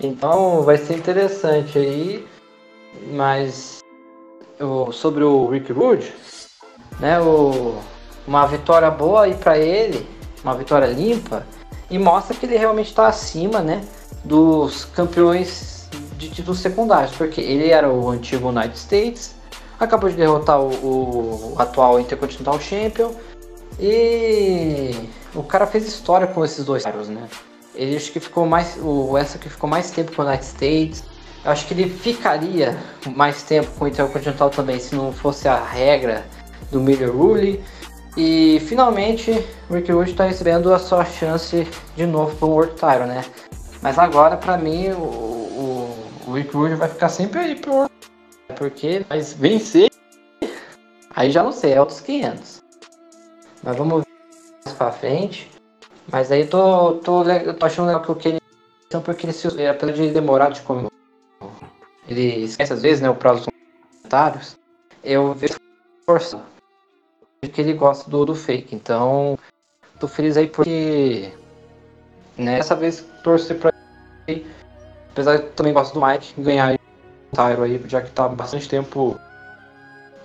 [0.00, 2.26] Então vai ser interessante aí.
[3.12, 3.82] Mas
[4.60, 6.12] o, sobre o Rick Rude,
[7.00, 7.20] né?
[7.20, 7.76] O,
[8.26, 10.06] uma vitória boa aí para ele,
[10.42, 11.46] uma vitória limpa,
[11.90, 13.84] e mostra que ele realmente está acima, né?
[14.24, 19.34] Dos campeões de títulos secundários, porque ele era o antigo United States,
[19.78, 23.12] acabou de derrotar o, o, atual Intercontinental Champion
[23.78, 24.92] e
[25.34, 27.28] o cara fez história com esses dois caras, né?
[27.74, 28.78] Ele acho que ficou mais.
[28.80, 31.04] O essa que ficou mais tempo com o United States.
[31.44, 32.78] Eu acho que ele ficaria
[33.14, 36.24] mais tempo com o Intercontinental também se não fosse a regra
[36.70, 37.62] do Miller Rule.
[38.16, 39.30] E finalmente
[39.68, 43.24] o Rick Rude está recebendo a sua chance de novo para o World Title, né?
[43.82, 45.94] Mas agora, para mim, o,
[46.26, 47.90] o Rick Rude vai ficar sempre aí por.
[48.56, 49.90] Porque mas vencer.
[51.14, 52.62] Aí já não sei, é outros 500.
[53.62, 54.10] Mas vamos ver
[54.64, 55.50] mais pra frente.
[56.10, 57.24] Mas aí tô, tô,
[57.58, 58.38] tô achando legal que o Kenny.
[59.04, 60.86] Porque ele, apesar de demorar de como
[62.06, 63.48] ele esquece às vezes, né, o prazo dos
[64.02, 64.56] comentários,
[65.02, 65.54] eu vejo
[66.06, 66.40] força
[67.52, 68.74] que ele gosta do, do fake.
[68.74, 69.36] Então,
[69.98, 71.32] tô feliz aí porque
[72.38, 73.72] né, dessa vez torcer pra
[74.28, 74.46] ele
[75.14, 79.16] Apesar de também gosto do Mike ganhar o Tyro aí, já que tá bastante tempo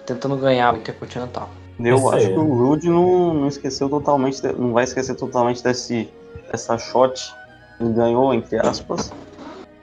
[0.03, 1.47] tentando ganhar o Intercontinental.
[1.80, 6.10] Eu acho que o Rude não, não esqueceu totalmente, não vai esquecer totalmente desse,
[6.51, 7.34] dessa shot
[7.77, 9.14] que ele ganhou, entre aspas.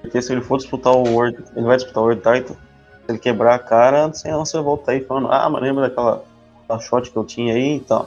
[0.03, 2.57] Porque se ele for disputar o World, ele vai disputar o World Title.
[3.05, 6.23] Se ele quebrar a cara, sem você volta aí falando, ah, mas lembra daquela,
[6.61, 7.75] daquela shot que eu tinha aí?
[7.75, 8.07] Então,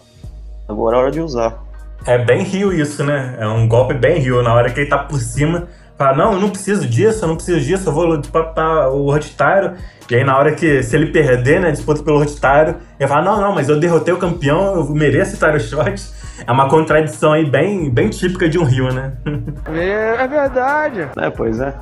[0.68, 1.58] agora é hora de usar.
[2.06, 3.36] É bem rio isso, né?
[3.40, 4.42] É um golpe bem rio.
[4.42, 5.68] Na hora que ele tá por cima,
[6.00, 9.36] fala, não, eu não preciso disso, eu não preciso disso, eu vou disputar o Hot
[9.36, 9.74] Tyro.
[10.10, 13.22] E aí na hora que, se ele perder, né, disputa pelo Hot Tyro, ele fala,
[13.22, 16.18] não, não, mas eu derrotei o campeão, eu mereço esse Tyro Shot.
[16.48, 19.14] É uma contradição aí bem, bem típica de um rio, né?
[19.68, 21.08] É, é verdade.
[21.18, 21.76] É, pois é.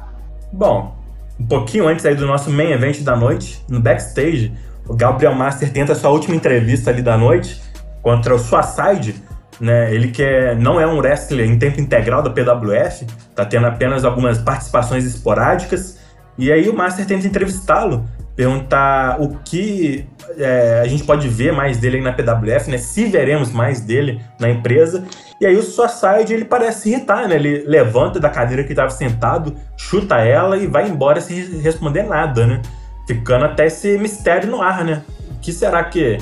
[0.51, 0.97] Bom,
[1.39, 4.51] um pouquinho antes aí do nosso main event da noite, no backstage,
[4.87, 7.61] o Gabriel Master tenta a sua última entrevista ali da noite
[8.01, 9.21] contra o Suicide,
[9.59, 9.93] né?
[9.93, 13.05] Ele que é, não é um wrestler em tempo integral da PWF,
[13.35, 15.99] tá tendo apenas algumas participações esporádicas.
[16.37, 18.05] E aí o Master tenta entrevistá-lo,
[18.35, 20.07] perguntar o que
[20.37, 22.77] é, a gente pode ver mais dele na PWF, né?
[22.77, 25.03] Se veremos mais dele na empresa.
[25.41, 27.35] E aí o Suicide, ele parece irritar, né?
[27.35, 32.45] Ele levanta da cadeira que estava sentado, chuta ela e vai embora sem responder nada,
[32.45, 32.61] né?
[33.07, 35.01] Ficando até esse mistério no ar, né?
[35.31, 36.17] O que será que,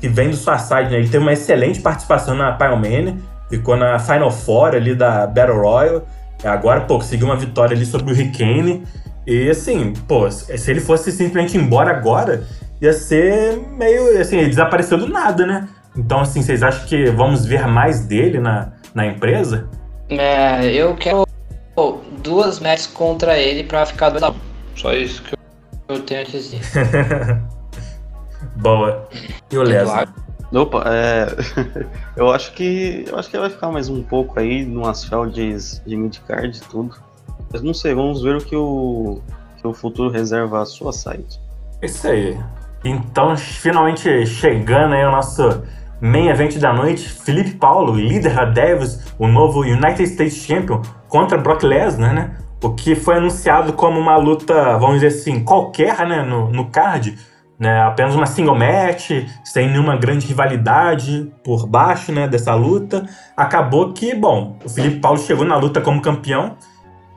[0.00, 0.98] que vem do Suicide, né?
[0.98, 3.16] Ele teve uma excelente participação na Pyromania,
[3.48, 6.02] ficou na Final Four ali da Battle Royale,
[6.44, 8.84] agora, pô, conseguiu uma vitória ali sobre o Ricane.
[9.26, 12.46] E assim, pô, se ele fosse simplesmente embora agora,
[12.80, 15.68] ia ser meio, assim, ele desapareceu do nada, né?
[15.96, 19.68] Então, assim, vocês acham que vamos ver mais dele na, na empresa?
[20.08, 21.26] É, eu quero
[22.22, 24.34] duas matches contra ele pra ficar do
[24.74, 25.34] Só isso que
[25.88, 26.60] eu tenho a dizer.
[28.56, 29.08] Boa.
[29.50, 30.08] E o Lesnar?
[30.52, 31.26] Opa, é,
[32.16, 35.96] eu acho que eu acho que vai ficar mais um pouco aí numas felds de
[35.96, 36.96] midcard e tudo.
[37.52, 39.20] Mas não sei, vamos ver o que o,
[39.56, 41.40] que o futuro reserva à sua site.
[41.82, 42.38] Isso aí.
[42.84, 45.62] Então, finalmente chegando aí o nosso
[46.00, 51.38] main event da noite, Felipe Paulo, líder da Devils, o novo United States Champion, contra
[51.38, 52.36] Brock Lesnar, né?
[52.62, 57.16] O que foi anunciado como uma luta, vamos dizer assim, qualquer, né, no, no card,
[57.58, 57.82] né?
[57.82, 59.10] Apenas uma single match,
[59.44, 63.08] sem nenhuma grande rivalidade por baixo, né, dessa luta.
[63.36, 66.56] Acabou que, bom, o Felipe Paulo chegou na luta como campeão,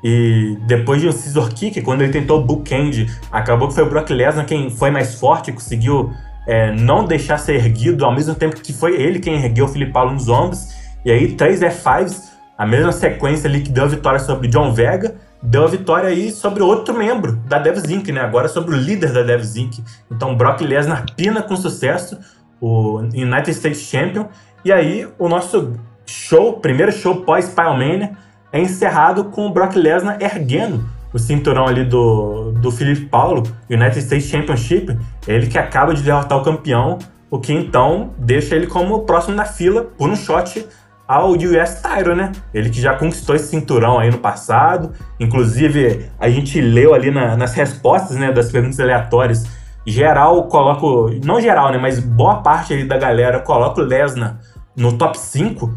[0.03, 3.89] e depois de um scissor kick, quando ele tentou o bookend, acabou que foi o
[3.89, 6.11] Brock Lesnar quem foi mais forte, conseguiu
[6.47, 9.91] é, não deixar ser erguido, ao mesmo tempo que foi ele quem ergueu o Felipe
[9.91, 10.69] Paulo nos ombros.
[11.03, 15.15] E aí, três F5s, a mesma sequência ali que deu a vitória sobre John Vega,
[15.41, 18.21] deu a vitória aí sobre outro membro da Devs Inc., né?
[18.21, 19.79] Agora sobre o líder da Devs Inc.
[20.11, 22.17] Então, Brock Lesnar pina com sucesso
[22.59, 24.25] o United States Champion.
[24.63, 25.73] E aí, o nosso
[26.05, 28.11] show, primeiro show pós-Pyromania,
[28.51, 30.83] é encerrado com o Brock Lesnar erguendo
[31.13, 34.97] o cinturão ali do, do Felipe Paulo, United States Championship,
[35.27, 36.99] ele que acaba de derrotar o campeão,
[37.31, 40.67] o que então deixa ele como próximo na fila por um shot
[41.09, 42.31] ao US Tyro, né?
[42.53, 44.91] Ele que já conquistou esse cinturão aí no passado.
[45.19, 49.43] Inclusive, a gente leu ali na, nas respostas, né, das perguntas aleatórias.
[49.87, 54.37] Geral coloca, não geral, né, mas boa parte aí da galera coloca o Lesnar
[54.77, 55.73] no top 5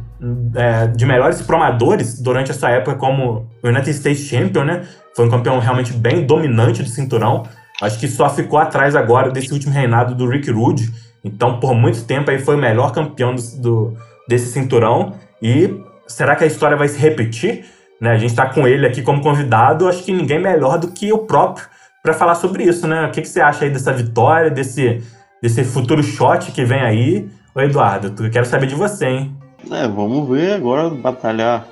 [0.55, 4.83] é, de melhores promadores durante essa época como United States Champion, né?
[5.17, 7.45] Foi um campeão realmente bem dominante do cinturão.
[7.81, 10.93] Acho que só ficou atrás agora desse último reinado do Rick Rude.
[11.25, 13.97] Então, por muito tempo aí foi o melhor campeão do, do
[14.29, 15.15] desse cinturão.
[15.41, 17.65] E será que a história vai se repetir?
[18.01, 18.11] Né?
[18.11, 19.89] A gente está com ele aqui como convidado.
[19.89, 21.67] Acho que ninguém melhor do que o próprio
[22.03, 23.07] para falar sobre isso, né?
[23.07, 25.01] O que, que você acha aí dessa vitória, desse,
[25.41, 27.29] desse futuro shot que vem aí?
[27.55, 29.37] Ô Eduardo, eu quero saber de você, hein?
[29.71, 31.69] É, vamos ver agora batalhar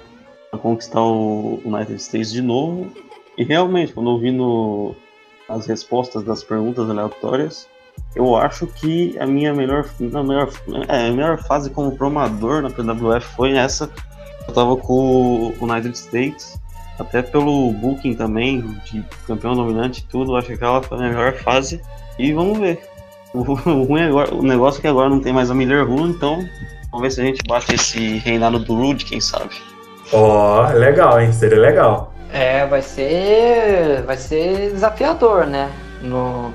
[0.51, 2.93] para conquistar o United States de novo.
[3.37, 4.95] E realmente, quando eu vi no,
[5.49, 7.69] as respostas das perguntas aleatórias,
[8.15, 10.49] eu acho que a minha melhor, a melhor,
[10.89, 13.89] é, a melhor fase como promador na PWF foi essa.
[14.49, 16.61] Eu tava com o United States,
[16.99, 21.35] até pelo booking também, de campeão dominante e tudo, acho que aquela foi a melhor
[21.35, 21.81] fase.
[22.19, 22.81] E vamos ver.
[23.33, 26.45] O, ruim agora, o negócio é que agora não tem mais a Miller Rule, então
[26.91, 29.55] vamos ver se a gente bate esse reinado do Rude, quem sabe.
[30.13, 31.33] Ó, oh, legal, hein?
[31.33, 32.13] Seria legal.
[32.33, 34.03] É, vai ser.
[34.03, 35.71] Vai ser desafiador, né?
[36.03, 36.53] No,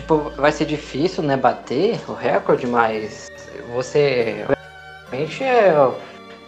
[0.00, 3.30] tipo, vai ser difícil, né, bater o recorde, mas
[3.72, 4.46] você
[5.10, 5.74] realmente é,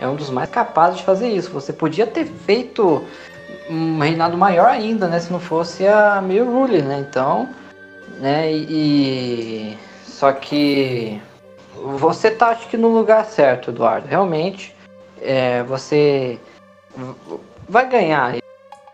[0.00, 1.50] é um dos mais capazes de fazer isso.
[1.50, 3.04] Você podia ter feito
[3.68, 5.20] um reinado maior ainda, né?
[5.20, 7.04] Se não fosse a Mil Rule, né?
[7.08, 7.48] Então,
[8.18, 8.50] né?
[8.52, 11.20] E só que
[11.74, 14.08] você tá acho que no lugar certo, Eduardo.
[14.08, 14.74] Realmente,
[15.20, 16.38] é, você
[17.68, 18.36] vai ganhar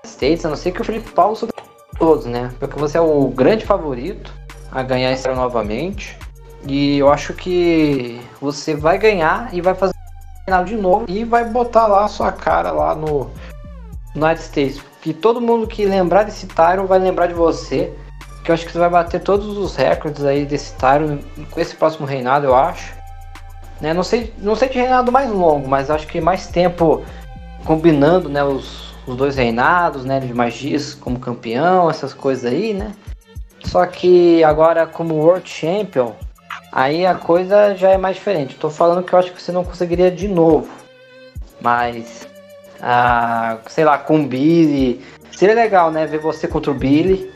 [0.04, 1.54] States, a não ser que o Felipe Paulo sobre
[1.98, 2.52] todos, né?
[2.58, 4.32] Porque você é o grande favorito
[4.70, 6.16] a ganhar esse novamente.
[6.66, 9.94] E eu acho que você vai ganhar e vai fazer
[10.44, 13.30] final de novo e vai botar lá a sua cara lá no
[14.14, 14.82] United States.
[15.00, 17.92] Que todo mundo que lembrar desse Tyro vai lembrar de você.
[18.42, 21.18] Que eu acho que você vai bater todos os recordes aí desse Tyro
[21.50, 22.92] com esse próximo reinado, eu acho.
[23.80, 23.94] Né?
[23.94, 27.04] Não, sei, não sei de reinado mais longo, mas acho que mais tempo
[27.64, 30.18] combinando né, os, os dois reinados, né?
[30.18, 32.92] De magias como campeão, essas coisas aí, né?
[33.68, 36.12] Só que agora como World Champion,
[36.72, 38.56] aí a coisa já é mais diferente.
[38.56, 40.68] Tô falando que eu acho que você não conseguiria de novo.
[41.60, 42.26] Mas
[42.80, 45.04] ah, sei lá, com o Billy.
[45.32, 46.06] Seria legal, né?
[46.06, 47.30] Ver você contra o Billy.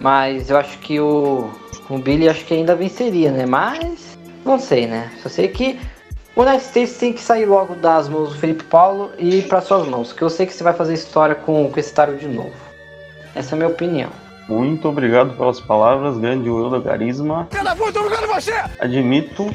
[0.00, 1.50] Mas eu acho que o,
[1.88, 3.46] o Billy acho que ainda venceria, né?
[3.46, 5.10] Mas não sei, né?
[5.22, 5.78] Só sei que
[6.34, 9.86] o United States tem que sair logo das mãos do Felipe Paulo e para suas
[9.86, 10.12] mãos.
[10.12, 12.52] Que eu sei que você vai fazer história com, com esse Taro de novo.
[13.34, 14.25] Essa é a minha opinião.
[14.48, 17.48] Muito obrigado pelas palavras, grande Will da Garisma.
[17.50, 18.52] Cara, vou ligando você!
[18.78, 19.50] Admito,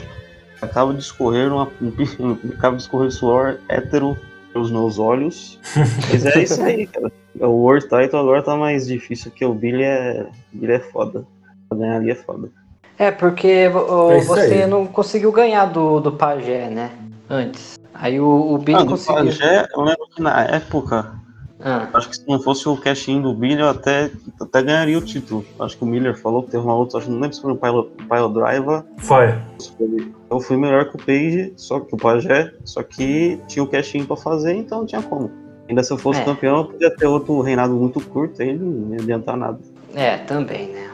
[0.62, 1.72] acabo de escorrer uma,
[2.58, 4.18] acabo de escorrer suor hétero
[4.52, 5.58] pelos meus olhos.
[6.12, 7.12] Mas é isso aí, cara.
[7.40, 11.26] O World Title agora tá mais difícil, que o Billy é, Billy é foda.
[11.70, 12.50] Pra ganhar ali é foda.
[12.98, 14.68] É, porque o, é você aí.
[14.68, 16.92] não conseguiu ganhar do, do Pajé, né?
[17.30, 17.80] Antes.
[17.94, 19.26] Aí o, o Billy ah, conseguiu.
[19.26, 21.21] Pajé, eu lembro que na época
[21.64, 21.90] ah.
[21.94, 24.10] Acho que se não fosse o cash-in do Billy, eu até,
[24.40, 25.46] até ganharia o título.
[25.60, 27.52] Acho que o Miller falou que teve uma outra, acho que não lembro se foi
[27.52, 28.84] o Pile, Pile Driver.
[28.98, 29.36] Foi.
[30.30, 34.06] Eu fui melhor que o Page, só que o Pajé, só que tinha o cash-in
[34.06, 35.32] pra fazer, então não tinha como.
[35.70, 36.26] Ainda se eu fosse é.
[36.26, 39.60] campeão, eu podia ter outro reinado muito curto, aí não ia adiantar nada.
[39.94, 40.92] É, também, né?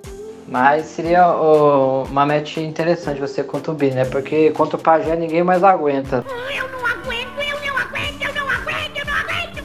[0.48, 4.06] Mas seria oh, uma match interessante você contra o Billy, né?
[4.06, 6.24] Porque contra o Pajé ninguém mais aguenta.
[6.28, 7.37] Eu não aguento,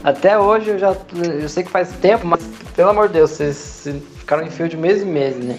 [0.03, 0.95] Até hoje eu já.
[1.41, 2.43] Eu sei que faz tempo, mas
[2.75, 5.57] pelo amor de Deus, vocês ficaram em fio de e mês, né?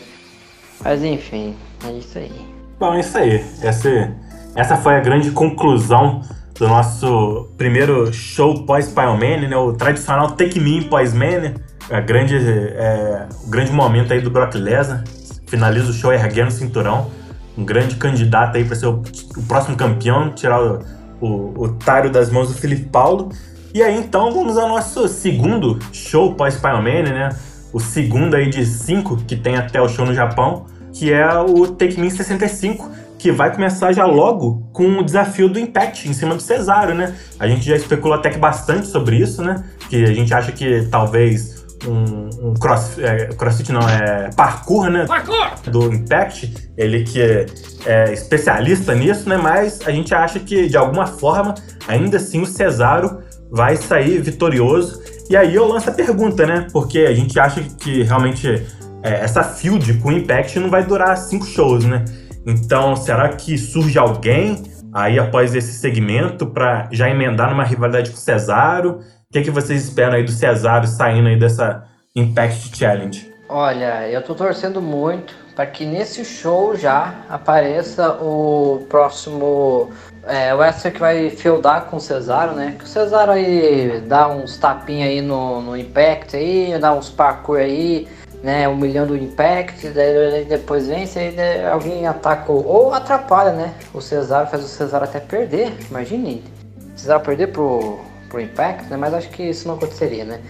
[0.83, 1.57] Mas enfim,
[1.87, 2.55] é isso aí.
[2.79, 3.43] Bom, é isso aí.
[3.63, 4.15] Essa,
[4.55, 6.21] essa foi a grande conclusão
[6.59, 9.57] do nosso primeiro show pós-Pyromania, né?
[9.57, 11.55] O tradicional Take Me pós-Mania.
[11.91, 15.05] A grande, é, o grande momento aí do Brock Lesnar.
[15.47, 17.11] Finaliza o show erguendo o cinturão.
[17.57, 19.03] Um grande candidato aí para ser o,
[19.37, 20.81] o, próximo campeão, tirar o,
[21.21, 23.31] o, o das mãos do Felipe Paulo.
[23.75, 27.29] E aí então vamos ao nosso segundo show pós-Pyromania, né?
[27.73, 31.67] O segundo aí de cinco que tem até o show no Japão, que é o
[31.67, 32.89] Take Me 65,
[33.19, 37.17] que vai começar já logo com o desafio do Impact em cima do Cesaro, né?
[37.37, 39.65] A gente já especulou até que bastante sobre isso, né?
[39.91, 45.05] Que a gente acha que talvez um, um cross, é, crossfit não, é parkour, né?
[45.05, 45.51] Parkour!
[45.67, 47.47] Do Impact, ele que é,
[47.85, 49.37] é, especialista nisso, né?
[49.37, 51.57] Mas a gente acha que, de alguma forma,
[51.89, 55.03] ainda assim o Cesaro vai sair vitorioso.
[55.29, 56.67] E aí eu lanço a pergunta, né?
[56.73, 58.49] Porque a gente acha que realmente
[59.03, 62.05] é, essa field com Impact não vai durar cinco shows, né?
[62.47, 64.63] Então, será que surge alguém
[64.93, 69.01] aí após esse segmento para já emendar numa rivalidade com o Cesaro?
[69.29, 71.85] O que, é que vocês esperam aí do Cesaro saindo aí dessa
[72.15, 73.33] Impact Challenge?
[73.49, 79.91] Olha, eu tô torcendo muito para que nesse show já apareça o próximo
[80.27, 82.75] é, o Wester que vai feudar com o Cesaro, né?
[82.79, 87.59] Que o Cesaro aí dá uns tapinhos aí no, no Impact aí, dá uns parkour
[87.59, 88.09] aí,
[88.43, 93.75] né, humilhando o Impact, daí depois vence e alguém ataca ou atrapalha, né?
[93.93, 96.43] O Cesaro faz o Cesaro até perder, imagine.
[96.95, 97.99] O Cesaro perder pro,
[98.29, 98.97] pro Impact, né?
[98.97, 100.41] Mas acho que isso não aconteceria, né?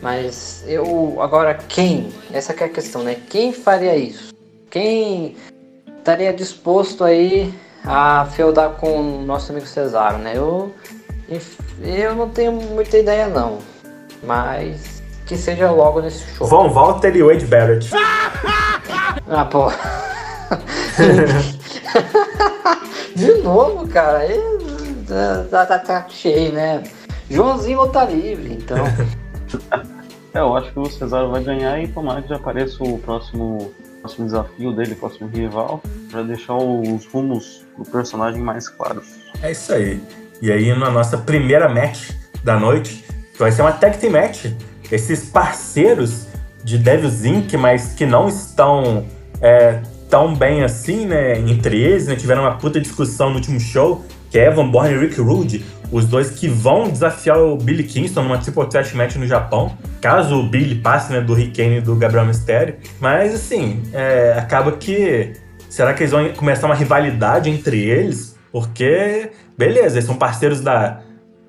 [0.00, 2.12] Mas eu agora quem?
[2.32, 3.16] Essa é a questão, né?
[3.28, 4.37] Quem faria isso?
[4.70, 5.36] Quem
[5.98, 7.52] estaria disposto aí
[7.84, 10.32] a feudar com o nosso amigo Cesaro, né?
[10.36, 10.72] Eu
[11.82, 13.58] eu não tenho muita ideia não,
[14.22, 16.46] mas que seja logo nesse show.
[16.46, 17.90] Von Walter e Wade Barrett.
[19.28, 19.70] ah, pô.
[23.14, 24.18] De novo, cara.
[24.18, 24.40] Aí,
[25.50, 26.82] tá, tá, tá, cheio, né?
[27.30, 28.78] Joãozinho tá livre, então.
[30.32, 33.70] é, eu acho que o Cesaro vai ganhar e tomara que já apareça o próximo,
[34.08, 39.04] próximo desafio dele, próximo rival, para deixar os rumos do personagem mais claros.
[39.42, 40.00] É isso aí.
[40.40, 42.10] E aí, na nossa primeira match
[42.42, 43.04] da noite,
[43.38, 44.46] vai ser uma tag team match
[44.90, 46.26] esses parceiros
[46.64, 49.06] de Devil's Inc., mas que não estão
[49.42, 54.04] é, tão bem assim, né, entre eles, né, tiveram uma puta discussão no último show,
[54.30, 58.22] que é Evan Bourne e Rick Rude, os dois que vão desafiar o Billy Kingston
[58.22, 61.80] numa triple threat match no Japão, caso o Billy passe, né, do Rick Kane e
[61.80, 62.76] do Gabriel Mysterio.
[63.00, 65.32] Mas, assim, é, acaba que...
[65.68, 68.38] Será que eles vão começar uma rivalidade entre eles?
[68.50, 71.00] Porque, beleza, eles são parceiros da,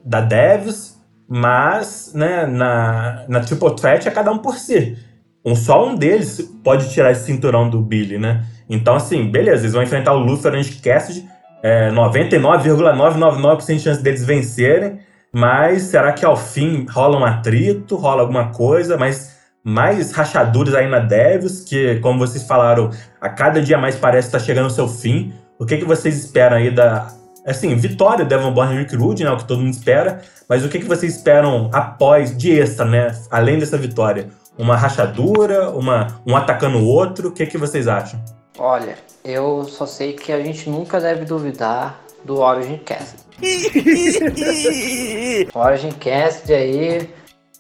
[0.04, 0.98] da Devils,
[1.28, 4.98] mas, né, na, na Triple Threat é cada um por si.
[5.46, 8.46] Um, só um deles pode tirar esse cinturão do Billy, né?
[8.70, 11.28] Então, assim, beleza, eles vão enfrentar o Luther Cassidy.
[11.62, 15.00] É, 99,999% de chance deles vencerem.
[15.32, 18.98] Mas será que ao fim rola um atrito, rola alguma coisa?
[18.98, 24.28] Mas mais rachaduras aí na Devils, que, como vocês falaram, a cada dia mais parece
[24.30, 25.34] estar tá chegando ao seu fim.
[25.60, 27.08] O que, que vocês esperam aí da,
[27.46, 29.32] assim, vitória Devon Borne e Rick Rude, né?
[29.32, 30.22] O que todo mundo espera.
[30.48, 33.12] Mas o que, que vocês esperam após, de extra, né?
[33.30, 34.28] Além dessa vitória?
[34.58, 37.30] Uma rachadura, uma, um atacando o outro?
[37.30, 38.20] O que, que vocês acham?
[38.62, 43.16] Olha, eu só sei que a gente nunca deve duvidar do Origin Cast.
[45.56, 47.10] o Origin Cast aí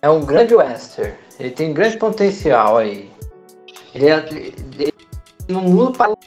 [0.02, 1.14] é um grande western.
[1.40, 3.10] Ele tem grande potencial aí.
[3.96, 4.94] Ele, é, ele
[5.48, 6.20] no mundo paralelo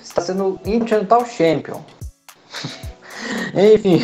[0.00, 1.80] está sendo Intercontinental Champion.
[3.74, 4.02] Enfim,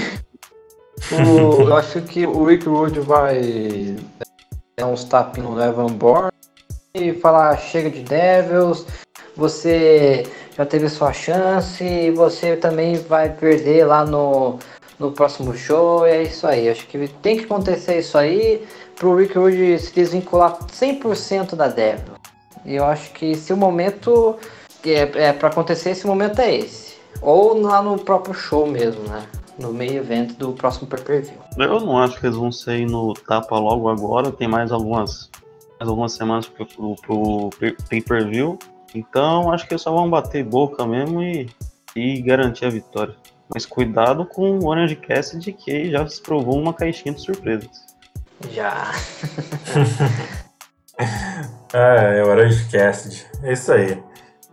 [1.12, 3.94] o, eu acho que o Rick Rude vai
[4.76, 6.32] dar uns tapinhos no Evan Bourne
[6.92, 8.84] e falar chega de Devils,
[9.36, 10.24] você
[10.56, 14.58] já teve sua chance e você também vai perder lá no,
[14.98, 16.06] no próximo show.
[16.06, 16.68] é isso aí.
[16.68, 18.64] Acho que tem que acontecer isso aí
[18.96, 22.14] pro Rick Rude se desvincular 100% da Devil.
[22.64, 24.36] E eu acho que se o momento
[24.84, 26.96] é, é para acontecer, esse momento é esse.
[27.20, 29.24] Ou lá no próprio show mesmo, né?
[29.58, 31.38] No meio evento do próximo pay-per-view.
[31.58, 34.32] Eu não acho que eles vão sair no tapa logo agora.
[34.32, 35.30] Tem mais algumas,
[35.78, 37.50] mais algumas semanas pro, pro, pro
[37.88, 38.58] pay-per-view.
[38.94, 41.48] Então acho que eles só vão bater boca mesmo e,
[41.96, 43.14] e garantir a vitória.
[43.52, 47.70] Mas cuidado com o Orange Cassidy que já se provou uma caixinha de surpresas.
[48.50, 48.92] Já.
[51.72, 53.26] é, é Orange Cassidy.
[53.42, 54.02] É isso aí.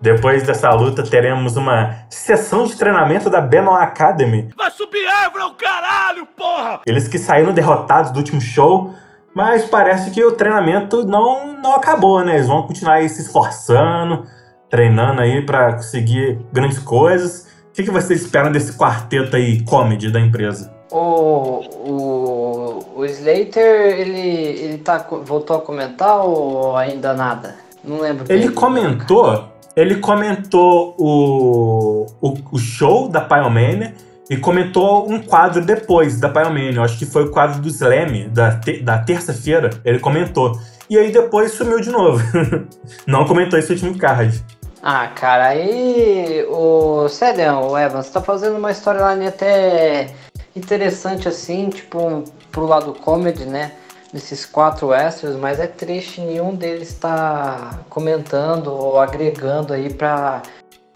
[0.01, 4.49] Depois dessa luta, teremos uma sessão de treinamento da Benoit Academy.
[4.55, 6.79] Vai subir árvore ao caralho, porra!
[6.85, 8.93] Eles que saíram derrotados do último show,
[9.39, 12.35] mas parece que o treinamento não, não acabou, né?
[12.35, 14.25] Eles vão continuar aí se esforçando,
[14.69, 17.47] treinando aí para conseguir grandes coisas.
[17.69, 20.73] O que, que vocês esperam desse quarteto aí comedy da empresa?
[20.91, 27.55] O, o, o Slater, ele, ele tá, voltou a comentar ou ainda nada?
[27.81, 28.25] Não lembro.
[28.27, 33.93] Ele, ele comentou, ele comentou o, o, o show da Pyromania
[34.29, 36.81] e comentou um quadro depois da Pyromania.
[36.81, 39.71] Acho que foi o quadro do Slam, da, te, da terça-feira.
[39.83, 40.59] Ele comentou.
[40.89, 42.21] E aí depois sumiu de novo.
[43.07, 44.43] Não comentou esse último card.
[44.81, 47.09] Ah, cara, aí o.
[47.09, 50.13] Sério, o Evans, tá fazendo uma storyline até
[50.55, 53.73] interessante assim, tipo, pro lado comedy, né?
[54.13, 60.41] Nesses quatro extras, mas é triste nenhum deles tá comentando ou agregando aí pra,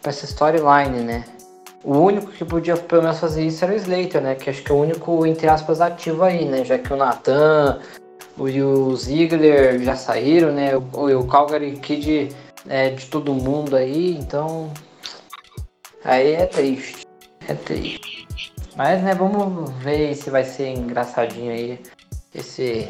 [0.01, 1.23] pra essa storyline, né?
[1.83, 4.35] O único que podia pelo menos fazer isso era o Slater, né?
[4.35, 6.63] Que acho que é o único, entre aspas, ativo aí, né?
[6.63, 7.79] Já que o Nathan
[8.37, 10.75] o, o Ziggler já saíram, né?
[10.75, 12.29] O, o Calgary Kid
[12.67, 14.71] é de todo mundo aí, então.
[16.03, 17.05] Aí é triste.
[17.47, 18.27] É triste.
[18.75, 21.79] Mas, né, vamos ver se vai ser engraçadinho aí
[22.33, 22.89] esse.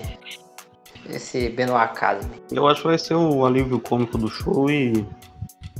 [1.09, 2.41] Esse Benoit Academy.
[2.49, 5.05] Eu acho que vai ser o alívio cômico do show e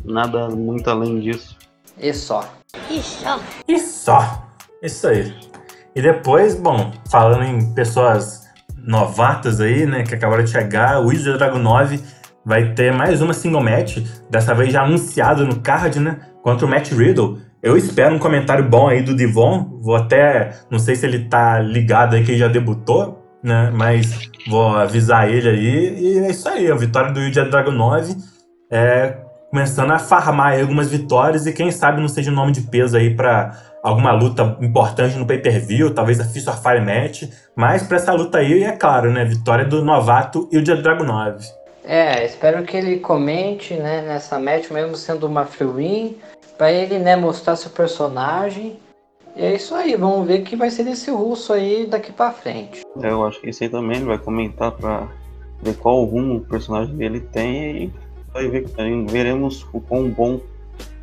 [0.04, 1.58] nada muito além disso.
[1.98, 2.46] E só.
[2.90, 3.40] E só.
[3.68, 4.48] E só.
[4.82, 5.34] Isso aí.
[5.96, 8.44] E depois, bom, falando em pessoas
[8.78, 12.00] novatas aí, né, que acabaram de chegar, o Wizard Dragon 9
[12.46, 16.70] vai ter mais uma single match, dessa vez já anunciado no card, né, contra o
[16.70, 17.40] Matt Riddle.
[17.62, 21.60] Eu espero um comentário bom aí do Divon, vou até, não sei se ele tá
[21.60, 26.50] ligado aí que ele já debutou, né, mas vou avisar ele aí, e é isso
[26.50, 28.16] aí, a vitória do Wizard Dragon 9
[28.70, 29.23] é
[29.54, 33.16] começando a farmar algumas vitórias e quem sabe não seja um nome de peso aí
[33.16, 37.26] para alguma luta importante no pay-per-view, talvez a Fist or Fire match,
[37.56, 41.38] mas para essa luta aí é claro, né, vitória do novato e o de Dragunov.
[41.84, 46.18] É, espero que ele comente, né, nessa match mesmo sendo uma free win,
[46.58, 48.80] para ele, né, mostrar seu personagem.
[49.36, 52.32] E é isso aí, vamos ver o que vai ser desse russo aí daqui para
[52.32, 52.82] frente.
[53.04, 55.08] É, eu acho que isso aí também ele vai comentar para
[55.62, 57.94] ver qual rumo o personagem dele tem e
[58.34, 58.66] vai ver,
[59.08, 60.40] veremos o quão bom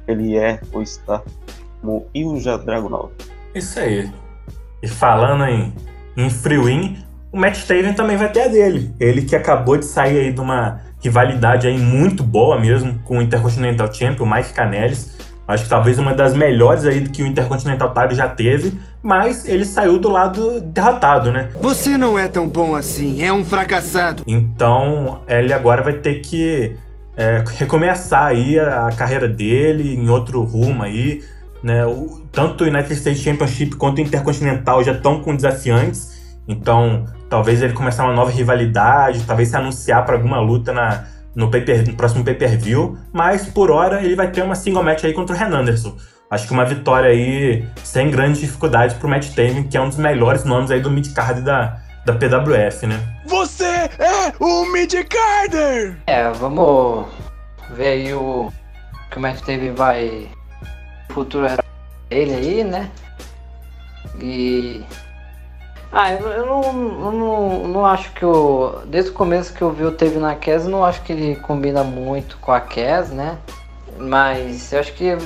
[0.07, 1.23] ele é ou está
[1.81, 3.11] como Ilja Dragunov.
[3.55, 4.11] Isso aí.
[4.83, 5.73] E falando em,
[6.17, 6.99] em free win,
[7.33, 8.95] o Matt Taven também vai ter a dele.
[8.99, 13.23] Ele que acabou de sair aí de uma rivalidade aí muito boa mesmo com o
[13.23, 15.19] Intercontinental Champion, o Mike Canellis.
[15.47, 19.65] Acho que talvez uma das melhores aí que o Intercontinental Title já teve, mas ele
[19.65, 21.49] saiu do lado derrotado, né?
[21.61, 24.23] Você não é tão bom assim, é um fracassado.
[24.29, 26.77] Então, ele agora vai ter que
[27.21, 31.23] é, recomeçar aí a, a, carreira dele em outro rumo aí,
[31.63, 31.85] né?
[31.85, 36.19] O, tanto o United States Championship quanto o Intercontinental já estão com desafiantes,
[36.49, 41.51] então talvez ele começar uma nova rivalidade, talvez se anunciar para alguma luta na, no,
[41.51, 45.37] paper, no próximo pay-per-view, mas por hora ele vai ter uma single match aí contra
[45.37, 45.95] o Ren Anderson.
[46.31, 49.99] Acho que uma vitória aí sem grandes dificuldades pro Matt Taven, que é um dos
[49.99, 53.01] melhores nomes aí do mid-card da, da PWF, né?
[53.27, 55.97] Você é o Mid Carter!
[56.07, 57.07] É, vamos
[57.71, 58.53] ver aí o
[59.11, 60.29] que o Matt Taven vai
[61.11, 61.47] futuro
[62.11, 62.91] ele aí, né?
[64.21, 64.85] E.
[65.93, 68.81] Ah, eu, eu, não, eu não, não acho que o.
[68.87, 71.37] Desde o começo que eu vi o Teve na Kes, eu não acho que ele
[71.37, 73.39] combina muito com a Kes, né?
[73.99, 75.17] Mas eu acho que.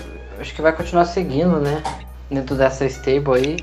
[0.41, 1.83] Acho que vai continuar seguindo, né?
[2.31, 3.57] Dentro dessa stable aí.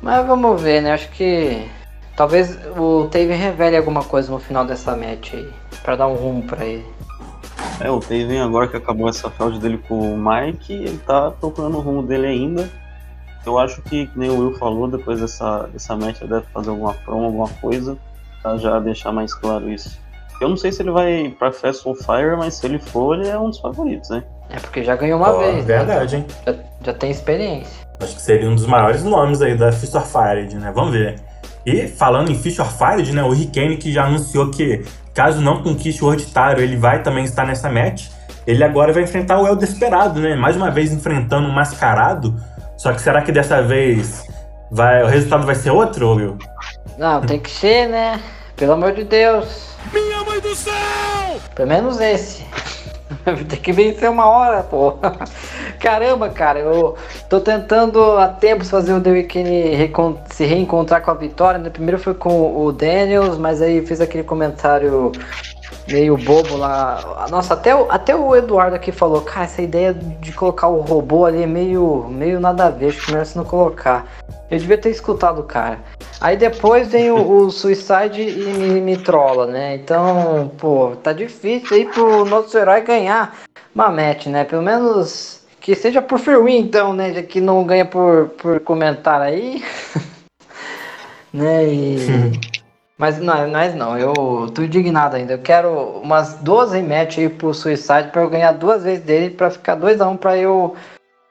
[0.00, 0.92] Mas vamos ver, né?
[0.92, 1.68] Acho que.
[2.16, 5.50] Talvez o Taven revele alguma coisa no final dessa match aí.
[5.82, 6.84] Pra dar um rumo pra ele.
[7.80, 11.76] É, o Taven agora que acabou essa feud dele com o Mike, ele tá procurando
[11.78, 12.68] o rumo dele ainda.
[13.44, 16.70] Eu acho que, que nem o Will falou, depois dessa, dessa match ele deve fazer
[16.70, 17.98] alguma promo, alguma coisa,
[18.42, 19.98] pra já deixar mais claro isso.
[20.40, 23.28] Eu não sei se ele vai pra Fast on Fire, mas se ele for, ele
[23.28, 24.24] é um dos favoritos, né?
[24.50, 25.64] É porque já ganhou uma Ó, vez.
[25.64, 26.24] verdade, né?
[26.28, 26.36] hein?
[26.46, 26.54] Já,
[26.86, 27.86] já tem experiência.
[28.00, 30.72] Acho que seria um dos maiores nomes aí da Fish or Fired, né?
[30.74, 31.20] Vamos ver.
[31.66, 33.22] E falando em Fish or Fired, né?
[33.22, 34.84] O Rickane que já anunciou que
[35.14, 38.08] caso não conquiste o Orditário, ele vai também estar nessa match.
[38.46, 40.36] Ele agora vai enfrentar o El Desperado, né?
[40.36, 42.34] Mais uma vez enfrentando o Mascarado.
[42.76, 44.26] Só que será que dessa vez
[44.70, 46.38] vai, o resultado vai ser outro, Will?
[46.98, 48.20] Não, tem que ser, né?
[48.56, 49.74] Pelo amor de Deus.
[49.92, 50.74] Minha mãe do céu!
[51.54, 52.44] Pelo menos esse.
[53.48, 54.94] Tem que vencer uma hora, pô.
[55.78, 56.96] Caramba, cara, eu
[57.28, 59.92] tô tentando há tempos fazer o The Weeknd
[60.30, 61.58] se reencontrar com a vitória.
[61.58, 61.70] Né?
[61.70, 65.12] Primeiro foi com o Daniels, mas aí fez aquele comentário
[65.88, 67.26] meio bobo lá.
[67.30, 71.26] Nossa, até o, até o Eduardo aqui falou, cara, essa ideia de colocar o robô
[71.26, 74.06] ali é meio, meio nada a ver, acho que merece não colocar.
[74.50, 75.78] Eu devia ter escutado o cara.
[76.20, 79.74] Aí depois vem o, o Suicide e me, me trola, né?
[79.74, 83.36] Então, pô, tá difícil aí pro nosso herói ganhar
[83.74, 84.44] uma match, né?
[84.44, 87.22] Pelo menos que seja por free então, né?
[87.22, 89.62] Que não ganha por, por comentar aí.
[91.32, 91.66] né?
[91.66, 92.63] E...
[92.96, 94.14] Mas não, mas não, eu
[94.54, 95.32] tô indignado ainda.
[95.32, 99.50] Eu quero umas 12 matches aí pro Suicide pra eu ganhar duas vezes dele pra
[99.50, 100.76] ficar 2x1 um, pra eu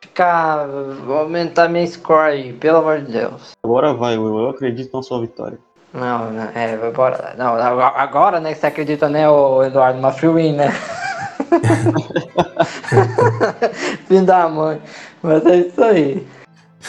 [0.02, 0.68] ficar.
[1.08, 3.52] aumentar minha score aí, pelo amor de Deus.
[3.64, 4.40] Agora vai, Will.
[4.40, 5.58] Eu acredito na sua vitória.
[5.94, 7.34] Não, não, é, bora.
[7.38, 10.72] Não, agora, né, que você acredita, né, o Eduardo, uma free win, né?
[14.08, 14.82] Fim da mãe.
[15.22, 16.28] Mas é isso aí.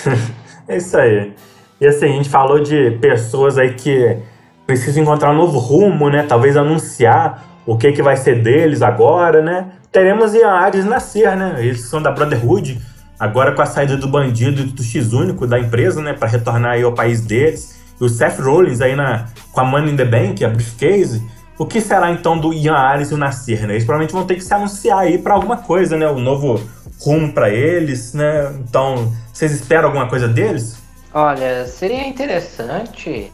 [0.67, 1.35] é isso aí.
[1.81, 4.17] E assim, a gente falou de pessoas aí que
[4.67, 6.25] precisam encontrar um novo rumo, né?
[6.27, 9.73] Talvez anunciar o que, que vai ser deles agora, né?
[9.91, 11.57] Teremos Ian Ares nascer, né?
[11.59, 12.81] Eles são da Brotherhood,
[13.19, 16.13] agora com a saída do bandido e do X único da empresa, né?
[16.13, 17.81] Para retornar aí ao país deles.
[18.01, 21.23] E o Seth Rollins aí na, com a Money in the Bank, a briefcase.
[21.57, 23.75] O que será então do Ian Ares e o Nasir, né?
[23.75, 26.09] Eles provavelmente vão ter que se anunciar aí para alguma coisa, né?
[26.09, 26.61] O novo
[27.01, 28.53] rumo para eles, né?
[28.59, 30.83] Então, vocês esperam alguma coisa deles?
[31.13, 33.31] Olha, seria interessante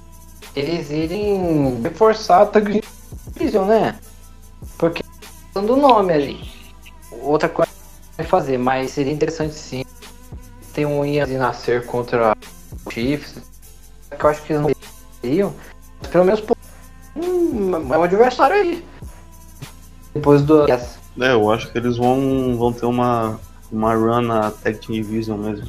[0.54, 2.82] eles irem reforçar a Tag
[3.34, 3.98] Division, né?
[4.78, 5.02] Porque
[5.54, 6.50] dando o nome ali.
[7.22, 7.70] Outra coisa
[8.18, 9.84] é fazer, mas seria interessante sim.
[10.72, 12.36] Tem um Ian nascer contra
[12.86, 13.36] o Chiefs.
[14.16, 14.70] Que eu acho que eles não
[15.20, 15.54] teriam.
[16.10, 16.42] Pelo menos
[17.16, 18.84] hum, é um adversário aí.
[20.14, 20.66] Depois do.
[20.70, 23.38] É, eu acho que eles vão, vão ter uma,
[23.70, 25.68] uma run na Tag Team Division mesmo.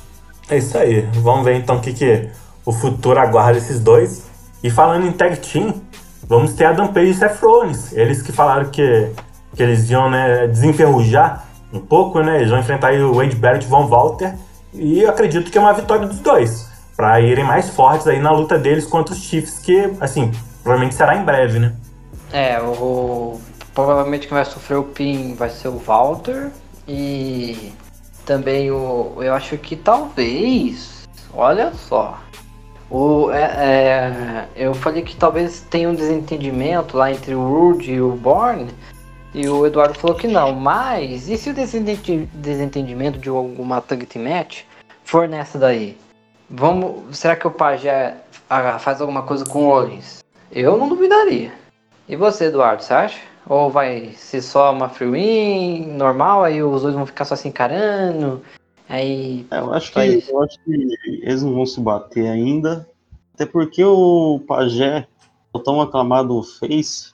[0.49, 1.01] É isso aí.
[1.21, 2.29] Vamos ver então o que, que
[2.65, 4.30] o futuro aguarda esses dois.
[4.63, 5.81] E falando em Tag Team,
[6.27, 7.91] vamos ter Adam Page e Seth Rollins.
[7.93, 9.11] Eles que falaram que,
[9.55, 12.37] que eles iam né, desenferrujar um pouco, né?
[12.37, 14.35] Eles vão enfrentar o Wade Barrett e Von Walter.
[14.73, 16.69] E eu acredito que é uma vitória dos dois.
[16.95, 20.31] Pra irem mais fortes aí na luta deles contra os Chiefs, que, assim,
[20.61, 21.73] provavelmente será em breve, né?
[22.31, 23.39] É, o.
[23.73, 26.51] Provavelmente quem vai sofrer o pin vai ser o Walter.
[26.87, 27.73] E
[28.25, 29.15] também o.
[29.17, 31.07] Eu acho que talvez.
[31.33, 32.19] Olha só.
[32.91, 38.01] O, é, é, eu falei que talvez tenha um desentendimento lá entre o Rude e
[38.01, 38.67] o Born.
[39.33, 40.51] E o Eduardo falou que não.
[40.51, 44.63] Mas e se o desentendimento de alguma tag team match
[45.05, 45.97] for nessa daí?
[46.49, 48.17] Vamos, será que o Pajé
[48.79, 50.21] faz alguma coisa com o Rollins?
[50.51, 51.53] Eu não duvidaria.
[52.09, 53.21] E você, Eduardo, você acha?
[53.47, 57.47] Ou vai ser só uma free win normal, aí os dois vão ficar só se
[57.47, 58.43] encarando?
[58.91, 59.45] Aí.
[59.49, 59.99] É, eu, acho que,
[60.29, 62.85] eu acho que eles não vão se bater ainda.
[63.33, 65.07] Até porque o Pajé,
[65.53, 67.13] o tão aclamado Face,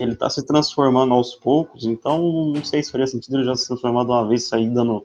[0.00, 2.18] ele tá se transformando aos poucos, então
[2.54, 5.04] não sei se faria sentido ele já se transformar de uma vez sair dando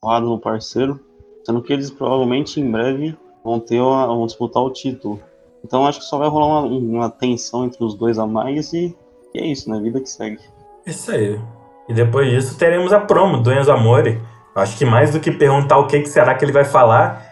[0.00, 1.00] lado no parceiro.
[1.44, 5.20] Sendo que eles provavelmente em breve vão ter uma, vão disputar o título.
[5.64, 8.96] Então acho que só vai rolar uma, uma tensão entre os dois a mais e,
[9.34, 9.80] e é isso, né?
[9.80, 10.38] Vida que segue.
[10.86, 11.36] Isso aí.
[11.88, 14.20] E depois disso teremos a promo do Enzo Amore.
[14.54, 17.24] Acho que mais do que perguntar o que, que será que ele vai falar,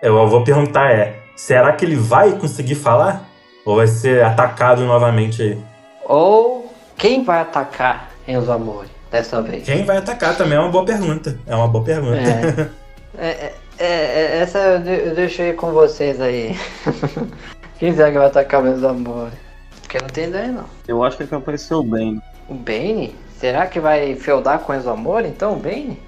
[0.00, 3.24] eu vou perguntar é, será que ele vai conseguir falar?
[3.64, 5.58] Ou vai ser atacado novamente aí?
[6.04, 9.64] Ou quem vai atacar Enzo Amore dessa vez?
[9.64, 11.38] Quem vai atacar também é uma boa pergunta.
[11.46, 12.16] É uma boa pergunta.
[12.18, 12.68] É.
[13.20, 16.56] É, É, é, essa eu, de- eu deixo aí com vocês aí.
[17.78, 19.32] Quem será que vai atacar o Enzo Amore?
[19.80, 20.64] Porque não tenho ideia não.
[20.86, 22.20] Eu acho que é vai aparecer o Bane.
[22.48, 23.16] O Bane?
[23.38, 26.00] Será que vai feudar com o Enzo Amore então, o Bane?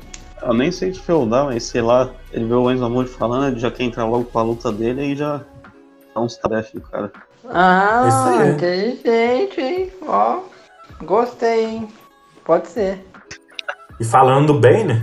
[0.42, 3.60] Eu nem sei de feudar, mas sei lá, ele vê o Enzo Amore falando, ele
[3.60, 5.42] já quer entrar logo com a luta dele e já
[6.14, 7.12] dá uns tarefa no cara.
[7.48, 8.04] Ah,
[8.40, 8.52] aí.
[8.52, 9.92] inteligente, hein?
[10.06, 10.40] Ó,
[11.02, 11.88] gostei, hein?
[12.44, 13.04] Pode ser.
[13.98, 15.02] E falando do Bane,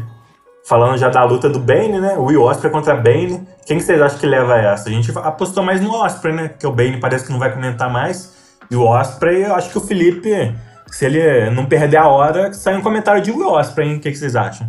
[0.65, 2.15] falando já da luta do Bane, né?
[2.17, 3.47] O Will Osprey contra Bane.
[3.65, 4.89] Quem que vocês acham que leva essa?
[4.89, 6.47] A gente apostou mais no Osprey, né?
[6.49, 8.35] Porque o Bane parece que não vai comentar mais.
[8.69, 10.55] E o Osprey, eu acho que o Felipe,
[10.87, 13.97] se ele não perder a hora, sai um comentário de Will Osprey, hein?
[13.97, 14.67] O que, que vocês acham?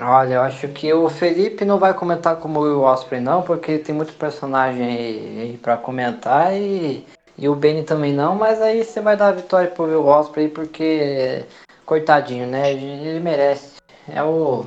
[0.00, 3.94] Olha, eu acho que o Felipe não vai comentar como o Osprey não, porque tem
[3.94, 7.04] muito personagem aí, aí pra comentar e,
[7.36, 10.48] e o Benny também não, mas aí você vai dar a vitória pro Will Osprey
[10.48, 11.44] porque,
[11.84, 12.72] coitadinho, né?
[12.72, 13.78] Ele merece.
[14.08, 14.66] É o.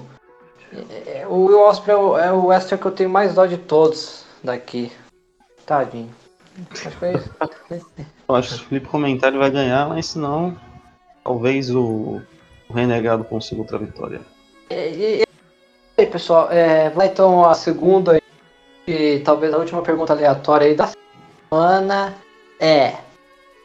[1.06, 3.58] é- o Will Osprey é o, é o Western que eu tenho mais dó de
[3.58, 4.92] todos daqui.
[5.66, 6.10] Tadinho.
[6.72, 7.30] Acho que foi isso.
[8.28, 10.56] Eu acho que o Felipe Comentário vai ganhar, mas se não,
[11.22, 12.22] talvez o,
[12.70, 14.22] o Renegado consiga outra vitória.
[14.72, 15.24] E, e-
[15.98, 18.20] e aí, pessoal, é, vai então a segunda
[18.88, 20.90] e talvez a última pergunta aleatória aí da
[21.50, 22.16] semana
[22.60, 22.94] é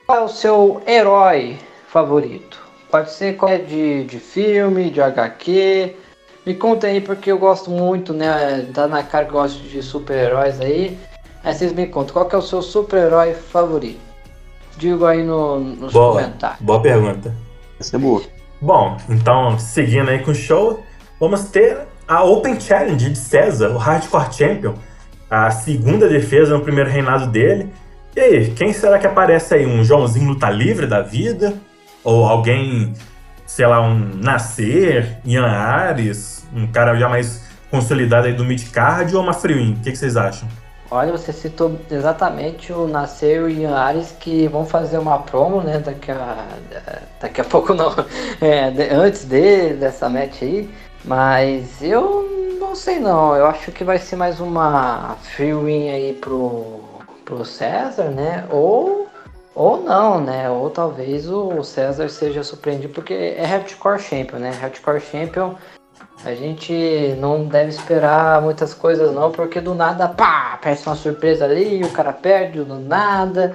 [0.06, 1.58] qual é o seu herói
[1.88, 2.60] favorito?
[2.90, 5.96] Pode ser qual é de, de filme, de HQ.
[6.44, 8.68] Me conta aí porque eu gosto muito, né?
[8.72, 10.96] Tá na cara que eu gosto de super-heróis aí.
[11.42, 14.00] Aí vocês me contam, qual que é o seu super-herói favorito?
[14.76, 16.60] Digo aí no, nos Boa, comentários.
[16.60, 17.34] boa pergunta.
[17.80, 18.22] Essa é boa.
[18.60, 20.82] Bom, então, seguindo aí com o show,
[21.20, 24.74] vamos ter a Open Challenge de César, o Hardcore Champion.
[25.28, 27.72] A segunda defesa no primeiro reinado dele.
[28.14, 29.66] E aí, quem será que aparece aí?
[29.66, 31.54] Um Joãozinho luta livre da vida?
[32.04, 32.92] Ou alguém,
[33.44, 39.22] sei lá, um Nascer, Ian Ares, um cara já mais consolidado aí do mid-card ou
[39.22, 39.72] uma Freewin?
[39.72, 40.48] O que, que vocês acham?
[40.88, 45.80] Olha, você citou exatamente o Nasceu e o Ares que vão fazer uma promo, né?
[45.80, 46.46] Daqui a,
[47.20, 47.92] daqui a pouco não.
[48.40, 50.70] É, antes de, dessa match aí.
[51.06, 53.34] Mas eu não sei não.
[53.36, 56.80] Eu acho que vai ser mais uma free win aí pro,
[57.24, 58.44] pro César, né?
[58.50, 59.06] Ou,
[59.54, 60.50] ou não, né?
[60.50, 64.50] Ou talvez o César seja surpreendido, porque é Hardcore Champion, né?
[64.50, 65.54] Hardcore Champion
[66.24, 71.44] a gente não deve esperar muitas coisas não, porque do nada, pá, aparece uma surpresa
[71.44, 73.54] ali, o cara perde do nada.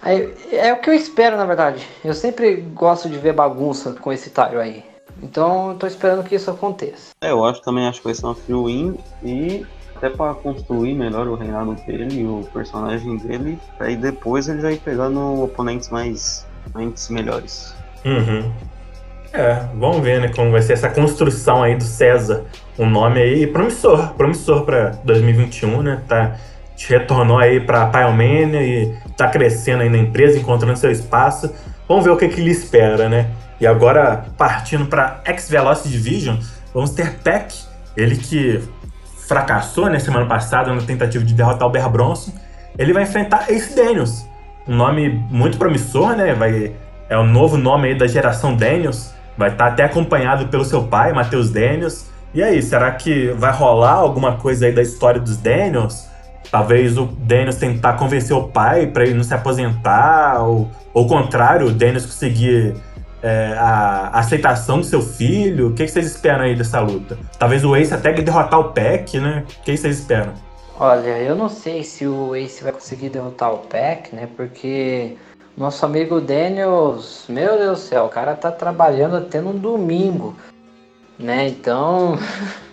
[0.00, 1.86] Aí, é o que eu espero, na verdade.
[2.04, 4.91] Eu sempre gosto de ver bagunça com esse Tyro aí.
[5.22, 7.12] Então, eu tô esperando que isso aconteça.
[7.22, 9.66] É, eu acho também acho que vai ser uma free win e
[9.96, 14.72] até para construir melhor o reinado dele e o personagem dele, aí depois ele já
[14.72, 16.44] ir pegando oponentes mais,
[16.74, 17.72] mais melhores.
[18.04, 18.50] Uhum.
[19.32, 22.44] É, vamos ver, né, como vai ser essa construção aí do César.
[22.76, 26.02] Um nome aí promissor, promissor pra 2021, né?
[26.08, 26.36] Tá,
[26.88, 31.54] retornou aí pra Pyromania e tá crescendo aí na empresa, encontrando seu espaço.
[31.88, 33.30] Vamos ver o que que lhe espera, né?
[33.62, 36.36] E agora, partindo pra X-Velocity Division,
[36.74, 37.54] vamos ter Peck,
[37.96, 38.60] ele que
[39.28, 42.32] fracassou, né, semana passada na tentativa de derrotar o Bear Bronson.
[42.76, 44.26] Ele vai enfrentar Ace Daniels,
[44.66, 46.34] um nome muito promissor, né?
[46.34, 46.72] Vai,
[47.08, 49.14] é o novo nome aí da geração Daniels.
[49.38, 52.10] Vai estar até acompanhado pelo seu pai, Matheus Daniels.
[52.34, 56.08] E aí, será que vai rolar alguma coisa aí da história dos Daniels?
[56.50, 61.68] Talvez o Daniels tentar convencer o pai para ele não se aposentar, ou o contrário,
[61.68, 62.74] o Daniels conseguir
[63.22, 65.68] é, a aceitação do seu filho.
[65.68, 67.16] O que, que vocês esperam aí dessa luta?
[67.38, 69.44] Talvez o Ace até derrotar o Peck, né?
[69.60, 70.34] O que vocês esperam?
[70.78, 74.28] Olha, eu não sei se o Ace vai conseguir derrotar o Peck, né?
[74.36, 75.16] Porque
[75.56, 80.34] nosso amigo Daniels, meu Deus do céu, o cara tá trabalhando até no domingo,
[81.18, 81.46] né?
[81.48, 82.18] Então,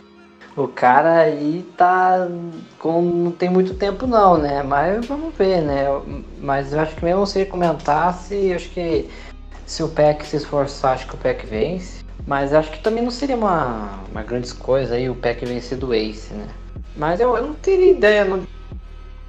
[0.56, 2.28] o cara aí tá
[2.80, 4.64] com não tem muito tempo não, né?
[4.64, 5.86] Mas vamos ver, né?
[6.40, 9.10] Mas eu acho que mesmo se ele comentasse, eu acho que
[9.70, 12.00] se o Peck se esforçar, acho que o Peck vence.
[12.26, 15.94] Mas acho que também não seria uma, uma grande coisa aí o Peck vencer do
[15.94, 16.48] Ace, né?
[16.96, 18.48] Mas eu, eu não teria ideia que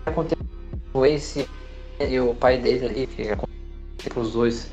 [0.06, 0.38] aconteceu
[0.94, 1.46] o Ace
[2.00, 4.70] e o pai dele ali, que aconteceu com os dois,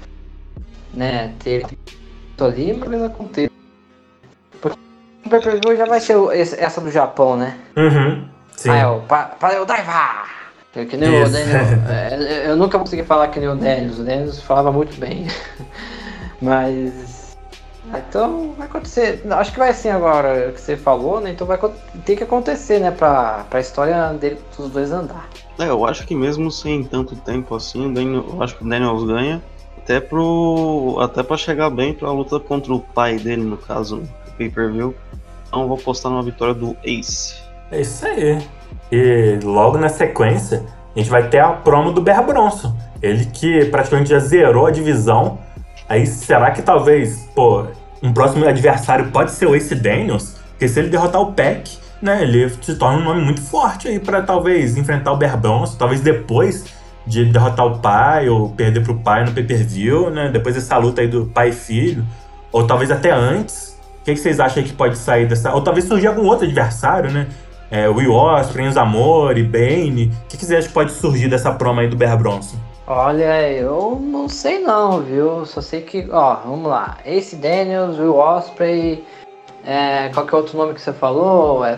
[0.93, 1.35] né?
[1.43, 3.51] Ter isso ali, mas acontece.
[4.61, 4.79] Porque
[5.25, 6.15] o pay-per-view já vai ser
[6.57, 7.59] essa do Japão, né?
[7.75, 8.27] Uhum.
[8.55, 8.69] Sim.
[8.71, 10.36] Ah, é o pa- para o Daiva!
[10.77, 11.31] Que, que nem o Isso.
[11.31, 11.65] Daniel.
[11.89, 13.97] é, eu nunca consegui falar que nem o Daniels.
[13.97, 15.25] O Daniels falava muito bem.
[16.39, 17.35] Mas.
[17.91, 19.23] ah, Então vai acontecer.
[19.29, 21.31] Acho que vai assim agora que você falou, né?
[21.31, 21.59] Então vai
[22.05, 22.91] ter que acontecer, né?
[22.91, 25.27] Pra, pra história dele, dos dois andar.
[25.57, 28.69] É, eu acho que mesmo sem tanto tempo assim, o Daniel- eu acho que o
[28.69, 29.41] Daniels ganha.
[29.79, 30.97] Até pro.
[31.01, 34.93] Até pra chegar bem pra luta contra o pai dele, no caso, no pay-per-view.
[35.47, 37.35] Então eu vou postar numa vitória do Ace.
[37.71, 38.37] É isso aí.
[38.91, 40.63] E logo na sequência,
[40.95, 42.75] a gente vai ter a promo do Bear Bronson.
[43.01, 45.39] Ele que praticamente já zerou a divisão.
[45.87, 47.65] Aí será que talvez, pô,
[48.01, 50.37] um próximo adversário pode ser o Ace Daniels?
[50.51, 53.99] Porque se ele derrotar o Peck, né, ele se torna um nome muito forte aí
[53.99, 56.65] para talvez enfrentar o Bear Bronson, talvez depois
[57.05, 60.29] de derrotar o pai ou perder pro pai no pay-per-view, né?
[60.29, 62.05] Depois dessa luta aí do pai e filho,
[62.51, 63.77] ou talvez até antes.
[64.01, 65.53] O que, que vocês acham que pode sair dessa?
[65.53, 67.27] Ou talvez surgir algum outro adversário, né?
[67.69, 70.11] É, Will Ospreay, Enzo Amore, Bane.
[70.23, 72.57] O que, que pode surgir dessa promo aí do Bear Bronson?
[72.87, 75.45] Olha, eu não sei não, viu?
[75.45, 76.97] Só sei que, ó, vamos lá.
[77.05, 79.03] Ace Daniels, Will Osprey,
[79.65, 81.65] é, qual que é outro nome que você falou?
[81.65, 81.77] É,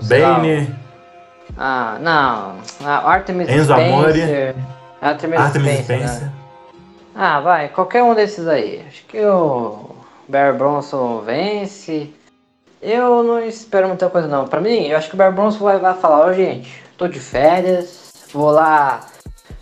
[0.00, 0.74] sei lá, Bane,
[1.58, 2.56] Ah, não.
[2.86, 4.12] A Artemis Enzo Amore.
[4.12, 4.54] Spencer.
[5.02, 5.98] Artemis, Artemis Spencer.
[5.98, 6.06] né?
[6.08, 6.32] Spencer.
[7.14, 8.82] Ah, vai, qualquer um desses aí.
[8.88, 9.90] Acho que o
[10.26, 12.10] Bear Bronson vence.
[12.82, 14.48] Eu não espero muita coisa não.
[14.48, 17.20] Pra mim, eu acho que o Bear Bronson vai, vai falar, ó gente, tô de
[17.20, 19.06] férias, vou lá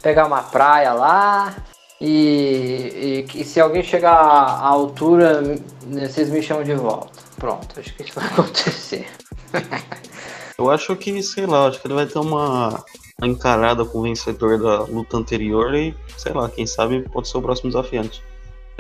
[0.03, 1.55] pegar uma praia lá.
[2.01, 5.43] E, e, e se alguém chegar à altura,
[5.87, 7.21] né, vocês me chamam de volta.
[7.37, 9.07] Pronto, acho que isso vai acontecer.
[10.57, 12.83] Eu acho que, sei lá, acho que ele vai ter uma,
[13.19, 17.37] uma encarada com o vencedor da luta anterior e, sei lá, quem sabe pode ser
[17.37, 18.23] o próximo desafiante.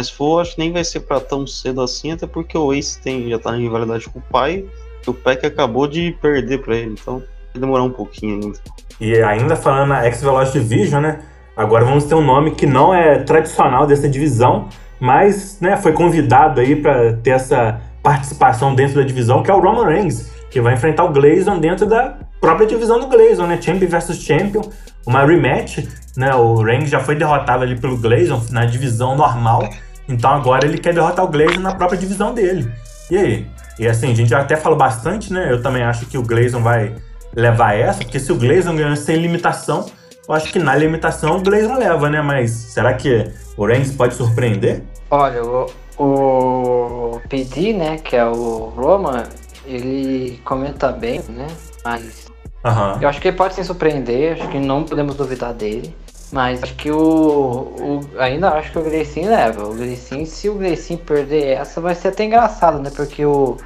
[0.01, 2.99] Mas for, acho que nem vai ser pra tão cedo assim, até porque o Ace
[2.99, 4.65] tem, já tá em rivalidade com o pai,
[5.07, 7.19] e o Peck acabou de perder pra ele, então
[7.53, 8.59] vai demorar um pouquinho ainda.
[8.99, 11.21] E ainda falando na X-Velocity Division, né?
[11.55, 16.63] Agora vamos ter um nome que não é tradicional dessa divisão, mas né, foi convidado
[16.63, 20.73] aí para ter essa participação dentro da divisão, que é o Roman Reigns, que vai
[20.73, 23.61] enfrentar o Gleison dentro da própria divisão do Gleison, né?
[23.61, 24.63] Champion versus Champion,
[25.07, 25.87] uma rematch,
[26.17, 26.35] né?
[26.35, 29.69] O Reigns já foi derrotado ali pelo Gleison na divisão normal,
[30.11, 32.71] então agora ele quer derrotar o Gleison na própria divisão dele.
[33.11, 33.47] E aí?
[33.79, 35.51] E assim, a gente já até falou bastante, né?
[35.51, 36.95] Eu também acho que o Gleison vai
[37.35, 39.87] levar essa, porque se o Gleison ganhar sem limitação,
[40.29, 42.21] eu acho que na limitação o Gleison leva, né?
[42.21, 44.83] Mas será que o Reigns pode surpreender?
[45.11, 45.67] Olha, o,
[45.99, 49.25] o PD, né, que é o Roman,
[49.65, 51.47] ele comenta bem, né?
[51.85, 52.27] Mas
[52.65, 52.99] Aham.
[53.01, 55.95] eu acho que ele pode se surpreender, acho que não podemos duvidar dele.
[56.33, 59.65] Mas acho que o, o- Ainda acho que o Gleicinho leva.
[59.67, 62.91] O Gleicinho, se o Gleicinho perder essa, vai ser até engraçado, né?
[62.95, 63.57] Porque o,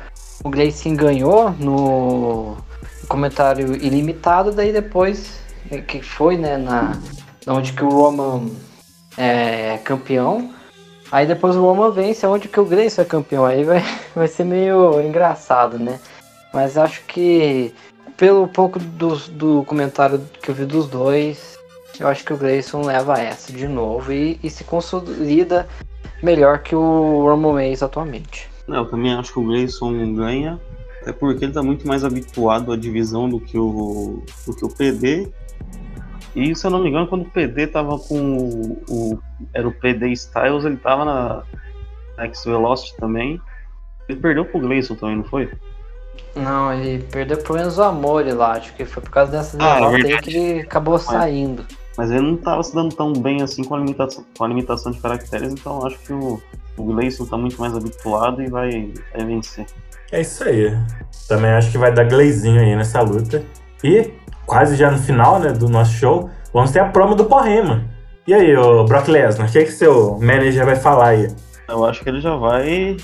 [0.42, 2.56] o Gleicinho ganhou no
[3.08, 5.38] comentário ilimitado, daí depois
[5.70, 6.92] eh, que foi, né, na.
[7.46, 8.48] Onde que o Roman
[9.18, 10.50] é campeão.
[11.12, 13.44] Aí depois o Roman vence, onde que o Gleison é campeão.
[13.44, 13.84] Aí vai,
[14.16, 16.00] vai ser meio engraçado, né?
[16.52, 17.74] Mas acho que
[18.16, 21.53] pelo pouco do, do comentário que eu vi dos dois,
[21.98, 25.66] eu acho que o Grayson leva essa de novo e, e se consolida
[26.22, 28.48] melhor que o Roman Reigns atualmente.
[28.66, 30.60] Não, eu também acho que o Grayson ganha,
[31.02, 34.68] até porque ele tá muito mais habituado à divisão do que o, do que o
[34.68, 35.30] PD.
[36.34, 38.82] E se eu não me engano, quando o PD tava com o.
[38.88, 39.18] o-
[39.52, 43.40] era o PD Styles, ele tava na X Velocity também.
[44.08, 45.48] Ele perdeu pro Grayson também, não foi?
[46.34, 50.06] Não, ele perdeu pro Enzo Amore lá, acho que foi por causa dessa Ah, derrota
[50.08, 51.64] aí que ele acabou saindo.
[51.96, 54.92] Mas ele não tava se dando tão bem assim com a limitação, com a limitação
[54.92, 56.40] de caracteres, então acho que o,
[56.76, 59.66] o Gleison tá muito mais habituado e vai, vai vencer.
[60.10, 60.76] É isso aí.
[61.28, 63.44] Também acho que vai dar Gleizinho aí nessa luta.
[63.82, 64.12] E
[64.46, 67.88] quase já no final né, do nosso show, vamos ter a promo do Heyman.
[68.26, 71.28] E aí, ô Brock Lesnar, o que, que seu manager vai falar aí?
[71.68, 72.96] Eu acho que ele já vai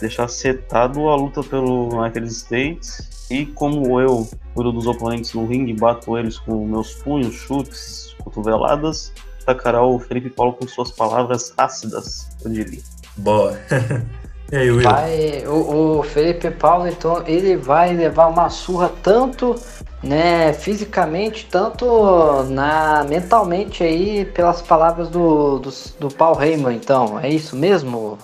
[0.00, 3.28] deixar setado a luta pelo United States.
[3.30, 9.12] E como eu cuido dos oponentes no ringue, bato eles com meus punhos, chutes, cotoveladas,
[9.42, 12.82] atacará o Felipe Paulo com suas palavras ácidas, eu diria.
[13.16, 13.58] Boa.
[14.50, 14.82] e aí, Will?
[14.82, 19.54] Vai, o, o Felipe Paulo, então, ele vai levar uma surra tanto,
[20.02, 25.70] né, fisicamente, tanto na mentalmente aí, pelas palavras do, do,
[26.00, 28.18] do Paul Heyman, então, é isso mesmo,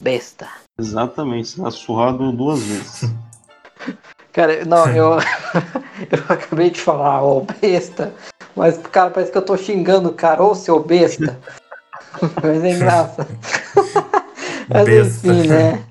[0.00, 0.48] besta?
[0.78, 3.10] Exatamente, será surrado duas vezes.
[4.32, 5.18] Cara, não, eu,
[6.10, 8.14] eu acabei de falar, ô besta,
[8.56, 11.38] mas, cara, parece que eu tô xingando o cara, ô seu besta.
[12.42, 13.26] mas é engraçado.
[14.68, 15.26] mas Besta.
[15.28, 15.82] enfim, né?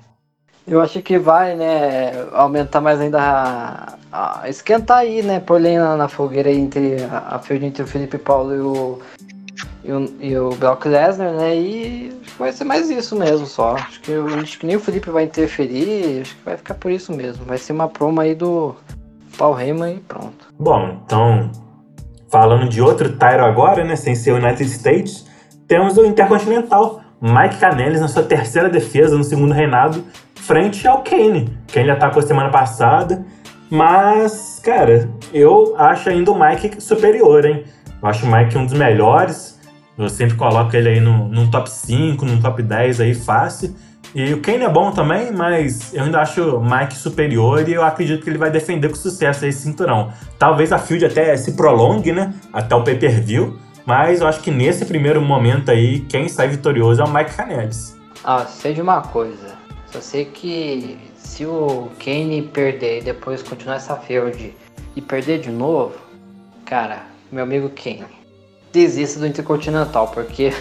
[0.66, 5.96] Eu acho que vai, né, aumentar mais ainda a, a- esquentar aí, né, lenha na,
[5.96, 8.98] na fogueira aí entre a, a entre o Felipe Paulo e o,
[9.84, 13.74] e o, e o Brock Lesnar, né, e vai ser mais isso mesmo só.
[13.74, 17.12] Acho que, acho que nem o Felipe vai interferir, acho que vai ficar por isso
[17.12, 17.44] mesmo.
[17.44, 18.76] Vai ser uma promo aí do
[19.36, 20.46] Paul Heyman e pronto.
[20.60, 21.50] Bom, então,
[22.32, 25.26] falando de outro Tyro agora, né, sem ser o United States,
[25.68, 27.02] temos o Intercontinental.
[27.20, 30.02] Mike Kanellis na sua terceira defesa no segundo reinado,
[30.34, 31.56] frente ao Kane.
[31.72, 33.24] Kane atacou semana passada
[33.70, 37.64] Mas, cara, eu acho ainda o Mike superior, hein?
[38.02, 39.60] Eu acho o Mike um dos melhores.
[39.96, 43.74] Eu sempre coloco ele aí no, num top 5, num top 10 aí fácil.
[44.14, 47.82] E o Kane é bom também, mas eu ainda acho o Mike superior e eu
[47.82, 50.12] acredito que ele vai defender com sucesso esse cinturão.
[50.38, 52.34] Talvez a field até se prolongue, né?
[52.52, 53.58] Até o pay-per-view.
[53.86, 57.98] Mas eu acho que nesse primeiro momento aí, quem sai vitorioso é o Mike Canelis.
[58.22, 59.56] Ah, sei de uma coisa.
[59.86, 64.54] Só sei que se o Kane perder e depois continuar essa field
[64.94, 65.94] e perder de novo,
[66.66, 68.04] cara, meu amigo Kane,
[68.72, 70.52] desista do Intercontinental, porque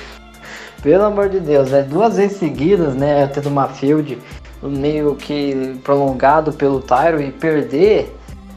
[0.82, 3.28] pelo amor de Deus, é duas vezes seguidas, né?
[3.28, 4.18] Tendo uma field
[4.62, 8.16] meio que prolongado pelo Tyro e perder,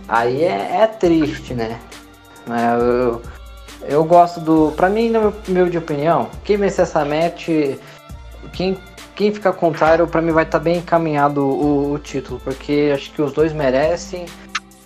[0.09, 1.79] aí é, é triste, né?
[2.47, 3.23] Eu, eu,
[3.83, 4.73] eu, gosto do.
[4.77, 7.49] Pra mim, na minha de opinião, quem vencer essa match,
[8.53, 8.79] quem,
[9.15, 12.41] quem ficar com o Tyro, pra mim vai estar tá bem encaminhado o, o, título,
[12.43, 14.27] porque acho que os dois merecem.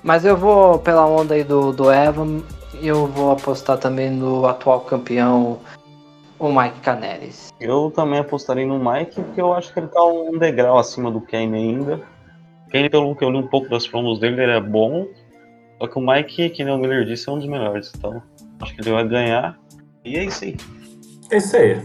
[0.02, 2.40] Mas eu vou pela onda aí do, do Evan,
[2.81, 5.59] eu vou apostar também no atual campeão
[6.39, 7.52] o Mike Canelis?
[7.60, 11.20] Eu também apostaria no Mike, porque eu acho que ele tá um degrau acima do
[11.20, 12.01] Kane ainda.
[12.70, 15.06] Kane, pelo que eu li um pouco das promos dele, ele é bom.
[15.81, 17.93] Só que o Mike, que nem o Miller disse, é um dos melhores.
[17.97, 18.23] Então,
[18.60, 19.59] acho que ele vai ganhar.
[20.05, 20.56] E é isso aí.
[21.31, 21.81] É isso aí.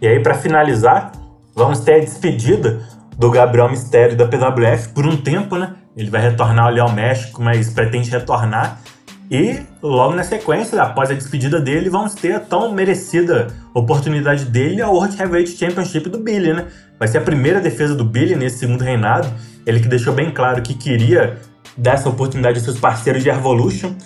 [0.00, 1.12] E aí, para finalizar,
[1.54, 2.86] vamos ter a despedida
[3.16, 5.74] do Gabriel Mistério da PWF por um tempo, né?
[5.96, 8.80] Ele vai retornar ali ao México, mas pretende retornar
[9.34, 14.80] e logo na sequência, após a despedida dele, vamos ter a tão merecida oportunidade dele
[14.80, 16.68] ao World Heavyweight Championship do Billy, né?
[17.00, 19.26] Vai ser a primeira defesa do Billy nesse segundo reinado.
[19.66, 21.36] Ele que deixou bem claro que queria
[21.76, 23.96] dar essa oportunidade aos seus parceiros de Evolution.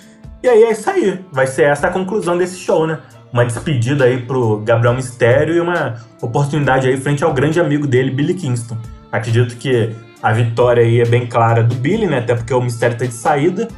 [0.43, 1.21] E aí é isso aí.
[1.31, 2.99] Vai ser essa a conclusão desse show, né?
[3.31, 8.11] Uma despedida aí pro Gabriel Mistério e uma oportunidade aí frente ao grande amigo dele,
[8.11, 8.79] Billy Kingston.
[9.13, 12.21] Acredito que a vitória aí é bem clara do Billy, né?
[12.21, 13.69] Até porque o Mistério tá de saída.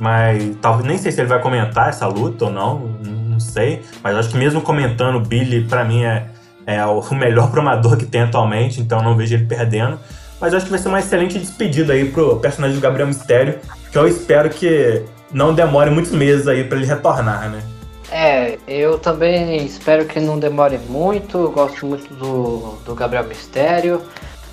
[0.00, 3.82] Mas talvez nem sei se ele vai comentar essa luta ou não, não sei.
[4.02, 6.26] Mas acho que mesmo comentando, o Billy, para mim, é,
[6.66, 10.00] é o melhor promador que tem atualmente, então não vejo ele perdendo.
[10.40, 13.58] Mas acho que vai ser uma excelente despedida aí pro personagem do Gabriel Mistério,
[13.92, 17.62] que eu espero que não demore muitos meses aí para ele retornar, né?
[18.10, 21.50] É, eu também espero que não demore muito.
[21.50, 24.00] Gosto muito do, do Gabriel Mistério.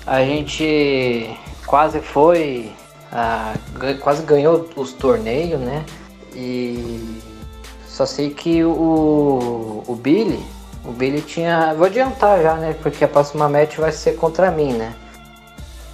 [0.06, 1.30] A gente
[1.66, 2.70] quase foi
[3.12, 3.54] ah,
[4.00, 5.84] quase ganhou os torneios, né?
[6.34, 7.20] E
[7.86, 10.44] só sei que o, o Billy,
[10.84, 11.74] o Billy tinha.
[11.74, 12.76] Vou adiantar já, né?
[12.82, 14.94] Porque a próxima match vai ser contra mim, né?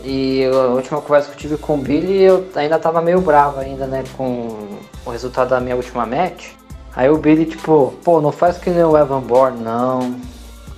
[0.03, 3.61] E a última conversa que eu tive com o Billy, eu ainda tava meio bravo
[3.61, 4.05] ainda, né?
[4.16, 6.51] Com o resultado da minha última match.
[6.95, 10.20] Aí o Billy, tipo, pô, não faz que nem o Evan Bourne, não.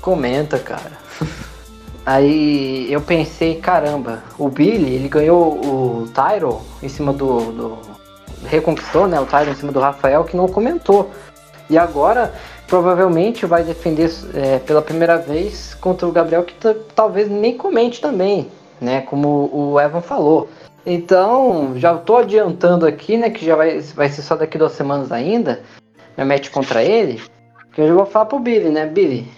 [0.00, 0.92] Comenta, cara.
[2.06, 7.78] Aí eu pensei, caramba, o Billy, ele ganhou o Tyro em cima do, do.
[8.44, 9.18] Reconquistou, né?
[9.18, 11.10] O Tyro em cima do Rafael, que não comentou.
[11.68, 12.32] E agora,
[12.68, 16.54] provavelmente, vai defender é, pela primeira vez contra o Gabriel, que
[16.94, 18.48] talvez nem comente também,
[18.80, 19.00] né?
[19.00, 20.48] Como o Evan falou.
[20.86, 23.30] Então, já estou adiantando aqui, né?
[23.30, 25.60] Que já vai, vai ser só daqui duas semanas ainda.
[26.16, 27.20] Minha match contra ele.
[27.72, 28.86] Que eu já vou falar pro Billy, né?
[28.86, 29.28] Billy,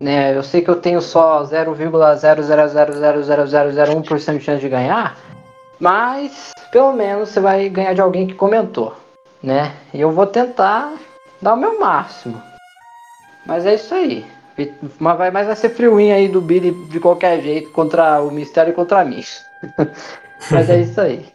[0.00, 0.36] né?
[0.36, 5.16] Eu sei que eu tenho só 0,0000001% de chance de ganhar,
[5.80, 8.94] mas pelo menos você vai ganhar de alguém que comentou,
[9.42, 9.72] né?
[9.92, 10.92] E eu vou tentar
[11.40, 12.42] dar o meu máximo.
[13.46, 14.26] Mas é isso aí.
[14.98, 18.72] Mas vai, mas vai ser friuinho aí do Billy de qualquer jeito contra o Mistério
[18.72, 19.22] e contra mim.
[20.50, 21.26] mas é isso aí.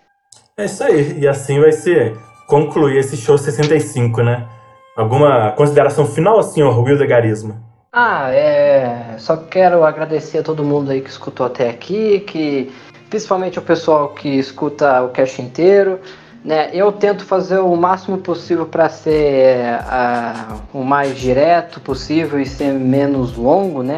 [0.58, 1.20] É isso aí.
[1.20, 2.18] E assim vai ser
[2.48, 4.48] concluir esse show 65, né?
[4.96, 7.73] Alguma consideração final, senhor Wilder Garisma?
[7.96, 9.16] Ah, é.
[9.20, 12.74] Só quero agradecer a todo mundo aí que escutou até aqui, que
[13.08, 16.00] principalmente o pessoal que escuta o cast inteiro.
[16.44, 22.46] Né, eu tento fazer o máximo possível para ser uh, o mais direto possível e
[22.46, 23.98] ser menos longo, né?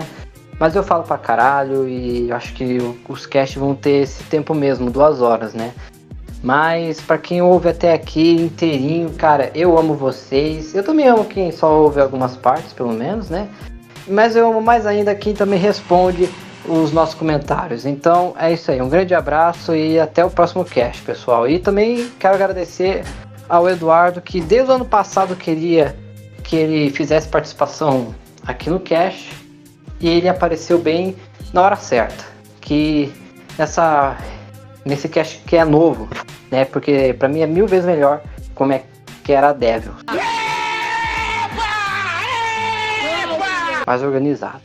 [0.60, 2.78] Mas eu falo pra caralho e acho que
[3.10, 5.74] os casts vão ter esse tempo mesmo, duas horas, né?
[6.44, 10.76] Mas para quem ouve até aqui inteirinho, cara, eu amo vocês.
[10.76, 13.50] Eu também amo quem só ouve algumas partes, pelo menos, né?
[14.08, 16.30] Mas eu amo mais ainda quem também responde
[16.68, 17.86] os nossos comentários.
[17.86, 21.48] Então é isso aí, um grande abraço e até o próximo cast, pessoal.
[21.48, 23.04] E também quero agradecer
[23.48, 25.96] ao Eduardo que desde o ano passado queria
[26.44, 28.14] que ele fizesse participação
[28.46, 29.32] aqui no cast
[30.00, 31.16] e ele apareceu bem
[31.54, 32.24] na hora certa,
[32.62, 33.12] que
[33.58, 34.18] nessa
[34.84, 36.08] nesse cast que é novo,
[36.52, 36.66] né?
[36.66, 38.22] Porque para mim é mil vezes melhor
[38.54, 38.84] como é
[39.24, 39.94] que era a Devil.
[43.86, 44.62] Mais organizado.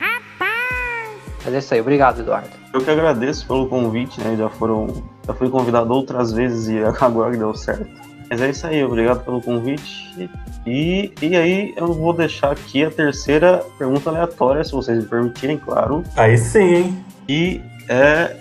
[1.44, 2.50] Mas é isso aí, obrigado, Eduardo.
[2.72, 4.36] Eu que agradeço pelo convite, né?
[4.36, 7.88] Já foram Já fui convidado outras vezes e agora deu certo.
[8.30, 10.30] Mas é isso aí, obrigado pelo convite.
[10.64, 15.58] E, e aí eu vou deixar aqui a terceira pergunta aleatória, se vocês me permitirem,
[15.58, 16.04] claro.
[16.16, 17.04] Aí sim, hein?
[17.28, 18.36] E é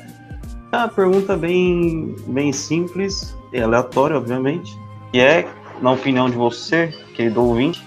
[0.72, 4.78] uma pergunta bem, bem simples e aleatória, obviamente.
[5.12, 5.48] E é,
[5.82, 7.84] na opinião de você, querido ouvinte,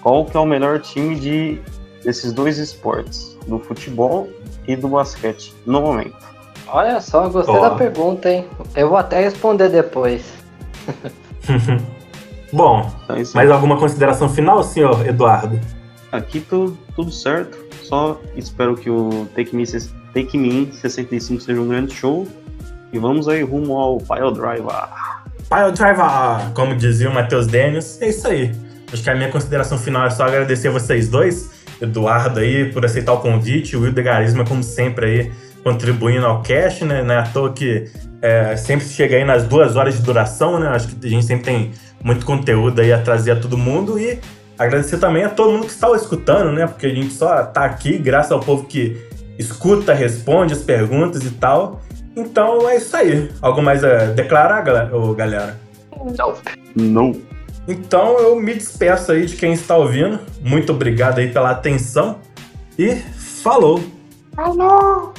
[0.00, 1.60] qual que é o melhor time de,
[2.06, 3.36] desses dois esportes?
[3.46, 4.28] Do futebol
[4.66, 6.16] e do basquete, no momento.
[6.68, 7.60] Olha só, gostei Ó.
[7.60, 8.46] da pergunta, hein?
[8.74, 10.24] Eu vou até responder depois.
[12.52, 15.60] Bom, Então é isso mais alguma consideração final, senhor Eduardo?
[16.12, 17.58] Aqui tudo, tudo certo.
[17.82, 19.64] Só espero que o Take Me,
[20.14, 22.26] Take Me 65 seja um grande show.
[22.92, 24.88] E vamos aí rumo ao Pile Driver.
[25.48, 28.52] Pile Driver, como dizia o Matheus Daniels, é isso aí.
[28.92, 31.50] Acho que a minha consideração final é só agradecer a vocês dois,
[31.80, 35.32] Eduardo aí, por aceitar o convite, o Will de Garisma, como sempre, aí,
[35.62, 37.02] contribuindo ao cast, né?
[37.02, 37.84] Não é à toa que
[38.22, 40.68] é, sempre chega aí nas duas horas de duração, né?
[40.68, 41.72] Acho que a gente sempre tem
[42.02, 44.18] muito conteúdo aí a trazer a todo mundo e
[44.58, 46.66] agradecer também a todo mundo que está escutando, né?
[46.66, 48.96] Porque a gente só tá aqui graças ao povo que
[49.38, 51.82] escuta, responde as perguntas e tal.
[52.16, 53.30] Então é isso aí.
[53.42, 54.90] Algo mais a declarar, galera?
[56.16, 56.34] Não.
[56.74, 57.25] Não.
[57.68, 60.20] Então eu me despeço aí de quem está ouvindo.
[60.40, 62.20] Muito obrigado aí pela atenção
[62.78, 63.82] e falou!
[64.34, 65.14] Falou!